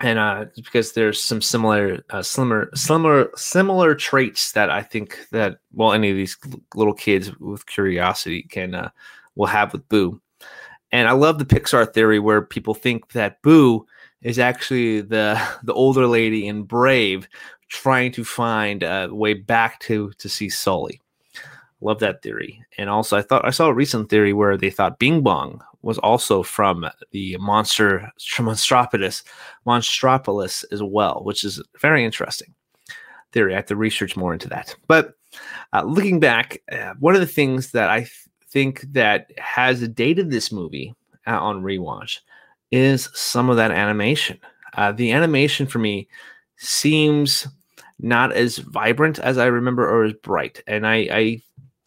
And 0.00 0.18
uh, 0.18 0.46
because 0.56 0.92
there's 0.92 1.22
some 1.22 1.40
similar 1.40 2.04
uh, 2.10 2.22
similar 2.22 2.70
similar 2.74 3.30
similar 3.36 3.94
traits 3.94 4.52
that 4.52 4.70
i 4.70 4.82
think 4.82 5.18
that 5.30 5.58
well 5.72 5.92
any 5.92 6.10
of 6.10 6.16
these 6.16 6.36
little 6.74 6.94
kids 6.94 7.36
with 7.38 7.66
curiosity 7.66 8.42
can 8.42 8.74
uh, 8.74 8.90
will 9.34 9.46
have 9.46 9.72
with 9.72 9.88
boo. 9.88 10.20
And 10.90 11.08
i 11.08 11.12
love 11.12 11.38
the 11.38 11.44
pixar 11.44 11.92
theory 11.92 12.18
where 12.18 12.42
people 12.42 12.74
think 12.74 13.12
that 13.12 13.42
boo 13.42 13.86
is 14.22 14.38
actually 14.38 15.00
the 15.00 15.40
the 15.62 15.74
older 15.74 16.06
lady 16.06 16.46
in 16.46 16.62
Brave 16.64 17.28
trying 17.68 18.12
to 18.12 18.24
find 18.24 18.82
a 18.82 19.08
way 19.10 19.34
back 19.34 19.80
to 19.80 20.12
to 20.18 20.28
see 20.28 20.48
Sully. 20.48 21.00
Love 21.80 21.98
that 21.98 22.22
theory. 22.22 22.64
And 22.78 22.88
also 22.88 23.16
I 23.16 23.22
thought 23.22 23.44
I 23.44 23.50
saw 23.50 23.66
a 23.66 23.74
recent 23.74 24.08
theory 24.08 24.32
where 24.32 24.56
they 24.56 24.70
thought 24.70 24.98
Bing 24.98 25.22
Bong 25.22 25.62
was 25.82 25.98
also 25.98 26.42
from 26.42 26.86
the 27.10 27.36
monster 27.38 28.10
Monstropolis, 28.38 29.24
Monstropolis 29.66 30.64
as 30.70 30.82
well, 30.82 31.22
which 31.24 31.42
is 31.42 31.60
very 31.80 32.04
interesting 32.04 32.54
theory. 33.32 33.54
I 33.54 33.56
have 33.56 33.66
to 33.66 33.76
research 33.76 34.16
more 34.16 34.32
into 34.32 34.48
that. 34.50 34.76
But 34.86 35.14
uh, 35.72 35.82
looking 35.82 36.20
back, 36.20 36.62
uh, 36.70 36.94
one 37.00 37.14
of 37.14 37.20
the 37.20 37.26
things 37.26 37.72
that 37.72 37.90
I 37.90 38.00
th- 38.00 38.10
think 38.48 38.82
that 38.92 39.30
has 39.38 39.88
dated 39.88 40.30
this 40.30 40.52
movie 40.52 40.94
uh, 41.26 41.40
on 41.40 41.62
rewatch 41.62 42.20
is 42.72 43.10
some 43.14 43.50
of 43.50 43.56
that 43.56 43.70
animation. 43.70 44.40
Uh, 44.74 44.90
the 44.90 45.12
animation 45.12 45.66
for 45.66 45.78
me 45.78 46.08
seems 46.56 47.46
not 48.00 48.32
as 48.32 48.58
vibrant 48.58 49.18
as 49.18 49.38
I 49.38 49.46
remember 49.46 49.88
or 49.88 50.04
as 50.04 50.14
bright, 50.14 50.62
and 50.66 50.86
I, 50.86 50.96
I 51.12 51.42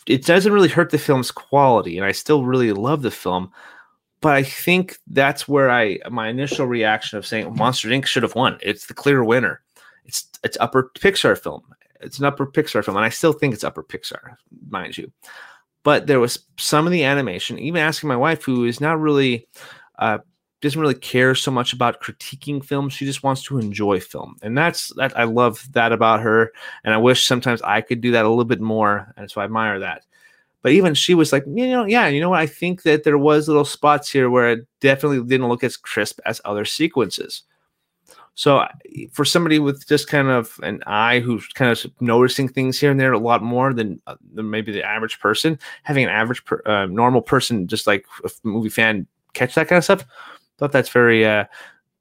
it 0.08 0.24
doesn't 0.26 0.54
really 0.54 0.70
hurt 0.70 0.92
the 0.92 0.98
film's 0.98 1.32
quality, 1.32 1.98
and 1.98 2.06
I 2.06 2.12
still 2.12 2.46
really 2.46 2.72
love 2.72 3.02
the 3.02 3.12
film. 3.12 3.52
But 4.22 4.34
I 4.34 4.44
think 4.44 4.98
that's 5.08 5.48
where 5.48 5.70
I 5.70 6.00
my 6.10 6.30
initial 6.30 6.68
reaction 6.68 7.18
of 7.18 7.26
saying 7.26 7.56
Monster 7.56 7.90
Inc. 7.90 8.06
should 8.06 8.24
have 8.24 8.36
won. 8.36 8.58
It's 8.62 8.86
the 8.86 8.94
clear 8.94 9.24
winner. 9.24 9.62
It's 10.06 10.28
it's 10.44 10.58
upper 10.60 10.92
Pixar 10.96 11.38
film. 11.38 11.64
It's 12.02 12.20
an 12.20 12.26
upper 12.26 12.46
Pixar 12.46 12.86
film, 12.86 12.98
and 12.98 13.06
I 13.06 13.10
still 13.10 13.34
think 13.34 13.54
it's 13.54 13.64
upper 13.64 13.84
Pixar, 13.84 14.36
mind 14.70 14.98
you. 14.98 15.12
But 15.84 16.08
there 16.08 16.20
was 16.20 16.40
some 16.58 16.86
of 16.86 16.92
the 16.92 17.04
animation. 17.04 17.60
Even 17.60 17.82
asking 17.82 18.10
my 18.10 18.16
wife, 18.16 18.44
who 18.44 18.66
is 18.66 18.82
not 18.82 19.00
really 19.00 19.48
uh, 20.00 20.20
doesn't 20.62 20.80
really 20.80 20.96
care 20.96 21.36
so 21.36 21.52
much 21.52 21.74
about 21.74 22.02
critiquing 22.02 22.64
film. 22.64 22.90
She 22.90 23.06
just 23.06 23.24
wants 23.24 23.44
to 23.44 23.60
enjoy 23.60 24.00
film, 24.00 24.38
and 24.42 24.58
that's 24.58 24.94
that. 24.96 25.18
I 25.18 25.26
love 25.26 25.68
that 25.74 25.92
about 25.92 26.22
her, 26.22 26.52
and 26.84 26.94
I 26.94 26.98
wish 26.98 27.28
sometimes 27.28 27.62
I 27.62 27.82
could 27.82 28.02
do 28.02 28.12
that 28.12 28.26
a 28.26 28.30
little 28.30 28.46
bit 28.46 28.62
more, 28.62 29.14
and 29.18 29.30
so 29.30 29.42
I 29.42 29.46
admire 29.46 29.80
that. 29.80 30.04
But 30.62 30.72
even 30.72 30.96
she 30.96 31.14
was 31.14 31.32
like, 31.32 31.44
you 31.46 31.68
know, 31.68 31.86
yeah, 31.86 32.08
you 32.08 32.20
know 32.20 32.32
what? 32.32 32.40
I 32.40 32.48
think 32.48 32.82
that 32.84 33.04
there 33.04 33.20
was 33.20 33.48
little 33.48 33.66
spots 33.66 34.10
here 34.10 34.32
where 34.32 34.50
it 34.50 34.68
definitely 34.80 35.22
didn't 35.22 35.48
look 35.48 35.64
as 35.64 35.78
crisp 35.78 36.20
as 36.26 36.42
other 36.44 36.66
sequences. 36.66 37.44
So 38.34 38.66
for 39.12 39.24
somebody 39.24 39.60
with 39.60 39.88
just 39.88 40.10
kind 40.10 40.28
of 40.28 40.60
an 40.62 40.82
eye 40.88 41.20
who's 41.20 41.48
kind 41.50 41.72
of 41.72 41.86
noticing 42.02 42.50
things 42.50 42.80
here 42.80 42.92
and 42.92 43.00
there 43.00 43.14
a 43.14 43.20
lot 43.20 43.44
more 43.44 43.74
than, 43.74 44.02
uh, 44.08 44.16
than 44.34 44.50
maybe 44.50 44.72
the 44.72 44.84
average 44.84 45.20
person, 45.20 45.58
having 45.84 46.04
an 46.04 46.10
average 46.10 46.44
per, 46.46 46.62
uh, 46.66 46.86
normal 46.88 47.22
person 47.22 47.68
just 47.68 47.88
like 47.88 48.06
a 48.26 48.30
movie 48.44 48.70
fan 48.70 49.08
catch 49.34 49.56
that 49.56 49.68
kind 49.68 49.78
of 49.78 49.84
stuff, 49.84 50.04
thought 50.58 50.72
that's 50.72 50.90
very 50.90 51.26
uh, 51.26 51.46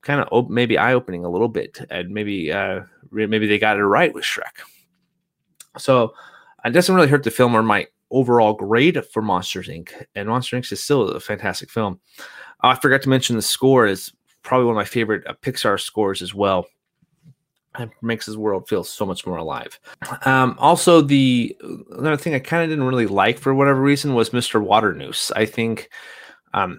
kind 0.03 0.21
of 0.21 0.29
op- 0.31 0.51
maybe 0.51 0.79
eye 0.79 0.95
opening 0.95 1.25
a 1.25 1.31
little 1.31 1.49
bit, 1.49 1.81
and 1.91 2.11
maybe 2.11 2.53
uh, 2.53 2.81
re- 3.11 3.27
maybe 3.27 3.47
they 3.47 3.59
got 3.59 3.79
it 3.79 3.85
right 3.85 4.15
with 4.15 4.25
Shrek. 4.25 4.63
So 5.79 6.15
it 6.65 6.71
doesn't 6.71 6.95
really 6.95 7.09
hurt 7.09 7.25
the 7.25 7.31
film 7.31 7.55
or 7.55 7.63
my 7.63 7.87
overall 8.11 8.53
grade 8.53 9.05
for 9.07 9.23
Monsters 9.23 9.69
Inc. 9.69 9.91
And 10.15 10.29
Monsters 10.29 10.69
Inc. 10.69 10.73
is 10.73 10.83
still 10.83 11.09
a 11.09 11.21
fantastic 11.21 11.71
film. 11.71 12.01
Uh, 12.63 12.69
I 12.69 12.75
forgot 12.77 13.03
to 13.03 13.09
mention 13.09 13.37
the 13.37 13.43
score 13.43 13.87
is 13.87 14.13
probably 14.43 14.67
one 14.67 14.75
of 14.75 14.77
my 14.77 14.85
favorite 14.85 15.27
uh, 15.27 15.35
Pixar 15.43 15.81
scores 15.81 16.23
as 16.23 16.35
well. 16.35 16.67
It 17.77 17.91
makes 18.03 18.27
this 18.27 18.37
world 18.37 18.69
feel 18.69 18.85
so 18.85 19.05
much 19.05 19.27
more 19.27 19.39
alive. 19.39 19.81
Um, 20.25 20.55
also, 20.61 21.01
the 21.01 21.57
another 21.91 22.17
thing 22.17 22.33
I 22.33 22.39
kind 22.39 22.63
of 22.63 22.69
didn't 22.69 22.85
really 22.85 23.09
like 23.09 23.37
for 23.37 23.53
whatever 23.53 23.81
reason 23.81 24.15
was 24.15 24.31
Mr. 24.31 24.65
Waternoose. 24.65 25.33
I 25.35 25.45
think 25.45 25.91
um, 26.53 26.79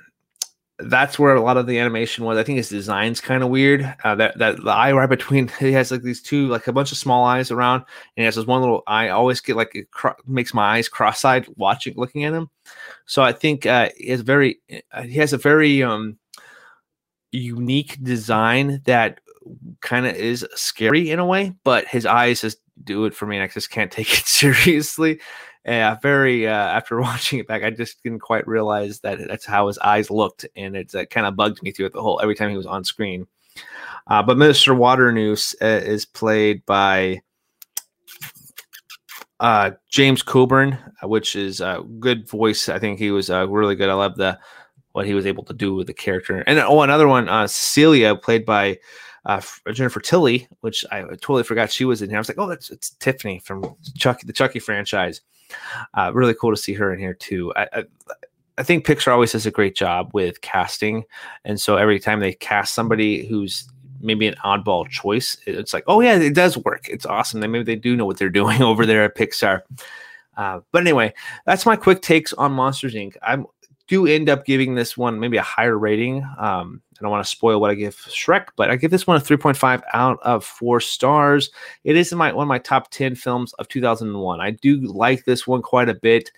that's 0.77 1.17
where 1.17 1.35
a 1.35 1.41
lot 1.41 1.55
of 1.55 1.67
the 1.67 1.79
animation 1.79 2.25
was. 2.25 2.37
I 2.37 2.43
think 2.43 2.57
his 2.57 2.69
design's 2.69 3.21
kind 3.21 3.43
of 3.43 3.49
weird. 3.49 3.95
Uh, 4.03 4.15
that 4.15 4.37
that 4.37 4.61
the 4.61 4.71
eye 4.71 4.91
right 4.91 5.09
between 5.09 5.47
he 5.59 5.71
has 5.71 5.91
like 5.91 6.01
these 6.01 6.21
two 6.21 6.47
like 6.47 6.67
a 6.67 6.73
bunch 6.73 6.91
of 6.91 6.97
small 6.97 7.23
eyes 7.23 7.51
around, 7.51 7.79
and 7.81 7.87
he 8.17 8.23
has 8.23 8.35
this 8.35 8.45
one 8.45 8.61
little 8.61 8.83
eye. 8.87 9.05
I 9.05 9.09
always 9.09 9.39
get 9.39 9.55
like 9.55 9.73
it 9.73 9.91
cro- 9.91 10.15
makes 10.27 10.53
my 10.53 10.75
eyes 10.75 10.89
cross-eyed 10.89 11.47
watching 11.55 11.93
looking 11.95 12.25
at 12.25 12.33
him. 12.33 12.49
So 13.05 13.23
I 13.23 13.31
think 13.31 13.65
uh, 13.65 13.89
has 14.05 14.21
very 14.21 14.59
uh, 14.91 15.03
he 15.03 15.19
has 15.19 15.33
a 15.33 15.37
very 15.37 15.81
um 15.81 16.17
unique 17.31 18.01
design 18.03 18.81
that 18.85 19.19
kind 19.81 20.05
of 20.05 20.15
is 20.15 20.45
scary 20.55 21.09
in 21.09 21.19
a 21.19 21.25
way, 21.25 21.53
but 21.63 21.87
his 21.87 22.05
eyes 22.05 22.41
just 22.41 22.57
do 22.83 23.05
it 23.05 23.15
for 23.15 23.25
me, 23.25 23.37
and 23.37 23.43
I 23.43 23.47
just 23.47 23.69
can't 23.69 23.91
take 23.91 24.11
it 24.11 24.25
seriously. 24.25 25.21
Yeah, 25.65 25.95
very. 26.01 26.47
Uh, 26.47 26.51
after 26.51 27.01
watching 27.01 27.39
it 27.39 27.47
back, 27.47 27.63
I 27.63 27.69
just 27.71 28.01
didn't 28.03 28.19
quite 28.19 28.47
realize 28.47 28.99
that 29.01 29.19
that's 29.27 29.45
how 29.45 29.67
his 29.67 29.77
eyes 29.79 30.11
looked, 30.11 30.45
and 30.55 30.75
it's 30.75 30.95
uh, 30.95 31.05
kind 31.05 31.25
of 31.25 31.35
bugged 31.35 31.63
me 31.63 31.71
through 31.71 31.87
it 31.87 31.93
the 31.93 32.01
whole 32.01 32.19
every 32.21 32.35
time 32.35 32.49
he 32.49 32.57
was 32.57 32.65
on 32.65 32.83
screen. 32.83 33.27
Uh, 34.07 34.21
but 34.21 34.37
Mr. 34.37 34.77
Waternoose 34.77 35.55
uh, 35.61 35.83
is 35.83 36.05
played 36.05 36.63
by 36.65 37.21
uh, 39.39 39.71
James 39.89 40.21
Coburn, 40.21 40.77
uh, 41.03 41.07
which 41.07 41.35
is 41.35 41.61
a 41.61 41.83
good 41.99 42.29
voice. 42.29 42.69
I 42.69 42.79
think 42.79 42.99
he 42.99 43.11
was 43.11 43.29
uh, 43.29 43.47
really 43.47 43.75
good. 43.75 43.89
I 43.89 43.93
love 43.93 44.15
the 44.15 44.37
what 44.91 45.05
he 45.05 45.13
was 45.13 45.25
able 45.25 45.43
to 45.43 45.53
do 45.53 45.75
with 45.75 45.87
the 45.87 45.93
character. 45.93 46.37
And 46.47 46.57
oh, 46.59 46.81
another 46.81 47.07
one, 47.07 47.27
uh, 47.27 47.47
Cecilia, 47.47 48.15
played 48.15 48.45
by 48.45 48.79
uh, 49.25 49.41
Jennifer 49.71 49.99
Tilly, 49.99 50.47
which 50.61 50.85
I 50.91 51.01
totally 51.01 51.43
forgot 51.43 51.71
she 51.71 51.85
was 51.85 52.01
in 52.01 52.09
here. 52.09 52.17
I 52.17 52.19
was 52.19 52.29
like, 52.29 52.37
oh, 52.37 52.47
that's 52.47 52.69
it's 52.69 52.91
Tiffany 52.91 53.39
from 53.39 53.75
Chucky, 53.95 54.27
the 54.27 54.33
Chucky 54.33 54.59
franchise. 54.59 55.21
Uh, 55.93 56.11
really 56.13 56.33
cool 56.33 56.51
to 56.51 56.57
see 56.57 56.73
her 56.73 56.93
in 56.93 56.99
here 56.99 57.13
too. 57.13 57.53
I, 57.55 57.67
I, 57.73 57.83
I 58.57 58.63
think 58.63 58.85
Pixar 58.85 59.11
always 59.11 59.31
does 59.31 59.45
a 59.45 59.51
great 59.51 59.75
job 59.75 60.11
with 60.13 60.41
casting, 60.41 61.03
and 61.43 61.59
so 61.59 61.75
every 61.77 61.99
time 61.99 62.19
they 62.19 62.33
cast 62.33 62.73
somebody 62.73 63.25
who's 63.25 63.67
maybe 63.99 64.27
an 64.27 64.35
oddball 64.43 64.87
choice, 64.87 65.37
it's 65.45 65.73
like, 65.73 65.83
oh 65.87 66.01
yeah, 66.01 66.15
it 66.15 66.35
does 66.35 66.57
work. 66.57 66.87
It's 66.87 67.05
awesome. 67.05 67.39
They 67.39 67.47
maybe 67.47 67.63
they 67.63 67.75
do 67.75 67.95
know 67.95 68.05
what 68.05 68.17
they're 68.17 68.29
doing 68.41 68.61
over 68.61 68.85
there 68.85 69.03
at 69.03 69.15
Pixar. 69.15 69.61
Uh, 70.37 70.59
but 70.71 70.81
anyway, 70.81 71.13
that's 71.45 71.65
my 71.65 71.75
quick 71.75 72.01
takes 72.01 72.33
on 72.33 72.51
Monsters 72.51 72.93
Inc. 72.93 73.15
I 73.21 73.41
do 73.87 74.07
end 74.07 74.29
up 74.29 74.45
giving 74.45 74.75
this 74.75 74.97
one 74.97 75.19
maybe 75.19 75.37
a 75.37 75.41
higher 75.41 75.77
rating. 75.77 76.23
Um, 76.37 76.81
I 76.97 77.01
don't 77.01 77.11
want 77.11 77.23
to 77.23 77.29
spoil 77.29 77.59
what 77.59 77.71
I 77.71 77.75
give 77.75 77.95
Shrek, 77.95 78.47
but 78.55 78.71
I 78.71 78.75
give 78.75 78.91
this 78.91 79.05
one 79.05 79.17
a 79.17 79.19
3.5 79.19 79.81
out 79.93 80.19
of 80.23 80.45
four 80.45 80.79
stars. 80.79 81.51
It 81.83 81.95
is 81.95 82.13
my 82.13 82.31
one 82.31 82.45
of 82.45 82.49
my 82.49 82.59
top 82.59 82.89
10 82.91 83.15
films 83.15 83.53
of 83.53 83.67
2001. 83.67 84.41
I 84.41 84.51
do 84.51 84.79
like 84.81 85.25
this 85.25 85.45
one 85.45 85.61
quite 85.61 85.89
a 85.89 85.95
bit. 85.95 86.31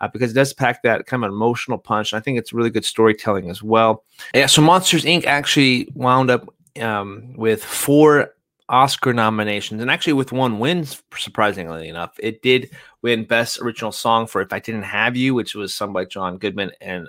Uh, 0.00 0.06
because 0.06 0.30
it 0.30 0.34
does 0.34 0.52
pack 0.52 0.80
that 0.84 1.06
kind 1.06 1.24
of 1.24 1.32
emotional 1.32 1.76
punch. 1.76 2.14
I 2.14 2.20
think 2.20 2.38
it's 2.38 2.52
really 2.52 2.70
good 2.70 2.84
storytelling 2.84 3.50
as 3.50 3.64
well. 3.64 4.04
Yeah, 4.32 4.46
so 4.46 4.62
Monsters 4.62 5.04
Inc. 5.04 5.24
actually 5.24 5.88
wound 5.92 6.30
up 6.30 6.48
um, 6.80 7.32
with 7.34 7.64
four 7.64 8.32
Oscar 8.68 9.12
nominations 9.12 9.80
and 9.80 9.90
actually 9.90 10.12
with 10.12 10.32
one 10.32 10.58
win, 10.58 10.84
surprisingly 11.16 11.88
enough. 11.88 12.14
It 12.18 12.42
did 12.42 12.70
win 13.02 13.24
Best 13.24 13.60
Original 13.60 13.92
Song 13.92 14.26
for 14.26 14.40
If 14.40 14.52
I 14.52 14.58
Didn't 14.58 14.82
Have 14.82 15.16
You, 15.16 15.34
which 15.34 15.54
was 15.54 15.74
sung 15.74 15.92
by 15.92 16.04
John 16.04 16.38
Goodman 16.38 16.72
and 16.80 17.08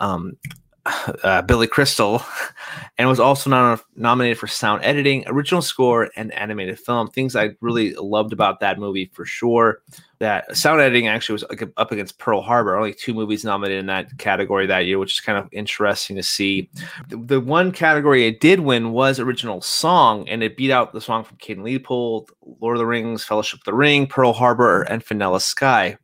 um, 0.00 0.36
uh, 1.22 1.42
Billy 1.42 1.66
Crystal, 1.66 2.24
and 2.98 3.08
was 3.08 3.20
also 3.20 3.48
nom- 3.50 3.80
nominated 3.94 4.38
for 4.38 4.46
sound 4.46 4.84
editing, 4.84 5.22
original 5.26 5.62
score, 5.62 6.10
and 6.16 6.32
animated 6.32 6.78
film. 6.78 7.08
Things 7.08 7.36
I 7.36 7.50
really 7.60 7.94
loved 7.94 8.32
about 8.32 8.60
that 8.60 8.78
movie 8.78 9.10
for 9.14 9.24
sure. 9.24 9.82
That 10.18 10.56
sound 10.56 10.80
editing 10.80 11.08
actually 11.08 11.34
was 11.34 11.44
up 11.76 11.92
against 11.92 12.18
Pearl 12.18 12.42
Harbor, 12.42 12.76
only 12.76 12.94
two 12.94 13.14
movies 13.14 13.44
nominated 13.44 13.80
in 13.80 13.86
that 13.86 14.18
category 14.18 14.66
that 14.66 14.86
year, 14.86 14.98
which 14.98 15.14
is 15.14 15.20
kind 15.20 15.38
of 15.38 15.48
interesting 15.52 16.16
to 16.16 16.22
see. 16.22 16.70
The, 17.08 17.16
the 17.16 17.40
one 17.40 17.72
category 17.72 18.26
it 18.26 18.40
did 18.40 18.60
win 18.60 18.92
was 18.92 19.20
original 19.20 19.60
song, 19.60 20.28
and 20.28 20.42
it 20.42 20.56
beat 20.56 20.70
out 20.70 20.92
the 20.92 21.00
song 21.00 21.24
from 21.24 21.38
Kate 21.38 21.58
& 21.58 21.62
Leopold, 21.62 22.30
Lord 22.60 22.76
of 22.76 22.80
the 22.80 22.86
Rings, 22.86 23.24
Fellowship 23.24 23.60
of 23.60 23.64
the 23.64 23.74
Ring, 23.74 24.06
Pearl 24.06 24.32
Harbor, 24.32 24.82
and 24.82 25.04
Vanilla 25.04 25.40
Sky, 25.40 25.96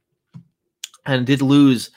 and 1.07 1.27
did 1.27 1.43
lose 1.43 1.91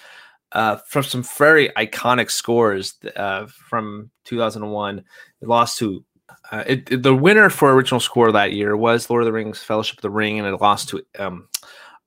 uh, 0.53 0.77
from 0.87 1.03
some 1.03 1.23
very 1.23 1.69
iconic 1.69 2.29
scores 2.31 2.95
uh, 3.15 3.47
from 3.47 4.09
2001. 4.25 4.99
It 5.41 5.47
lost 5.47 5.77
to 5.79 6.03
uh, 6.51 6.63
it, 6.67 6.91
it, 6.91 7.03
the 7.03 7.15
winner 7.15 7.49
for 7.49 7.73
original 7.73 7.99
score 7.99 8.31
that 8.31 8.53
year 8.53 8.75
was 8.75 9.09
Lord 9.09 9.23
of 9.23 9.25
the 9.25 9.33
Rings: 9.33 9.63
Fellowship 9.63 9.97
of 9.97 10.01
the 10.01 10.09
Ring, 10.09 10.39
and 10.39 10.47
it 10.47 10.61
lost 10.61 10.89
to 10.89 11.03
um, 11.19 11.47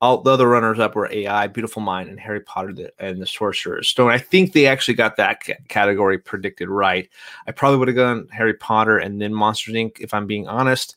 all 0.01 0.21
the 0.21 0.31
other 0.31 0.49
runners 0.49 0.79
up 0.79 0.95
were 0.95 1.11
AI, 1.11 1.47
Beautiful 1.47 1.81
Mind, 1.81 2.11
and 2.11 2.21
Harry 2.21 2.41
Potter 2.41 2.91
and 2.99 3.21
the 3.21 3.27
Sorcerer's 3.27 3.89
Stone. 3.89 4.11
I 4.11 4.19
think 4.19 4.53
they 4.53 4.67
actually 4.67 4.95
got 4.95 5.17
that 5.17 5.45
c- 5.45 5.55
category 5.69 6.19
predicted 6.19 6.69
right. 6.69 7.09
I 7.47 7.53
probably 7.53 7.79
would 7.79 7.89
have 7.89 7.97
gone 7.97 8.29
Harry 8.31 8.55
Potter 8.55 8.99
and 8.99 9.21
then 9.21 9.33
Monsters 9.33 9.75
Inc. 9.75 10.01
if 10.01 10.13
I'm 10.13 10.27
being 10.27 10.47
honest, 10.47 10.97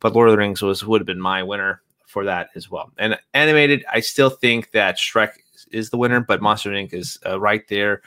but 0.00 0.12
Lord 0.12 0.28
of 0.28 0.32
the 0.32 0.38
Rings 0.38 0.62
was 0.62 0.84
would 0.84 1.00
have 1.00 1.06
been 1.06 1.20
my 1.20 1.42
winner 1.42 1.82
for 2.06 2.24
that 2.24 2.48
as 2.54 2.70
well. 2.70 2.90
And 2.98 3.16
animated, 3.34 3.84
I 3.92 4.00
still 4.00 4.30
think 4.30 4.72
that 4.72 4.96
Shrek 4.96 5.34
is 5.72 5.90
the 5.90 5.98
winner, 5.98 6.20
but 6.20 6.42
Monster 6.42 6.70
Inc. 6.70 6.92
is 6.92 7.18
uh, 7.26 7.40
right 7.40 7.66
there. 7.68 8.02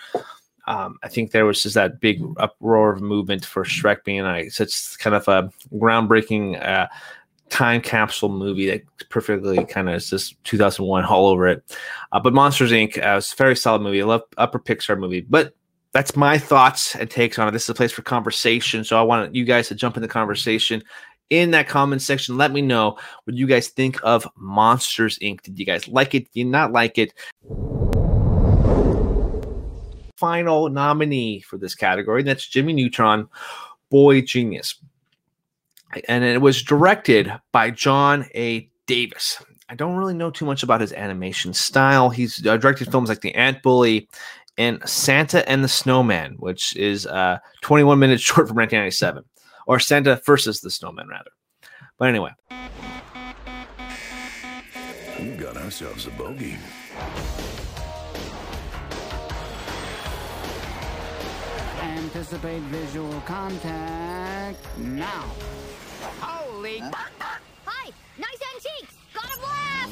Um, 0.68 1.00
I 1.04 1.08
think 1.08 1.32
there 1.32 1.46
was 1.46 1.64
just 1.64 1.76
that 1.76 2.00
big 2.00 2.22
uproar 2.38 2.94
of 2.94 3.02
movement 3.02 3.46
for 3.46 3.64
Shrek 3.64 4.04
being 4.04 4.24
like 4.24 4.52
such 4.52 4.98
kind 5.00 5.16
of 5.16 5.28
a 5.28 5.52
groundbreaking 5.74 6.64
uh, 6.64 6.88
time 7.50 7.82
capsule 7.82 8.30
movie 8.30 8.68
that 8.68 8.84
perfectly 9.10 9.64
kind 9.66 9.90
of 9.90 9.96
is 9.96 10.10
just 10.10 10.42
2001 10.46 11.06
all 11.06 11.28
over 11.28 11.48
it. 11.48 11.78
Uh, 12.12 12.20
but 12.20 12.34
Monsters 12.34 12.72
Inc. 12.72 12.98
Uh, 12.98 13.16
was 13.16 13.34
a 13.34 13.36
very 13.36 13.56
solid 13.56 13.82
movie. 13.82 14.02
I 14.02 14.06
love 14.06 14.24
upper 14.38 14.60
Pixar 14.60 14.98
movie, 14.98 15.22
but 15.22 15.56
that's 15.94 16.16
my 16.16 16.38
thoughts 16.38 16.96
and 16.96 17.10
takes 17.10 17.38
on 17.38 17.48
it. 17.48 17.52
This 17.52 17.64
is 17.64 17.70
a 17.70 17.74
place 17.74 17.92
for 17.92 18.02
conversation, 18.02 18.84
so 18.84 18.98
I 18.98 19.02
want 19.02 19.36
you 19.36 19.44
guys 19.44 19.68
to 19.68 19.76
jump 19.76 19.98
in 19.98 20.02
the 20.02 20.08
conversation 20.08 20.82
in 21.30 21.52
that 21.52 21.68
comment 21.68 22.02
section. 22.02 22.38
Let 22.38 22.52
me 22.52 22.62
know 22.62 22.98
what 23.24 23.36
you 23.36 23.48
guys 23.48 23.70
think 23.70 23.98
of 24.04 24.28
Monsters 24.38 25.18
Inc. 25.20 25.42
Did 25.42 25.60
you 25.60 25.66
guys 25.66 25.88
like 25.88 26.14
it? 26.14 26.26
Did 26.26 26.40
you 26.40 26.46
not 26.46 26.72
like 26.72 26.98
it? 26.98 27.14
Final 30.22 30.70
nominee 30.70 31.40
for 31.42 31.58
this 31.58 31.74
category. 31.74 32.22
That's 32.22 32.48
Jimmy 32.48 32.74
Neutron, 32.74 33.28
Boy 33.90 34.22
Genius. 34.22 34.76
And 36.08 36.24
it 36.24 36.42
was 36.42 36.62
directed 36.62 37.34
by 37.52 37.72
John 37.72 38.28
A. 38.36 38.70
Davis. 38.86 39.44
I 39.68 39.74
don't 39.74 39.96
really 39.96 40.14
know 40.14 40.30
too 40.30 40.46
much 40.46 40.62
about 40.62 40.80
his 40.80 40.94
animation 40.94 41.54
style. 41.54 42.12
He's 42.12 42.46
uh, 42.46 42.58
directed 42.58 42.92
films 42.92 43.10
like 43.10 43.22
The 43.22 43.34
Ant 43.34 43.64
Bully 43.64 44.08
and 44.60 44.88
Santa 44.88 45.50
and 45.50 45.64
the 45.64 45.68
Snowman, 45.68 46.36
which 46.36 46.76
is 46.76 47.08
uh, 47.08 47.40
21 47.62 47.98
minutes 47.98 48.22
short 48.22 48.48
from 48.48 48.58
1997 48.58 49.24
or 49.66 49.80
Santa 49.80 50.22
versus 50.24 50.62
the 50.62 50.70
snowman, 50.70 51.08
rather. 51.08 51.32
But 51.98 52.10
anyway. 52.10 52.32
We 55.20 55.32
got 55.32 55.58
ourselves 55.58 56.06
a 56.06 56.12
bogey. 56.12 56.58
Anticipate 62.14 62.62
visual 62.64 63.22
contact 63.22 64.60
now. 64.78 65.24
Holy. 66.20 66.80
Hi, 66.80 67.90
nice 68.18 68.42
antiques. 68.54 68.96
Got 69.14 69.34
a 69.34 69.40
blast. 69.40 69.92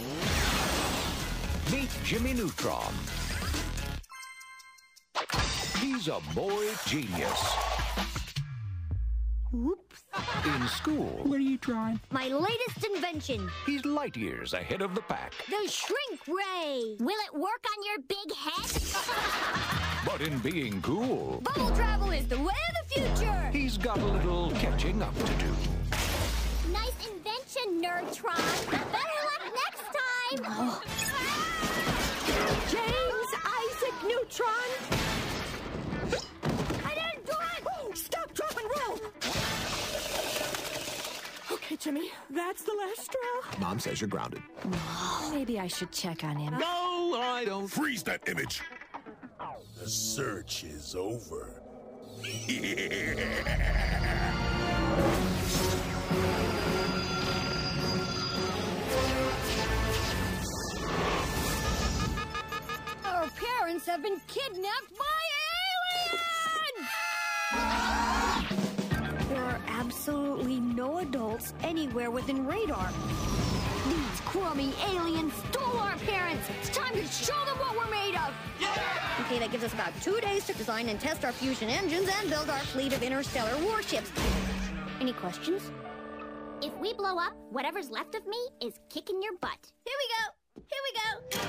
Meet 1.72 1.90
Jimmy 2.04 2.34
Neutron. 2.34 2.94
He's 5.80 6.10
a 6.10 6.20
boy 6.36 6.68
genius. 6.86 8.19
Whoops. 9.52 10.04
In 10.46 10.68
school, 10.68 11.22
What 11.24 11.38
are 11.38 11.40
you 11.44 11.58
trying? 11.58 12.00
My 12.12 12.28
latest 12.28 12.86
invention. 12.94 13.50
he's 13.66 13.84
light 13.84 14.16
years 14.16 14.54
ahead 14.54 14.82
of 14.84 14.94
the 14.94 15.02
pack. 15.02 15.34
The 15.50 15.68
shrink 15.68 16.28
ray. 16.28 16.96
Will 17.00 17.18
it 17.28 17.34
work 17.34 17.66
on 17.66 17.84
your 17.86 18.00
big 18.08 18.36
head? 18.36 18.72
But 20.06 20.22
in 20.22 20.40
being 20.40 20.82
cool, 20.82 21.42
Bubble 21.44 21.76
travel 21.76 22.12
is 22.12 22.26
the 22.28 22.38
way 22.40 22.46
of 22.70 22.76
the 22.88 23.02
future. 23.02 23.50
he's 23.52 23.78
got 23.78 23.98
a 24.00 24.06
little 24.06 24.50
catching 24.52 25.02
up 25.02 25.14
to 25.14 25.34
do. 25.34 25.54
Nice 26.72 26.96
invention, 27.12 27.82
Nerdtron. 27.84 28.72
Better 28.72 29.20
luck 29.30 29.44
next 29.66 29.84
time. 30.00 30.40
James 32.72 33.32
Isaac 33.60 33.94
Neutron. 34.08 35.19
Okay, 41.52 41.76
Jimmy, 41.76 42.10
that's 42.30 42.64
the 42.64 42.74
last 42.74 43.06
straw. 43.06 43.60
Mom 43.60 43.80
says 43.80 44.02
you're 44.02 44.08
grounded. 44.08 44.42
Maybe 45.32 45.60
I 45.60 45.68
should 45.68 45.92
check 45.92 46.24
on 46.24 46.36
him. 46.36 46.58
No, 46.58 47.20
I 47.20 47.44
don't. 47.46 47.68
Freeze 47.68 48.04
that 48.04 48.28
image. 48.28 48.62
The 49.80 49.90
search 49.90 50.64
is 50.66 50.96
over. 50.96 51.62
Our 63.06 63.30
parents 63.30 63.86
have 63.86 64.04
been 64.04 64.20
kidnapped 64.28 64.98
by 64.98 65.06
aliens! 67.62 68.16
There 70.80 70.88
are 70.88 71.02
absolutely 71.02 71.20
no 71.20 71.26
adults 71.28 71.54
anywhere 71.62 72.10
within 72.10 72.48
radar. 72.48 72.90
These 73.90 74.22
crummy 74.22 74.74
aliens 74.88 75.34
stole 75.50 75.78
our 75.78 75.98
parents! 75.98 76.48
It's 76.62 76.70
time 76.70 76.94
to 76.94 77.06
show 77.06 77.36
them 77.46 77.58
what 77.58 77.76
we're 77.76 77.92
made 77.92 78.16
of! 78.16 78.34
Yeah! 78.62 78.72
Okay, 79.26 79.40
that 79.40 79.52
gives 79.52 79.66
us 79.66 79.74
about 79.74 79.92
two 80.02 80.22
days 80.22 80.46
to 80.48 80.54
design 80.54 80.88
and 80.88 80.98
test 80.98 81.26
our 81.26 81.34
fusion 81.34 81.70
engines 81.70 82.10
and 82.22 82.30
build 82.30 82.50
our 82.50 82.60
fleet 82.60 82.94
of 82.94 83.04
interstellar 83.04 83.58
warships. 83.66 84.10
Any 85.02 85.12
questions? 85.12 85.70
If 86.62 86.74
we 86.78 86.94
blow 86.94 87.18
up, 87.18 87.34
whatever's 87.52 87.90
left 87.90 88.16
of 88.16 88.26
me 88.26 88.40
is 88.62 88.80
kicking 88.90 89.22
your 89.22 89.34
butt. 89.42 89.60
Here 89.84 89.96
we 90.00 90.08
go! 90.16 90.64
Here 90.72 90.84
we 90.88 90.92
go! 91.02 91.40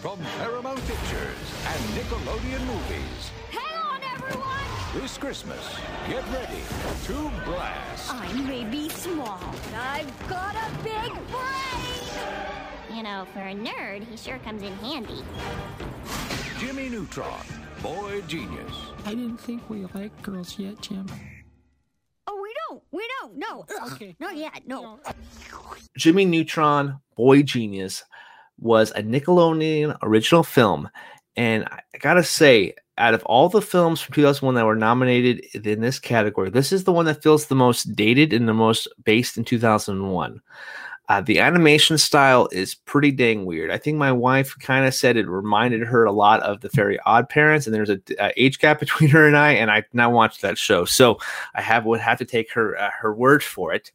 From 0.00 0.18
Paramount 0.38 0.80
Pictures 0.86 1.36
and 1.66 1.80
Nickelodeon 1.92 2.64
Movies. 2.64 3.30
Hang 3.50 3.82
on, 3.82 4.00
everyone! 4.14 4.57
This 4.94 5.18
Christmas, 5.18 5.76
get 6.08 6.24
ready 6.32 6.62
to 7.04 7.30
blast. 7.44 8.10
I 8.10 8.32
may 8.32 8.64
be 8.64 8.88
small, 8.88 9.38
but 9.38 9.74
I've 9.74 10.28
got 10.28 10.56
a 10.56 10.82
big 10.82 11.12
brain! 11.28 12.96
You 12.96 13.02
know, 13.02 13.26
for 13.34 13.40
a 13.40 13.54
nerd, 13.54 14.08
he 14.08 14.16
sure 14.16 14.38
comes 14.38 14.62
in 14.62 14.72
handy. 14.76 15.22
Jimmy 16.58 16.88
Neutron, 16.88 17.44
Boy 17.82 18.22
Genius. 18.22 18.72
I 19.04 19.10
didn't 19.10 19.36
think 19.36 19.68
we 19.68 19.84
liked 19.94 20.22
girls 20.22 20.58
yet, 20.58 20.80
Jim. 20.80 21.06
Oh, 22.26 22.40
we 22.42 22.54
don't. 22.68 22.82
We 22.90 23.06
don't. 23.20 23.36
No. 23.36 23.66
Okay. 23.92 24.16
Not 24.18 24.36
yet. 24.38 24.66
No. 24.66 25.00
Jimmy 25.98 26.24
Neutron, 26.24 26.98
Boy 27.14 27.42
Genius, 27.42 28.04
was 28.58 28.90
a 28.92 29.02
Nickelodeon 29.02 29.98
original 30.02 30.42
film. 30.42 30.88
And 31.36 31.66
I 31.66 31.98
gotta 32.00 32.24
say, 32.24 32.74
out 32.98 33.14
of 33.14 33.24
all 33.24 33.48
the 33.48 33.62
films 33.62 34.00
from 34.00 34.14
2001 34.14 34.54
that 34.54 34.66
were 34.66 34.76
nominated 34.76 35.44
in 35.54 35.80
this 35.80 35.98
category, 35.98 36.50
this 36.50 36.72
is 36.72 36.84
the 36.84 36.92
one 36.92 37.06
that 37.06 37.22
feels 37.22 37.46
the 37.46 37.54
most 37.54 37.94
dated 37.94 38.32
and 38.32 38.48
the 38.48 38.54
most 38.54 38.88
based 39.04 39.38
in 39.38 39.44
2001. 39.44 40.40
Uh, 41.08 41.22
the 41.22 41.40
animation 41.40 41.96
style 41.96 42.48
is 42.52 42.74
pretty 42.74 43.10
dang 43.10 43.46
weird. 43.46 43.70
I 43.70 43.78
think 43.78 43.96
my 43.96 44.12
wife 44.12 44.54
kind 44.58 44.84
of 44.84 44.92
said 44.92 45.16
it 45.16 45.26
reminded 45.26 45.80
her 45.80 46.04
a 46.04 46.12
lot 46.12 46.42
of 46.42 46.60
the 46.60 46.68
Very 46.68 46.98
Odd 47.06 47.30
Parents, 47.30 47.66
and 47.66 47.74
there's 47.74 47.88
a, 47.88 47.98
a 48.20 48.30
age 48.36 48.58
gap 48.58 48.78
between 48.80 49.08
her 49.10 49.26
and 49.26 49.36
I, 49.36 49.52
and 49.52 49.70
I 49.70 49.84
now 49.94 50.10
watched 50.10 50.42
that 50.42 50.58
show, 50.58 50.84
so 50.84 51.18
I 51.54 51.62
have 51.62 51.86
would 51.86 52.00
have 52.00 52.18
to 52.18 52.26
take 52.26 52.52
her 52.52 52.76
uh, 52.76 52.90
her 52.90 53.14
word 53.14 53.42
for 53.42 53.72
it. 53.72 53.90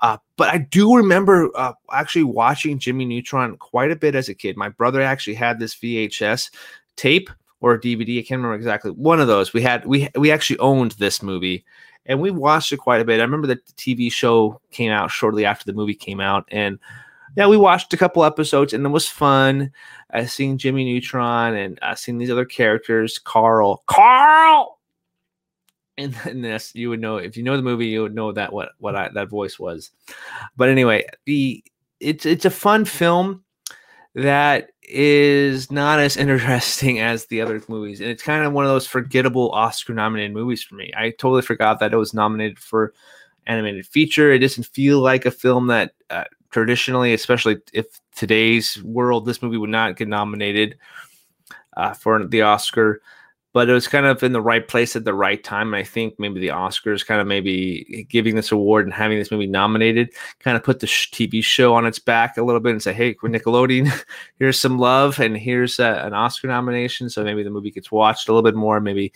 Uh, 0.00 0.16
but 0.36 0.48
I 0.48 0.58
do 0.58 0.96
remember 0.96 1.50
uh, 1.54 1.72
actually 1.92 2.24
watching 2.24 2.78
Jimmy 2.78 3.04
Neutron 3.04 3.56
quite 3.56 3.90
a 3.90 3.96
bit 3.96 4.14
as 4.14 4.28
a 4.28 4.34
kid. 4.34 4.56
My 4.56 4.68
brother 4.68 5.02
actually 5.02 5.34
had 5.34 5.58
this 5.58 5.74
VHS 5.74 6.50
tape 6.96 7.30
or 7.60 7.74
a 7.74 7.80
DVD. 7.80 8.18
I 8.18 8.22
can't 8.22 8.38
remember 8.38 8.54
exactly 8.54 8.90
one 8.90 9.20
of 9.20 9.26
those. 9.26 9.52
We 9.52 9.62
had 9.62 9.84
we 9.86 10.08
we 10.16 10.30
actually 10.30 10.58
owned 10.58 10.92
this 10.92 11.22
movie 11.22 11.64
and 12.06 12.20
we 12.20 12.30
watched 12.30 12.72
it 12.72 12.78
quite 12.78 13.00
a 13.00 13.04
bit. 13.04 13.20
I 13.20 13.24
remember 13.24 13.46
that 13.48 13.66
the 13.66 13.72
TV 13.72 14.10
show 14.10 14.60
came 14.70 14.90
out 14.90 15.10
shortly 15.10 15.44
after 15.44 15.64
the 15.64 15.74
movie 15.74 15.94
came 15.94 16.20
out, 16.20 16.46
and 16.50 16.78
yeah, 17.36 17.46
we 17.46 17.56
watched 17.56 17.92
a 17.92 17.96
couple 17.96 18.24
episodes, 18.24 18.72
and 18.72 18.84
it 18.84 18.88
was 18.88 19.06
fun. 19.06 19.70
Uh, 20.12 20.24
seeing 20.24 20.56
Jimmy 20.56 20.84
Neutron 20.84 21.54
and 21.54 21.78
uh, 21.82 21.94
seeing 21.94 22.16
these 22.16 22.30
other 22.30 22.46
characters, 22.46 23.18
Carl, 23.18 23.82
Carl, 23.86 24.78
and 25.98 26.14
then 26.24 26.40
this 26.40 26.74
you 26.74 26.88
would 26.88 27.00
know 27.00 27.18
if 27.18 27.36
you 27.36 27.42
know 27.42 27.56
the 27.56 27.62
movie, 27.62 27.86
you 27.86 28.02
would 28.02 28.14
know 28.14 28.32
that 28.32 28.52
what 28.52 28.70
what 28.78 28.96
I, 28.96 29.10
that 29.10 29.28
voice 29.28 29.58
was. 29.58 29.90
But 30.56 30.70
anyway, 30.70 31.04
the 31.26 31.62
it's 32.00 32.24
it's 32.24 32.46
a 32.46 32.50
fun 32.50 32.86
film 32.86 33.44
that 34.14 34.70
is 34.88 35.70
not 35.70 36.00
as 36.00 36.16
interesting 36.18 37.00
as 37.00 37.26
the 37.26 37.40
other 37.40 37.62
movies. 37.68 38.00
And 38.00 38.10
it's 38.10 38.22
kind 38.22 38.44
of 38.44 38.52
one 38.52 38.64
of 38.64 38.70
those 38.70 38.86
forgettable 38.86 39.50
Oscar 39.52 39.94
nominated 39.94 40.32
movies 40.32 40.62
for 40.62 40.74
me. 40.74 40.92
I 40.96 41.10
totally 41.10 41.42
forgot 41.42 41.80
that 41.80 41.92
it 41.92 41.96
was 41.96 42.14
nominated 42.14 42.58
for 42.58 42.92
animated 43.46 43.86
feature. 43.86 44.32
It 44.32 44.40
doesn't 44.40 44.66
feel 44.66 45.00
like 45.00 45.26
a 45.26 45.30
film 45.30 45.68
that 45.68 45.92
uh, 46.10 46.24
traditionally, 46.50 47.12
especially 47.14 47.58
if 47.72 47.86
today's 48.14 48.82
world, 48.82 49.26
this 49.26 49.42
movie 49.42 49.56
would 49.56 49.70
not 49.70 49.96
get 49.96 50.08
nominated 50.08 50.78
uh, 51.76 51.94
for 51.94 52.24
the 52.26 52.42
Oscar 52.42 53.00
but 53.58 53.68
it 53.68 53.72
was 53.72 53.88
kind 53.88 54.06
of 54.06 54.22
in 54.22 54.30
the 54.30 54.40
right 54.40 54.68
place 54.68 54.94
at 54.94 55.02
the 55.02 55.12
right 55.12 55.42
time. 55.42 55.74
And 55.74 55.76
I 55.76 55.82
think 55.82 56.14
maybe 56.16 56.38
the 56.38 56.52
Oscars 56.52 57.04
kind 57.04 57.20
of 57.20 57.26
maybe 57.26 58.06
giving 58.08 58.36
this 58.36 58.52
award 58.52 58.86
and 58.86 58.94
having 58.94 59.18
this 59.18 59.32
movie 59.32 59.48
nominated 59.48 60.10
kind 60.38 60.56
of 60.56 60.62
put 60.62 60.78
the 60.78 60.86
sh- 60.86 61.10
TV 61.10 61.42
show 61.42 61.74
on 61.74 61.84
its 61.84 61.98
back 61.98 62.36
a 62.36 62.44
little 62.44 62.60
bit 62.60 62.70
and 62.70 62.80
say, 62.80 62.92
hey, 62.92 63.16
we're 63.20 63.30
Nickelodeon, 63.30 63.90
here's 64.38 64.60
some 64.60 64.78
love 64.78 65.18
and 65.18 65.36
here's 65.36 65.80
an 65.80 66.14
Oscar 66.14 66.46
nomination. 66.46 67.10
So 67.10 67.24
maybe 67.24 67.42
the 67.42 67.50
movie 67.50 67.72
gets 67.72 67.90
watched 67.90 68.28
a 68.28 68.32
little 68.32 68.48
bit 68.48 68.54
more, 68.54 68.80
maybe 68.80 69.12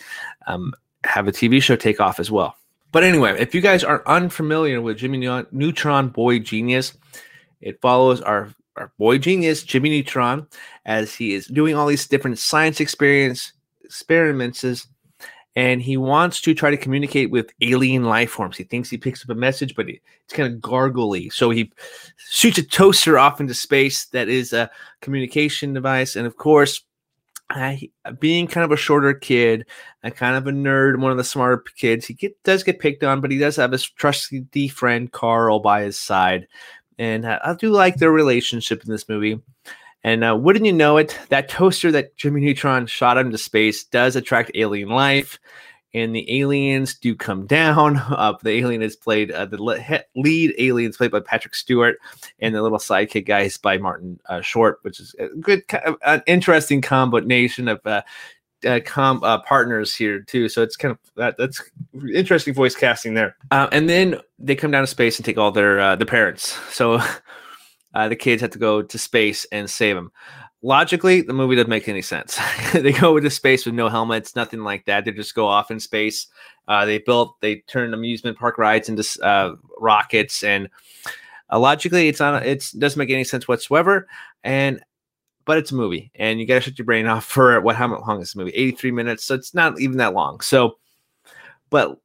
um, 0.49 0.75
have 1.05 1.29
a 1.29 1.33
TV 1.33 1.63
show 1.63 1.77
take 1.77 2.01
off 2.01 2.19
as 2.19 2.29
well. 2.29 2.57
But 2.91 3.05
anyway, 3.05 3.41
if 3.41 3.55
you 3.55 3.61
guys 3.61 3.85
are 3.85 4.03
unfamiliar 4.09 4.81
with 4.81 4.97
Jimmy 4.97 5.19
Neutron 5.53 6.09
Boy 6.09 6.41
Genius, 6.41 6.99
it 7.61 7.81
follows 7.81 8.21
our 8.21 8.53
our 8.75 8.91
boy 8.99 9.19
genius 9.19 9.63
Jimmy 9.63 9.91
Neutron 9.91 10.49
as 10.87 11.15
he 11.15 11.35
is 11.35 11.47
doing 11.47 11.77
all 11.77 11.87
these 11.87 12.09
different 12.09 12.39
science 12.39 12.81
experience 12.81 13.53
experiments 13.93 14.65
is 14.65 14.87
and 15.55 15.83
he 15.83 15.99
wants 15.99 16.41
to 16.41 16.55
try 16.55 16.71
to 16.71 16.79
communicate 16.79 17.31
with 17.31 17.53
alien 17.61 18.05
life 18.05 18.31
forms. 18.31 18.57
He 18.57 18.65
thinks 18.65 18.89
he 18.89 18.97
picks 18.97 19.23
up 19.23 19.29
a 19.29 19.39
message, 19.39 19.75
but 19.75 19.87
it's 19.89 20.33
kind 20.33 20.53
of 20.53 20.61
gargly. 20.61 21.31
So 21.31 21.51
he 21.51 21.71
shoots 22.17 22.57
a 22.57 22.63
toaster 22.63 23.19
off 23.19 23.39
into 23.39 23.53
space 23.53 24.07
that 24.07 24.31
is 24.31 24.55
a 24.55 24.71
communication 25.03 25.75
device. 25.75 26.17
And 26.17 26.27
of 26.27 26.39
course, 26.39 26.83
being 28.19 28.47
kind 28.47 28.65
of 28.65 28.73
a 28.73 28.79
shorter 28.79 29.13
kid 29.13 29.67
and 30.03 30.17
kind 30.17 30.37
of 30.37 30.47
a 30.47 30.53
nerd, 30.53 30.99
one 30.99 31.11
of 31.11 31.19
the 31.19 31.25
smarter 31.25 31.63
kids, 31.77 32.07
he 32.07 32.15
get, 32.15 32.43
does 32.45 32.63
get 32.63 32.79
picked 32.79 33.05
on, 33.05 33.21
but 33.21 33.31
he 33.31 33.37
does 33.37 33.57
have 33.57 33.73
his 33.73 33.87
trusty 33.87 34.69
friend 34.69 35.13
Carl 35.13 35.61
by 35.61 35.83
his 35.83 35.99
side. 35.99 36.49
And 36.99 37.27
I 37.27 37.55
do 37.59 37.71
like 37.71 37.97
their 37.97 38.13
relationship 38.13 38.83
in 38.85 38.91
this 38.91 39.07
movie. 39.07 39.39
And 40.05 40.25
uh, 40.25 40.37
wouldn't 40.37 40.67
you 40.67 40.73
know 40.73 40.97
it, 40.97 41.19
that 41.29 41.49
toaster 41.49 41.93
that 41.93 42.17
Jimmy 42.17 42.41
Neutron 42.41 42.87
shot 42.87 43.19
into 43.19 43.39
space 43.39 43.85
does 43.85 44.17
attract 44.17 44.51
alien 44.55 44.89
life. 44.89 45.39
And 45.95 46.17
the 46.17 46.41
aliens 46.41 46.95
do 46.95 47.15
come 47.15 47.47
down. 47.47 48.01
Uh, 48.13 48.35
the 48.43 48.51
alien 48.51 48.83
is 48.83 48.97
played, 48.97 49.31
uh, 49.31 49.45
the 49.45 49.63
lead 50.15 50.55
alien 50.59 50.91
is 50.91 50.97
played 50.97 51.11
by 51.11 51.21
Patrick 51.21 51.55
Stewart, 51.55 51.99
and 52.39 52.55
the 52.55 52.63
little 52.63 52.79
sidekick 52.79 53.27
guy 53.27 53.43
is 53.43 53.57
by 53.59 53.79
Martin 53.79 54.19
uh, 54.27 54.41
Short, 54.41 54.79
which 54.83 55.01
is 55.01 55.15
a 55.19 55.29
good, 55.41 55.63
an 56.05 56.23
interesting 56.27 56.81
combination 56.81 57.69
of 57.69 57.81
uh, 57.85 58.03
uh, 58.65 58.81
com- 58.85 59.23
uh, 59.25 59.39
partners 59.43 59.95
here 59.95 60.21
too. 60.21 60.49
So 60.49 60.63
it's 60.63 60.77
kind 60.77 60.93
of 60.93 60.99
that 61.17 61.37
that's 61.37 61.63
interesting 62.15 62.55
voice 62.55 62.75
casting 62.75 63.15
there. 63.15 63.37
Uh, 63.51 63.69
and 63.73 63.89
then 63.89 64.21
they 64.39 64.55
come 64.55 64.71
down 64.71 64.83
to 64.83 64.87
space 64.87 65.19
and 65.19 65.25
take 65.25 65.39
all 65.39 65.51
their 65.51 65.81
uh, 65.81 65.97
the 65.97 66.07
parents. 66.07 66.59
So 66.71 67.01
uh, 67.95 68.09
the 68.09 68.17
kids 68.17 68.43
have 68.43 68.51
to 68.51 68.59
go 68.59 68.83
to 68.83 68.99
space 68.99 69.45
and 69.53 69.69
save 69.69 69.97
them. 69.97 70.13
Logically, 70.63 71.23
the 71.23 71.33
movie 71.33 71.57
doesn't 71.57 71.71
make 71.71 71.89
any 71.89 72.03
sense. 72.03 72.39
they 72.73 72.93
go 72.93 73.17
into 73.17 73.31
space 73.31 73.67
with 73.67 73.75
no 73.75 73.89
helmets, 73.89 74.37
nothing 74.37 74.61
like 74.61 74.85
that. 74.85 75.05
They 75.05 75.11
just 75.11 75.35
go 75.35 75.47
off 75.47 75.71
in 75.71 75.81
space. 75.81 76.29
Uh, 76.69 76.85
they 76.85 76.99
built, 76.99 77.41
they 77.41 77.57
turned 77.67 77.95
amusement 77.95 78.39
park 78.39 78.59
rides 78.59 78.89
into 78.89 79.05
uh, 79.25 79.57
rockets, 79.81 80.45
and 80.45 80.69
uh, 81.51 81.59
logically, 81.59 82.09
it's 82.09 82.21
not. 82.21 82.47
It 82.47 82.65
doesn't 82.79 82.99
make 82.99 83.11
any 83.11 83.25
sense 83.25 83.49
whatsoever. 83.49 84.09
And 84.45 84.81
but 85.45 85.59
it's 85.59 85.73
a 85.73 85.75
movie, 85.75 86.13
and 86.15 86.41
you 86.41 86.47
got 86.47 86.55
to 86.55 86.61
shut 86.61 86.79
your 86.79 86.87
brain 86.87 87.07
off 87.07 87.25
for 87.27 87.61
what? 87.61 87.77
How 87.77 87.89
long 87.89 88.21
is 88.21 88.29
this 88.29 88.37
movie? 88.37 88.53
Eighty 88.53 88.73
three 88.73 88.93
minutes, 88.93 89.25
so 89.25 89.35
it's 89.35 89.55
not 89.55 89.81
even 89.81 89.99
that 89.99 90.15
long. 90.15 90.41
So, 90.41 90.79
but 91.71 91.99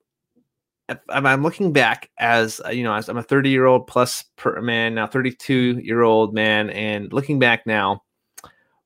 I'm 1.10 1.44
looking 1.44 1.74
back 1.74 2.10
as 2.18 2.62
uh, 2.66 2.70
you 2.70 2.84
know, 2.84 2.94
as 2.94 3.10
I'm 3.10 3.18
a 3.18 3.24
30 3.24 3.50
year 3.50 3.66
old 3.66 3.88
plus 3.88 4.24
man 4.62 4.96
now, 4.96 5.08
32 5.08 5.82
year 5.84 6.02
old 6.02 6.34
man, 6.34 6.70
and 6.70 7.12
looking 7.12 7.40
back 7.40 7.66
now, 7.66 8.04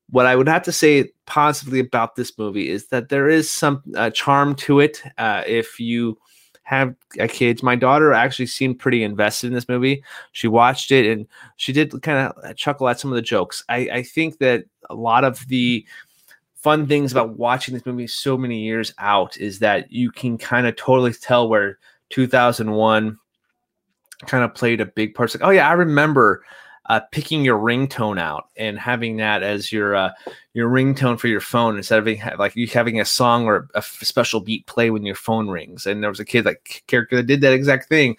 what 0.09 0.25
I 0.25 0.35
would 0.35 0.47
have 0.47 0.63
to 0.63 0.71
say 0.71 1.11
positively 1.25 1.79
about 1.79 2.15
this 2.15 2.37
movie 2.37 2.69
is 2.69 2.87
that 2.87 3.09
there 3.09 3.29
is 3.29 3.49
some 3.49 3.81
uh, 3.95 4.09
charm 4.09 4.55
to 4.55 4.79
it. 4.79 5.01
Uh, 5.17 5.43
if 5.45 5.79
you 5.79 6.17
have 6.63 6.95
uh, 7.19 7.27
kids, 7.29 7.63
my 7.63 7.75
daughter 7.75 8.13
actually 8.13 8.47
seemed 8.47 8.79
pretty 8.79 9.03
invested 9.03 9.47
in 9.47 9.53
this 9.53 9.69
movie. 9.69 10.03
She 10.31 10.47
watched 10.47 10.91
it 10.91 11.05
and 11.05 11.27
she 11.55 11.71
did 11.71 12.01
kind 12.01 12.33
of 12.35 12.55
chuckle 12.55 12.89
at 12.89 12.99
some 12.99 13.11
of 13.11 13.15
the 13.15 13.21
jokes. 13.21 13.63
I, 13.69 13.89
I 13.91 14.03
think 14.03 14.39
that 14.39 14.65
a 14.89 14.95
lot 14.95 15.23
of 15.23 15.47
the 15.47 15.85
fun 16.61 16.87
things 16.87 17.11
about 17.11 17.37
watching 17.37 17.73
this 17.73 17.85
movie 17.85 18.07
so 18.07 18.37
many 18.37 18.59
years 18.59 18.93
out 18.99 19.35
is 19.37 19.59
that 19.59 19.91
you 19.91 20.11
can 20.11 20.37
kind 20.37 20.67
of 20.67 20.75
totally 20.75 21.13
tell 21.13 21.49
where 21.49 21.79
2001 22.09 23.17
kind 24.27 24.43
of 24.43 24.53
played 24.53 24.79
a 24.79 24.85
big 24.85 25.15
part. 25.15 25.27
It's 25.29 25.35
like, 25.35 25.47
oh 25.47 25.51
yeah, 25.51 25.67
I 25.67 25.73
remember 25.73 26.43
uh, 26.91 26.99
picking 27.13 27.45
your 27.45 27.57
ringtone 27.57 28.19
out 28.19 28.49
and 28.57 28.77
having 28.77 29.15
that 29.15 29.43
as 29.43 29.71
your 29.71 29.95
uh, 29.95 30.11
your 30.53 30.69
ringtone 30.69 31.17
for 31.17 31.29
your 31.29 31.39
phone 31.39 31.77
instead 31.77 31.97
of 31.97 32.03
being, 32.03 32.21
like 32.37 32.53
you 32.53 32.67
having 32.67 32.99
a 32.99 33.05
song 33.05 33.45
or 33.45 33.69
a 33.75 33.81
special 33.81 34.41
beat 34.41 34.65
play 34.65 34.89
when 34.89 35.05
your 35.05 35.15
phone 35.15 35.47
rings. 35.47 35.85
And 35.85 36.03
there 36.03 36.09
was 36.09 36.19
a 36.19 36.25
kid 36.25 36.43
like 36.43 36.83
character 36.87 37.15
that 37.15 37.27
did 37.27 37.39
that 37.39 37.53
exact 37.53 37.87
thing, 37.87 38.17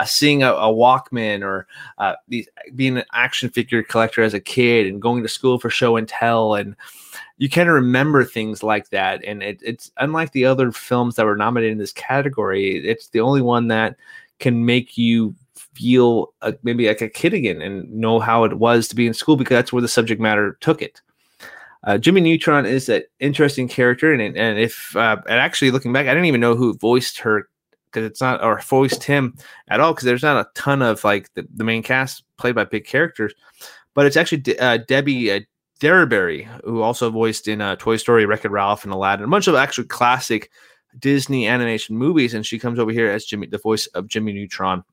uh, 0.00 0.06
seeing 0.06 0.42
a, 0.42 0.54
a 0.54 0.72
Walkman 0.72 1.42
or 1.42 1.66
uh, 1.98 2.14
these, 2.26 2.48
being 2.74 2.96
an 2.96 3.04
action 3.12 3.50
figure 3.50 3.82
collector 3.82 4.22
as 4.22 4.32
a 4.32 4.40
kid 4.40 4.86
and 4.86 5.02
going 5.02 5.22
to 5.22 5.28
school 5.28 5.58
for 5.58 5.68
show 5.68 5.98
and 5.98 6.08
tell 6.08 6.54
and 6.54 6.76
you 7.36 7.50
kind 7.50 7.68
of 7.68 7.74
remember 7.74 8.24
things 8.24 8.62
like 8.62 8.88
that. 8.88 9.22
And 9.22 9.42
it, 9.42 9.60
it's 9.62 9.92
unlike 9.98 10.32
the 10.32 10.46
other 10.46 10.72
films 10.72 11.16
that 11.16 11.26
were 11.26 11.36
nominated 11.36 11.72
in 11.72 11.78
this 11.78 11.92
category. 11.92 12.88
It's 12.88 13.08
the 13.08 13.20
only 13.20 13.42
one 13.42 13.68
that 13.68 13.96
can 14.38 14.64
make 14.64 14.96
you 14.96 15.34
feel 15.74 16.32
uh, 16.42 16.52
maybe 16.62 16.88
like 16.88 17.00
a 17.00 17.08
kid 17.08 17.34
again 17.34 17.60
and 17.60 17.90
know 17.92 18.20
how 18.20 18.44
it 18.44 18.58
was 18.58 18.88
to 18.88 18.96
be 18.96 19.06
in 19.06 19.14
school 19.14 19.36
because 19.36 19.54
that's 19.54 19.72
where 19.72 19.82
the 19.82 19.88
subject 19.88 20.20
matter 20.20 20.56
took 20.60 20.82
it. 20.82 21.00
Uh, 21.84 21.98
Jimmy 21.98 22.20
Neutron 22.20 22.64
is 22.64 22.88
an 22.88 23.02
interesting 23.20 23.68
character, 23.68 24.12
and 24.12 24.22
and 24.36 24.58
if 24.58 24.96
uh, 24.96 25.16
and 25.28 25.38
actually 25.38 25.70
looking 25.70 25.92
back, 25.92 26.06
I 26.06 26.14
didn't 26.14 26.24
even 26.26 26.40
know 26.40 26.56
who 26.56 26.78
voiced 26.78 27.18
her 27.18 27.48
because 27.84 28.06
it's 28.06 28.20
not 28.20 28.42
or 28.42 28.60
voiced 28.60 29.04
him 29.04 29.36
at 29.68 29.80
all 29.80 29.92
because 29.92 30.06
there's 30.06 30.22
not 30.22 30.46
a 30.46 30.48
ton 30.54 30.82
of 30.82 31.04
like 31.04 31.32
the, 31.34 31.46
the 31.54 31.64
main 31.64 31.82
cast 31.82 32.24
played 32.38 32.54
by 32.54 32.64
big 32.64 32.86
characters, 32.86 33.34
but 33.94 34.06
it's 34.06 34.16
actually 34.16 34.38
De- 34.38 34.58
uh, 34.58 34.78
Debi 34.78 35.36
uh, 35.36 35.44
Derryberry 35.78 36.46
who 36.64 36.80
also 36.80 37.10
voiced 37.10 37.48
in 37.48 37.60
uh, 37.60 37.76
Toy 37.76 37.96
Story, 37.96 38.24
Wreck-It 38.24 38.50
Ralph, 38.50 38.84
and 38.84 38.92
Aladdin, 38.92 39.26
a 39.26 39.28
bunch 39.28 39.46
of 39.46 39.54
actually 39.54 39.86
classic 39.86 40.50
Disney 40.98 41.46
animation 41.46 41.96
movies, 41.96 42.34
and 42.34 42.46
she 42.46 42.58
comes 42.58 42.78
over 42.78 42.92
here 42.92 43.10
as 43.10 43.24
Jimmy, 43.24 43.46
the 43.46 43.58
voice 43.58 43.86
of 43.88 44.06
Jimmy 44.08 44.32
Neutron. 44.32 44.84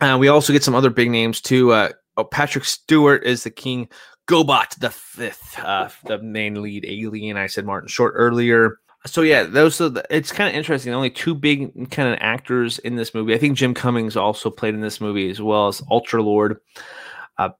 Uh, 0.00 0.16
we 0.18 0.28
also 0.28 0.52
get 0.52 0.64
some 0.64 0.74
other 0.74 0.90
big 0.90 1.10
names 1.10 1.40
too. 1.40 1.72
Uh, 1.72 1.90
oh, 2.16 2.24
Patrick 2.24 2.64
Stewart 2.64 3.24
is 3.24 3.44
the 3.44 3.50
King 3.50 3.88
Goobot 4.26 4.78
the 4.78 4.90
Fifth, 4.90 5.58
uh, 5.58 5.88
the 6.06 6.18
main 6.22 6.62
lead 6.62 6.84
alien. 6.86 7.36
I 7.36 7.46
said 7.46 7.66
Martin 7.66 7.88
Short 7.88 8.14
earlier. 8.16 8.78
So 9.06 9.22
yeah, 9.22 9.44
those 9.44 9.80
are 9.80 9.88
the, 9.88 10.04
it's 10.10 10.30
kind 10.30 10.48
of 10.48 10.54
interesting. 10.54 10.92
Only 10.92 11.10
two 11.10 11.34
big 11.34 11.90
kind 11.90 12.08
of 12.12 12.18
actors 12.20 12.78
in 12.80 12.96
this 12.96 13.14
movie. 13.14 13.34
I 13.34 13.38
think 13.38 13.56
Jim 13.56 13.74
Cummings 13.74 14.16
also 14.16 14.50
played 14.50 14.74
in 14.74 14.80
this 14.80 15.00
movie 15.00 15.30
as 15.30 15.40
well 15.40 15.68
as 15.68 15.82
Ultra 15.90 16.22
Lord. 16.22 16.58
Uh, 17.38 17.50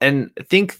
and 0.00 0.30
I 0.38 0.44
think 0.44 0.78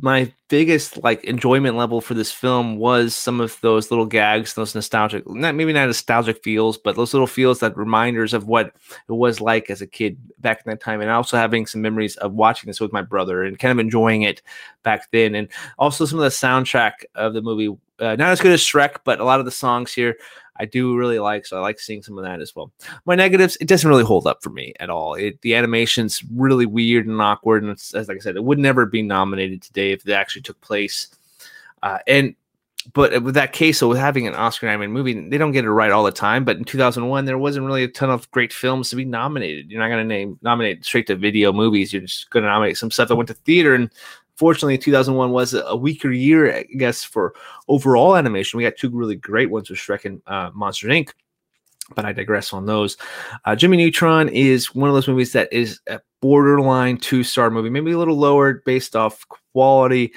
my 0.00 0.32
biggest 0.48 1.02
like 1.02 1.24
enjoyment 1.24 1.76
level 1.76 2.00
for 2.00 2.14
this 2.14 2.32
film 2.32 2.76
was 2.76 3.14
some 3.14 3.40
of 3.40 3.58
those 3.60 3.90
little 3.90 4.06
gags, 4.06 4.54
those 4.54 4.74
nostalgic, 4.74 5.28
not 5.28 5.54
maybe 5.54 5.72
not 5.72 5.86
nostalgic 5.86 6.42
feels, 6.42 6.76
but 6.76 6.96
those 6.96 7.14
little 7.14 7.26
feels 7.26 7.60
that 7.60 7.76
reminders 7.76 8.34
of 8.34 8.46
what 8.46 8.74
it 9.08 9.12
was 9.12 9.40
like 9.40 9.70
as 9.70 9.80
a 9.80 9.86
kid 9.86 10.18
back 10.40 10.62
in 10.64 10.70
that 10.70 10.80
time, 10.80 11.00
and 11.00 11.10
also 11.10 11.36
having 11.36 11.66
some 11.66 11.80
memories 11.80 12.16
of 12.16 12.32
watching 12.32 12.68
this 12.68 12.80
with 12.80 12.92
my 12.92 13.02
brother 13.02 13.42
and 13.42 13.58
kind 13.58 13.72
of 13.72 13.78
enjoying 13.78 14.22
it 14.22 14.42
back 14.82 15.10
then, 15.12 15.34
and 15.34 15.48
also 15.78 16.04
some 16.04 16.18
of 16.18 16.24
the 16.24 16.28
soundtrack 16.28 16.92
of 17.14 17.34
the 17.34 17.42
movie. 17.42 17.76
Uh, 17.98 18.16
not 18.16 18.30
as 18.30 18.40
good 18.40 18.50
as 18.50 18.60
Shrek, 18.60 18.96
but 19.04 19.20
a 19.20 19.24
lot 19.24 19.38
of 19.38 19.44
the 19.44 19.52
songs 19.52 19.92
here 19.92 20.16
I 20.56 20.64
do 20.64 20.96
really 20.96 21.18
like. 21.18 21.46
So 21.46 21.56
I 21.56 21.60
like 21.60 21.80
seeing 21.80 22.02
some 22.02 22.18
of 22.18 22.24
that 22.24 22.40
as 22.40 22.54
well. 22.54 22.72
My 23.04 23.14
negatives, 23.14 23.56
it 23.60 23.68
doesn't 23.68 23.88
really 23.88 24.04
hold 24.04 24.26
up 24.26 24.42
for 24.42 24.50
me 24.50 24.74
at 24.80 24.90
all. 24.90 25.14
It, 25.14 25.40
the 25.40 25.54
animation's 25.54 26.22
really 26.34 26.66
weird 26.66 27.06
and 27.06 27.20
awkward. 27.20 27.62
And 27.62 27.72
as 27.72 27.94
like 27.94 28.16
I 28.16 28.20
said, 28.20 28.36
it 28.36 28.44
would 28.44 28.58
never 28.58 28.86
be 28.86 29.02
nominated 29.02 29.62
today 29.62 29.92
if 29.92 30.06
it 30.06 30.12
actually 30.12 30.42
took 30.42 30.60
place. 30.60 31.08
Uh, 31.82 31.98
and 32.06 32.34
but 32.94 33.22
with 33.22 33.34
that 33.34 33.52
case, 33.52 33.78
so 33.78 33.88
with 33.88 33.98
having 33.98 34.26
an 34.26 34.34
Oscar 34.34 34.66
nominated 34.66 34.92
movie, 34.92 35.28
they 35.28 35.38
don't 35.38 35.52
get 35.52 35.64
it 35.64 35.70
right 35.70 35.92
all 35.92 36.02
the 36.02 36.10
time. 36.10 36.44
But 36.44 36.56
in 36.56 36.64
2001, 36.64 37.24
there 37.24 37.38
wasn't 37.38 37.66
really 37.66 37.84
a 37.84 37.88
ton 37.88 38.10
of 38.10 38.28
great 38.32 38.52
films 38.52 38.90
to 38.90 38.96
be 38.96 39.04
nominated. 39.04 39.70
You're 39.70 39.80
not 39.80 39.88
going 39.88 40.02
to 40.02 40.08
name 40.08 40.38
nominate 40.42 40.84
straight 40.84 41.06
to 41.06 41.16
video 41.16 41.52
movies. 41.52 41.92
You're 41.92 42.02
just 42.02 42.30
going 42.30 42.42
to 42.42 42.48
nominate 42.48 42.76
some 42.76 42.90
stuff 42.90 43.08
that 43.08 43.16
went 43.16 43.28
to 43.28 43.34
theater 43.34 43.74
and 43.74 43.88
Fortunately, 44.36 44.78
2001 44.78 45.30
was 45.30 45.54
a 45.54 45.76
weaker 45.76 46.10
year, 46.10 46.54
I 46.54 46.62
guess, 46.76 47.04
for 47.04 47.34
overall 47.68 48.16
animation. 48.16 48.56
We 48.56 48.64
got 48.64 48.76
two 48.76 48.90
really 48.90 49.16
great 49.16 49.50
ones 49.50 49.68
with 49.68 49.78
Shrek 49.78 50.04
and 50.04 50.22
uh, 50.26 50.50
Monsters 50.54 50.90
Inc. 50.90 51.10
But 51.94 52.04
I 52.04 52.12
digress 52.12 52.52
on 52.52 52.64
those. 52.64 52.96
Uh, 53.44 53.54
Jimmy 53.54 53.76
Neutron 53.76 54.28
is 54.28 54.74
one 54.74 54.88
of 54.88 54.94
those 54.94 55.08
movies 55.08 55.32
that 55.32 55.52
is 55.52 55.80
a 55.88 56.00
borderline 56.20 56.96
two 56.96 57.22
star 57.22 57.50
movie, 57.50 57.68
maybe 57.68 57.92
a 57.92 57.98
little 57.98 58.16
lower 58.16 58.62
based 58.64 58.96
off 58.96 59.26
quality. 59.52 60.12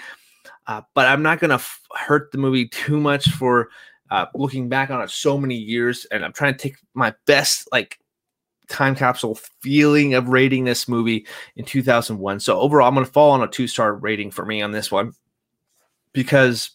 Uh, 0.67 0.81
but 0.93 1.07
I'm 1.07 1.21
not 1.21 1.39
going 1.39 1.49
to 1.49 1.55
f- 1.55 1.81
hurt 1.95 2.31
the 2.31 2.37
movie 2.37 2.67
too 2.67 2.99
much 2.99 3.29
for 3.29 3.69
uh, 4.09 4.27
looking 4.33 4.69
back 4.69 4.89
on 4.89 5.01
it 5.01 5.09
so 5.09 5.37
many 5.37 5.55
years. 5.55 6.05
And 6.11 6.23
I'm 6.23 6.33
trying 6.33 6.53
to 6.53 6.59
take 6.59 6.77
my 6.93 7.13
best, 7.25 7.67
like, 7.71 7.99
time 8.69 8.95
capsule 8.95 9.35
feeling 9.61 10.13
of 10.13 10.29
rating 10.29 10.63
this 10.63 10.87
movie 10.87 11.25
in 11.55 11.65
2001. 11.65 12.39
So 12.39 12.59
overall, 12.59 12.87
I'm 12.87 12.93
going 12.93 13.05
to 13.05 13.11
fall 13.11 13.31
on 13.31 13.43
a 13.43 13.47
two 13.47 13.67
star 13.67 13.93
rating 13.93 14.31
for 14.31 14.45
me 14.45 14.61
on 14.61 14.71
this 14.71 14.91
one 14.91 15.13
because 16.13 16.71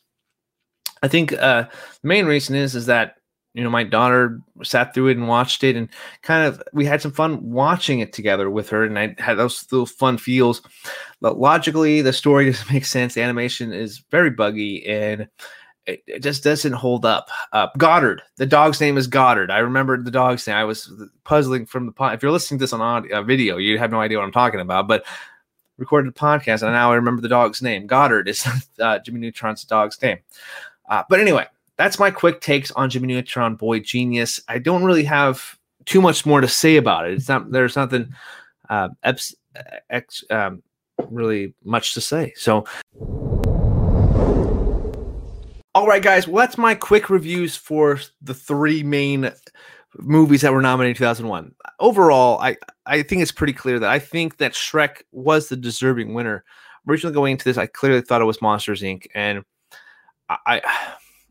I 1.02 1.08
think 1.08 1.32
uh, 1.32 1.64
the 2.02 2.08
main 2.08 2.26
reason 2.26 2.54
is 2.54 2.74
is 2.74 2.86
that 2.86 3.16
you 3.54 3.64
know 3.64 3.70
my 3.70 3.82
daughter 3.82 4.40
sat 4.62 4.94
through 4.94 5.08
it 5.08 5.16
and 5.16 5.26
watched 5.26 5.64
it 5.64 5.74
and 5.74 5.88
kind 6.22 6.46
of 6.46 6.62
we 6.72 6.84
had 6.84 7.02
some 7.02 7.12
fun 7.12 7.50
watching 7.50 8.00
it 8.00 8.12
together 8.12 8.48
with 8.48 8.68
her 8.68 8.84
and 8.84 8.98
I 8.98 9.16
had 9.18 9.38
those 9.38 9.66
little 9.72 9.86
fun 9.86 10.18
feels. 10.18 10.62
But 11.20 11.38
logically, 11.38 12.02
the 12.02 12.12
story 12.12 12.46
doesn't 12.50 12.72
make 12.72 12.84
sense. 12.84 13.14
The 13.14 13.22
animation 13.22 13.72
is 13.72 14.04
very 14.10 14.30
buggy 14.30 14.86
and 14.86 15.28
it, 15.86 16.02
it, 16.06 16.22
just 16.22 16.44
doesn't 16.44 16.72
hold 16.72 17.04
up. 17.04 17.30
Uh, 17.52 17.68
Goddard, 17.78 18.22
the 18.36 18.46
dog's 18.46 18.80
name 18.80 18.96
is 18.96 19.06
Goddard. 19.06 19.50
I 19.50 19.58
remember 19.58 20.00
the 20.00 20.10
dog's 20.10 20.46
name. 20.46 20.56
I 20.56 20.64
was 20.64 20.92
puzzling 21.24 21.66
from 21.66 21.86
the 21.86 21.92
pod. 21.92 22.14
If 22.14 22.22
you're 22.22 22.32
listening 22.32 22.58
to 22.58 22.62
this 22.62 22.72
on 22.72 22.80
audio, 22.80 23.18
uh, 23.18 23.22
video, 23.22 23.56
you 23.56 23.78
have 23.78 23.90
no 23.90 24.00
idea 24.00 24.18
what 24.18 24.24
I'm 24.24 24.32
talking 24.32 24.60
about. 24.60 24.88
But 24.88 25.04
recorded 25.78 26.10
a 26.10 26.12
podcast, 26.12 26.62
and 26.62 26.72
now 26.72 26.92
I 26.92 26.96
remember 26.96 27.22
the 27.22 27.28
dog's 27.28 27.62
name. 27.62 27.86
Goddard 27.86 28.28
is 28.28 28.46
uh, 28.80 28.98
Jimmy 29.00 29.20
Neutron's 29.20 29.64
dog's 29.64 30.00
name. 30.00 30.18
Uh, 30.88 31.02
but 31.08 31.20
anyway, 31.20 31.46
that's 31.76 31.98
my 31.98 32.10
quick 32.10 32.40
takes 32.40 32.70
on 32.72 32.90
Jimmy 32.90 33.08
Neutron, 33.08 33.56
Boy 33.56 33.80
Genius. 33.80 34.40
I 34.48 34.58
don't 34.58 34.84
really 34.84 35.04
have 35.04 35.58
too 35.86 36.00
much 36.00 36.26
more 36.26 36.40
to 36.40 36.48
say 36.48 36.76
about 36.76 37.08
it. 37.08 37.14
It's 37.14 37.28
not 37.28 37.50
there's 37.50 37.76
nothing 37.76 38.14
uh, 38.68 38.90
ex, 39.02 39.34
ex 39.88 40.22
um, 40.30 40.62
really 41.08 41.54
much 41.64 41.94
to 41.94 42.00
say. 42.00 42.32
So. 42.36 42.64
All 45.80 45.86
right, 45.86 46.02
guys. 46.02 46.28
Well, 46.28 46.44
that's 46.44 46.58
my 46.58 46.74
quick 46.74 47.08
reviews 47.08 47.56
for 47.56 47.98
the 48.20 48.34
three 48.34 48.82
main 48.82 49.32
movies 49.96 50.42
that 50.42 50.52
were 50.52 50.60
nominated 50.60 50.96
in 50.96 50.98
2001. 50.98 51.54
Overall, 51.78 52.38
I, 52.38 52.58
I 52.84 53.02
think 53.02 53.22
it's 53.22 53.32
pretty 53.32 53.54
clear 53.54 53.78
that 53.78 53.88
I 53.88 53.98
think 53.98 54.36
that 54.36 54.52
Shrek 54.52 55.04
was 55.10 55.48
the 55.48 55.56
deserving 55.56 56.12
winner. 56.12 56.44
Originally 56.86 57.14
going 57.14 57.32
into 57.32 57.46
this, 57.46 57.56
I 57.56 57.64
clearly 57.64 58.02
thought 58.02 58.20
it 58.20 58.26
was 58.26 58.42
Monsters 58.42 58.82
Inc. 58.82 59.06
And 59.14 59.42
I, 60.28 60.36
I 60.44 60.60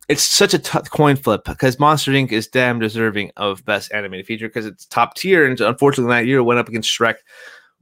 it's 0.07 0.23
such 0.23 0.55
a 0.55 0.59
tough 0.59 0.89
coin 0.89 1.15
flip 1.15 1.43
because 1.45 1.77
Monsters 1.77 2.15
Inc. 2.15 2.31
is 2.31 2.47
damn 2.47 2.79
deserving 2.79 3.31
of 3.37 3.63
Best 3.65 3.93
Animated 3.93 4.25
Feature 4.25 4.47
because 4.47 4.65
it's 4.65 4.87
top 4.87 5.13
tier. 5.13 5.45
And 5.45 5.61
unfortunately, 5.61 6.11
that 6.11 6.25
year 6.25 6.41
went 6.41 6.59
up 6.59 6.69
against 6.69 6.89
Shrek, 6.89 7.17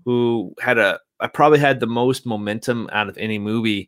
who 0.04 0.54
had 0.60 0.78
a 0.78 1.00
I 1.22 1.28
probably 1.28 1.60
had 1.60 1.80
the 1.80 1.88
most 1.88 2.26
momentum 2.26 2.90
out 2.92 3.08
of 3.08 3.18
any 3.18 3.40
movie 3.40 3.88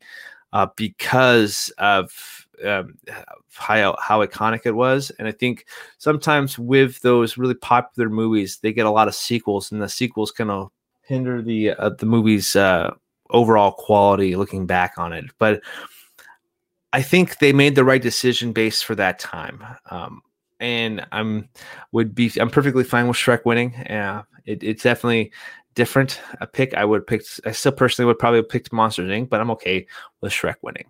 uh, 0.53 0.67
because 0.77 1.73
of 1.77 2.47
um, 2.65 2.97
how 3.53 3.95
how 4.01 4.25
iconic 4.25 4.61
it 4.65 4.75
was. 4.75 5.11
And 5.19 5.27
I 5.27 5.31
think 5.31 5.65
sometimes 5.97 6.57
with 6.59 6.99
those 7.01 7.37
really 7.37 7.55
popular 7.55 8.09
movies, 8.09 8.59
they 8.61 8.73
get 8.73 8.85
a 8.85 8.91
lot 8.91 9.07
of 9.07 9.15
sequels, 9.15 9.71
and 9.71 9.81
the 9.81 9.89
sequels 9.89 10.31
kind 10.31 10.51
of 10.51 10.71
hinder 11.01 11.41
the 11.41 11.71
uh, 11.71 11.89
the 11.89 12.05
movie's 12.05 12.55
uh, 12.55 12.93
overall 13.29 13.71
quality. 13.71 14.35
Looking 14.35 14.65
back 14.65 14.93
on 14.97 15.13
it, 15.13 15.25
but 15.37 15.61
I 16.93 17.01
think 17.01 17.37
they 17.37 17.53
made 17.53 17.75
the 17.75 17.83
right 17.83 18.01
decision 18.01 18.51
based 18.51 18.85
for 18.85 18.95
that 18.95 19.19
time. 19.19 19.63
Um, 19.91 20.21
and 20.59 21.05
I'm 21.11 21.49
would 21.91 22.13
be 22.13 22.31
I'm 22.39 22.49
perfectly 22.49 22.83
fine 22.83 23.07
with 23.07 23.17
Shrek 23.17 23.45
winning. 23.45 23.73
Yeah, 23.77 24.23
it, 24.45 24.63
it's 24.63 24.83
definitely 24.83 25.31
different 25.75 26.19
a 26.41 26.47
pick. 26.47 26.73
I 26.73 26.85
would 26.85 27.07
pick. 27.07 27.23
I 27.45 27.51
still 27.51 27.71
personally 27.71 28.07
would 28.07 28.19
probably 28.19 28.39
have 28.39 28.49
picked 28.49 28.73
Monsters 28.73 29.09
Inc., 29.09 29.29
but 29.29 29.39
I'm 29.39 29.51
okay 29.51 29.87
with 30.21 30.31
Shrek 30.31 30.55
winning. 30.61 30.85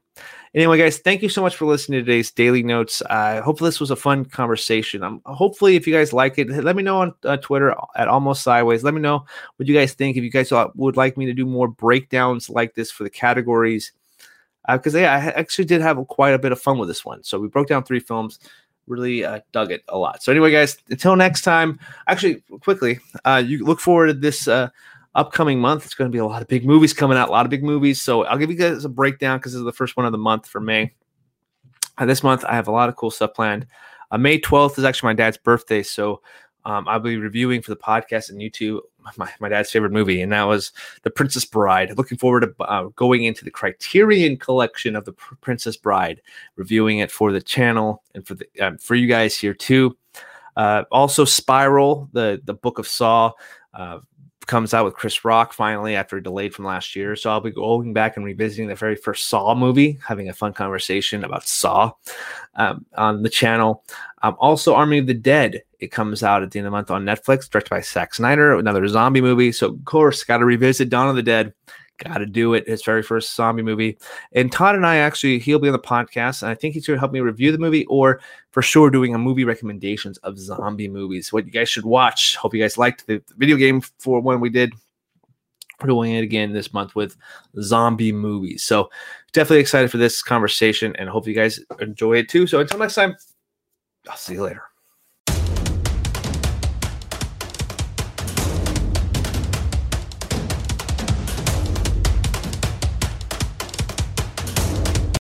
Anyway, 0.55 0.79
guys, 0.79 0.97
thank 0.97 1.21
you 1.21 1.29
so 1.29 1.41
much 1.41 1.55
for 1.55 1.65
listening 1.65 1.99
to 1.99 2.05
today's 2.05 2.31
daily 2.31 2.63
notes. 2.63 3.03
I 3.09 3.37
uh, 3.37 3.41
hope 3.43 3.59
this 3.59 3.79
was 3.79 3.91
a 3.91 3.95
fun 3.95 4.25
conversation. 4.25 5.03
Um, 5.03 5.21
hopefully, 5.25 5.75
if 5.75 5.85
you 5.85 5.93
guys 5.93 6.11
like 6.11 6.39
it, 6.39 6.49
let 6.49 6.75
me 6.75 6.81
know 6.81 7.01
on 7.01 7.13
uh, 7.23 7.37
Twitter 7.37 7.75
at 7.95 8.07
almost 8.07 8.41
sideways. 8.41 8.83
Let 8.83 8.95
me 8.95 9.01
know 9.01 9.25
what 9.57 9.67
you 9.67 9.75
guys 9.75 9.93
think. 9.93 10.17
If 10.17 10.23
you 10.23 10.31
guys 10.31 10.51
would 10.75 10.97
like 10.97 11.17
me 11.17 11.27
to 11.27 11.33
do 11.33 11.45
more 11.45 11.67
breakdowns 11.67 12.49
like 12.49 12.73
this 12.73 12.89
for 12.89 13.03
the 13.03 13.09
categories, 13.11 13.91
because 14.67 14.95
uh, 14.95 14.99
yeah, 14.99 15.13
I 15.13 15.39
actually 15.39 15.65
did 15.65 15.81
have 15.81 16.05
quite 16.07 16.33
a 16.33 16.39
bit 16.39 16.51
of 16.51 16.59
fun 16.59 16.79
with 16.79 16.89
this 16.89 17.05
one. 17.05 17.23
So 17.23 17.39
we 17.39 17.47
broke 17.47 17.67
down 17.67 17.83
three 17.83 17.99
films 17.99 18.39
really 18.89 19.23
uh, 19.23 19.39
dug 19.51 19.71
it 19.71 19.83
a 19.87 19.97
lot. 19.97 20.21
So 20.21 20.31
anyway, 20.31 20.51
guys, 20.51 20.77
until 20.89 21.15
next 21.15 21.43
time. 21.43 21.79
Actually, 22.07 22.43
quickly, 22.61 22.99
uh, 23.23 23.41
you 23.45 23.63
look 23.63 23.79
forward 23.79 24.07
to 24.07 24.13
this 24.13 24.47
uh, 24.47 24.69
upcoming 25.15 25.59
month. 25.59 25.85
It's 25.85 25.93
going 25.93 26.11
to 26.11 26.13
be 26.13 26.19
a 26.19 26.25
lot 26.25 26.41
of 26.41 26.47
big 26.47 26.65
movies 26.65 26.93
coming 26.93 27.17
out, 27.17 27.29
a 27.29 27.31
lot 27.31 27.45
of 27.45 27.49
big 27.49 27.63
movies. 27.63 28.01
So 28.01 28.25
I'll 28.25 28.37
give 28.37 28.49
you 28.49 28.57
guys 28.57 28.83
a 28.83 28.89
breakdown 28.89 29.37
because 29.37 29.53
this 29.53 29.59
is 29.59 29.65
the 29.65 29.71
first 29.71 29.95
one 29.95 30.05
of 30.05 30.11
the 30.11 30.17
month 30.17 30.47
for 30.47 30.59
May. 30.59 30.93
Uh, 31.97 32.05
this 32.05 32.23
month, 32.23 32.43
I 32.45 32.55
have 32.55 32.67
a 32.67 32.71
lot 32.71 32.89
of 32.89 32.95
cool 32.95 33.11
stuff 33.11 33.33
planned. 33.33 33.67
Uh, 34.11 34.17
May 34.17 34.39
12th 34.39 34.77
is 34.79 34.85
actually 34.85 35.07
my 35.07 35.13
dad's 35.13 35.37
birthday, 35.37 35.83
so 35.83 36.21
um, 36.65 36.87
I'll 36.87 36.99
be 36.99 37.17
reviewing 37.17 37.61
for 37.61 37.71
the 37.71 37.77
podcast 37.77 38.29
and 38.29 38.39
YouTube 38.39 38.81
my, 39.17 39.31
my 39.39 39.49
dad's 39.49 39.71
favorite 39.71 39.91
movie, 39.91 40.21
and 40.21 40.31
that 40.31 40.43
was 40.43 40.71
The 41.03 41.09
Princess 41.09 41.45
Bride. 41.45 41.97
Looking 41.97 42.17
forward 42.17 42.41
to 42.41 42.63
uh, 42.63 42.83
going 42.95 43.23
into 43.23 43.45
the 43.45 43.51
Criterion 43.51 44.37
collection 44.37 44.95
of 44.95 45.05
The 45.05 45.13
Pr- 45.13 45.35
Princess 45.35 45.77
Bride, 45.77 46.21
reviewing 46.55 46.99
it 46.99 47.11
for 47.11 47.31
the 47.31 47.41
channel 47.41 48.03
and 48.13 48.25
for 48.25 48.35
the 48.35 48.47
um, 48.59 48.77
for 48.77 48.95
you 48.95 49.07
guys 49.07 49.37
here 49.37 49.53
too. 49.53 49.97
Uh, 50.55 50.83
also, 50.91 51.25
Spiral, 51.25 52.09
the 52.13 52.41
the 52.43 52.53
Book 52.53 52.79
of 52.79 52.87
Saw. 52.87 53.31
Uh, 53.73 53.99
comes 54.49 54.73
out 54.73 54.83
with 54.83 54.95
Chris 54.95 55.23
Rock 55.23 55.53
finally 55.53 55.95
after 55.95 56.19
delayed 56.19 56.55
from 56.55 56.65
last 56.65 56.95
year. 56.95 57.15
So 57.15 57.29
I'll 57.29 57.39
be 57.39 57.51
going 57.51 57.93
back 57.93 58.17
and 58.17 58.25
revisiting 58.25 58.67
the 58.67 58.75
very 58.75 58.95
first 58.95 59.29
Saw 59.29 59.53
movie, 59.53 59.99
having 60.05 60.27
a 60.27 60.33
fun 60.33 60.53
conversation 60.53 61.23
about 61.23 61.47
Saw 61.47 61.91
um, 62.55 62.83
on 62.97 63.21
the 63.21 63.29
channel. 63.29 63.83
Um, 64.23 64.35
also, 64.39 64.73
Army 64.73 64.97
of 64.97 65.05
the 65.07 65.13
Dead. 65.13 65.61
It 65.79 65.91
comes 65.91 66.23
out 66.23 66.41
at 66.41 66.49
the 66.49 66.59
end 66.59 66.65
of 66.65 66.71
the 66.71 66.75
month 66.75 66.89
on 66.89 67.05
Netflix, 67.05 67.47
directed 67.47 67.69
by 67.69 67.81
Zack 67.81 68.15
Snyder, 68.15 68.57
another 68.57 68.85
zombie 68.87 69.21
movie. 69.21 69.51
So, 69.51 69.67
of 69.67 69.85
course, 69.85 70.23
got 70.23 70.39
to 70.39 70.45
revisit 70.45 70.89
Dawn 70.89 71.09
of 71.09 71.15
the 71.15 71.23
Dead. 71.23 71.53
Got 72.03 72.19
to 72.19 72.25
do 72.25 72.53
it. 72.53 72.65
His 72.67 72.83
very 72.83 73.03
first 73.03 73.35
zombie 73.35 73.61
movie. 73.61 73.97
And 74.31 74.51
Todd 74.51 74.75
and 74.75 74.85
I 74.85 74.97
actually, 74.97 75.37
he'll 75.37 75.59
be 75.59 75.67
on 75.67 75.73
the 75.73 75.79
podcast, 75.79 76.41
and 76.41 76.49
I 76.49 76.55
think 76.55 76.73
he's 76.73 76.87
going 76.87 76.95
to 76.95 76.99
help 76.99 77.11
me 77.11 77.19
review 77.19 77.51
the 77.51 77.57
movie, 77.57 77.85
or 77.87 78.21
for 78.51 78.61
sure 78.61 78.89
doing 78.89 79.13
a 79.13 79.17
movie 79.17 79.43
recommendations 79.43 80.17
of 80.19 80.39
zombie 80.39 80.87
movies. 80.87 81.33
What 81.33 81.45
you 81.45 81.51
guys 81.51 81.67
should 81.67 81.85
watch. 81.85 82.37
Hope 82.37 82.53
you 82.53 82.61
guys 82.61 82.77
liked 82.77 83.05
the 83.07 83.21
video 83.35 83.57
game 83.57 83.81
for 83.81 84.21
when 84.21 84.39
we 84.39 84.49
did. 84.49 84.73
We're 85.81 85.87
doing 85.87 86.13
it 86.13 86.23
again 86.23 86.53
this 86.53 86.73
month 86.73 86.95
with 86.95 87.17
zombie 87.61 88.13
movies. 88.13 88.63
So 88.63 88.89
definitely 89.33 89.59
excited 89.59 89.91
for 89.91 89.97
this 89.97 90.21
conversation, 90.21 90.95
and 90.95 91.09
hope 91.09 91.27
you 91.27 91.33
guys 91.33 91.59
enjoy 91.79 92.17
it 92.17 92.29
too. 92.29 92.47
So 92.47 92.61
until 92.61 92.79
next 92.79 92.95
time, 92.95 93.17
I'll 94.09 94.15
see 94.15 94.35
you 94.35 94.43
later. 94.43 94.68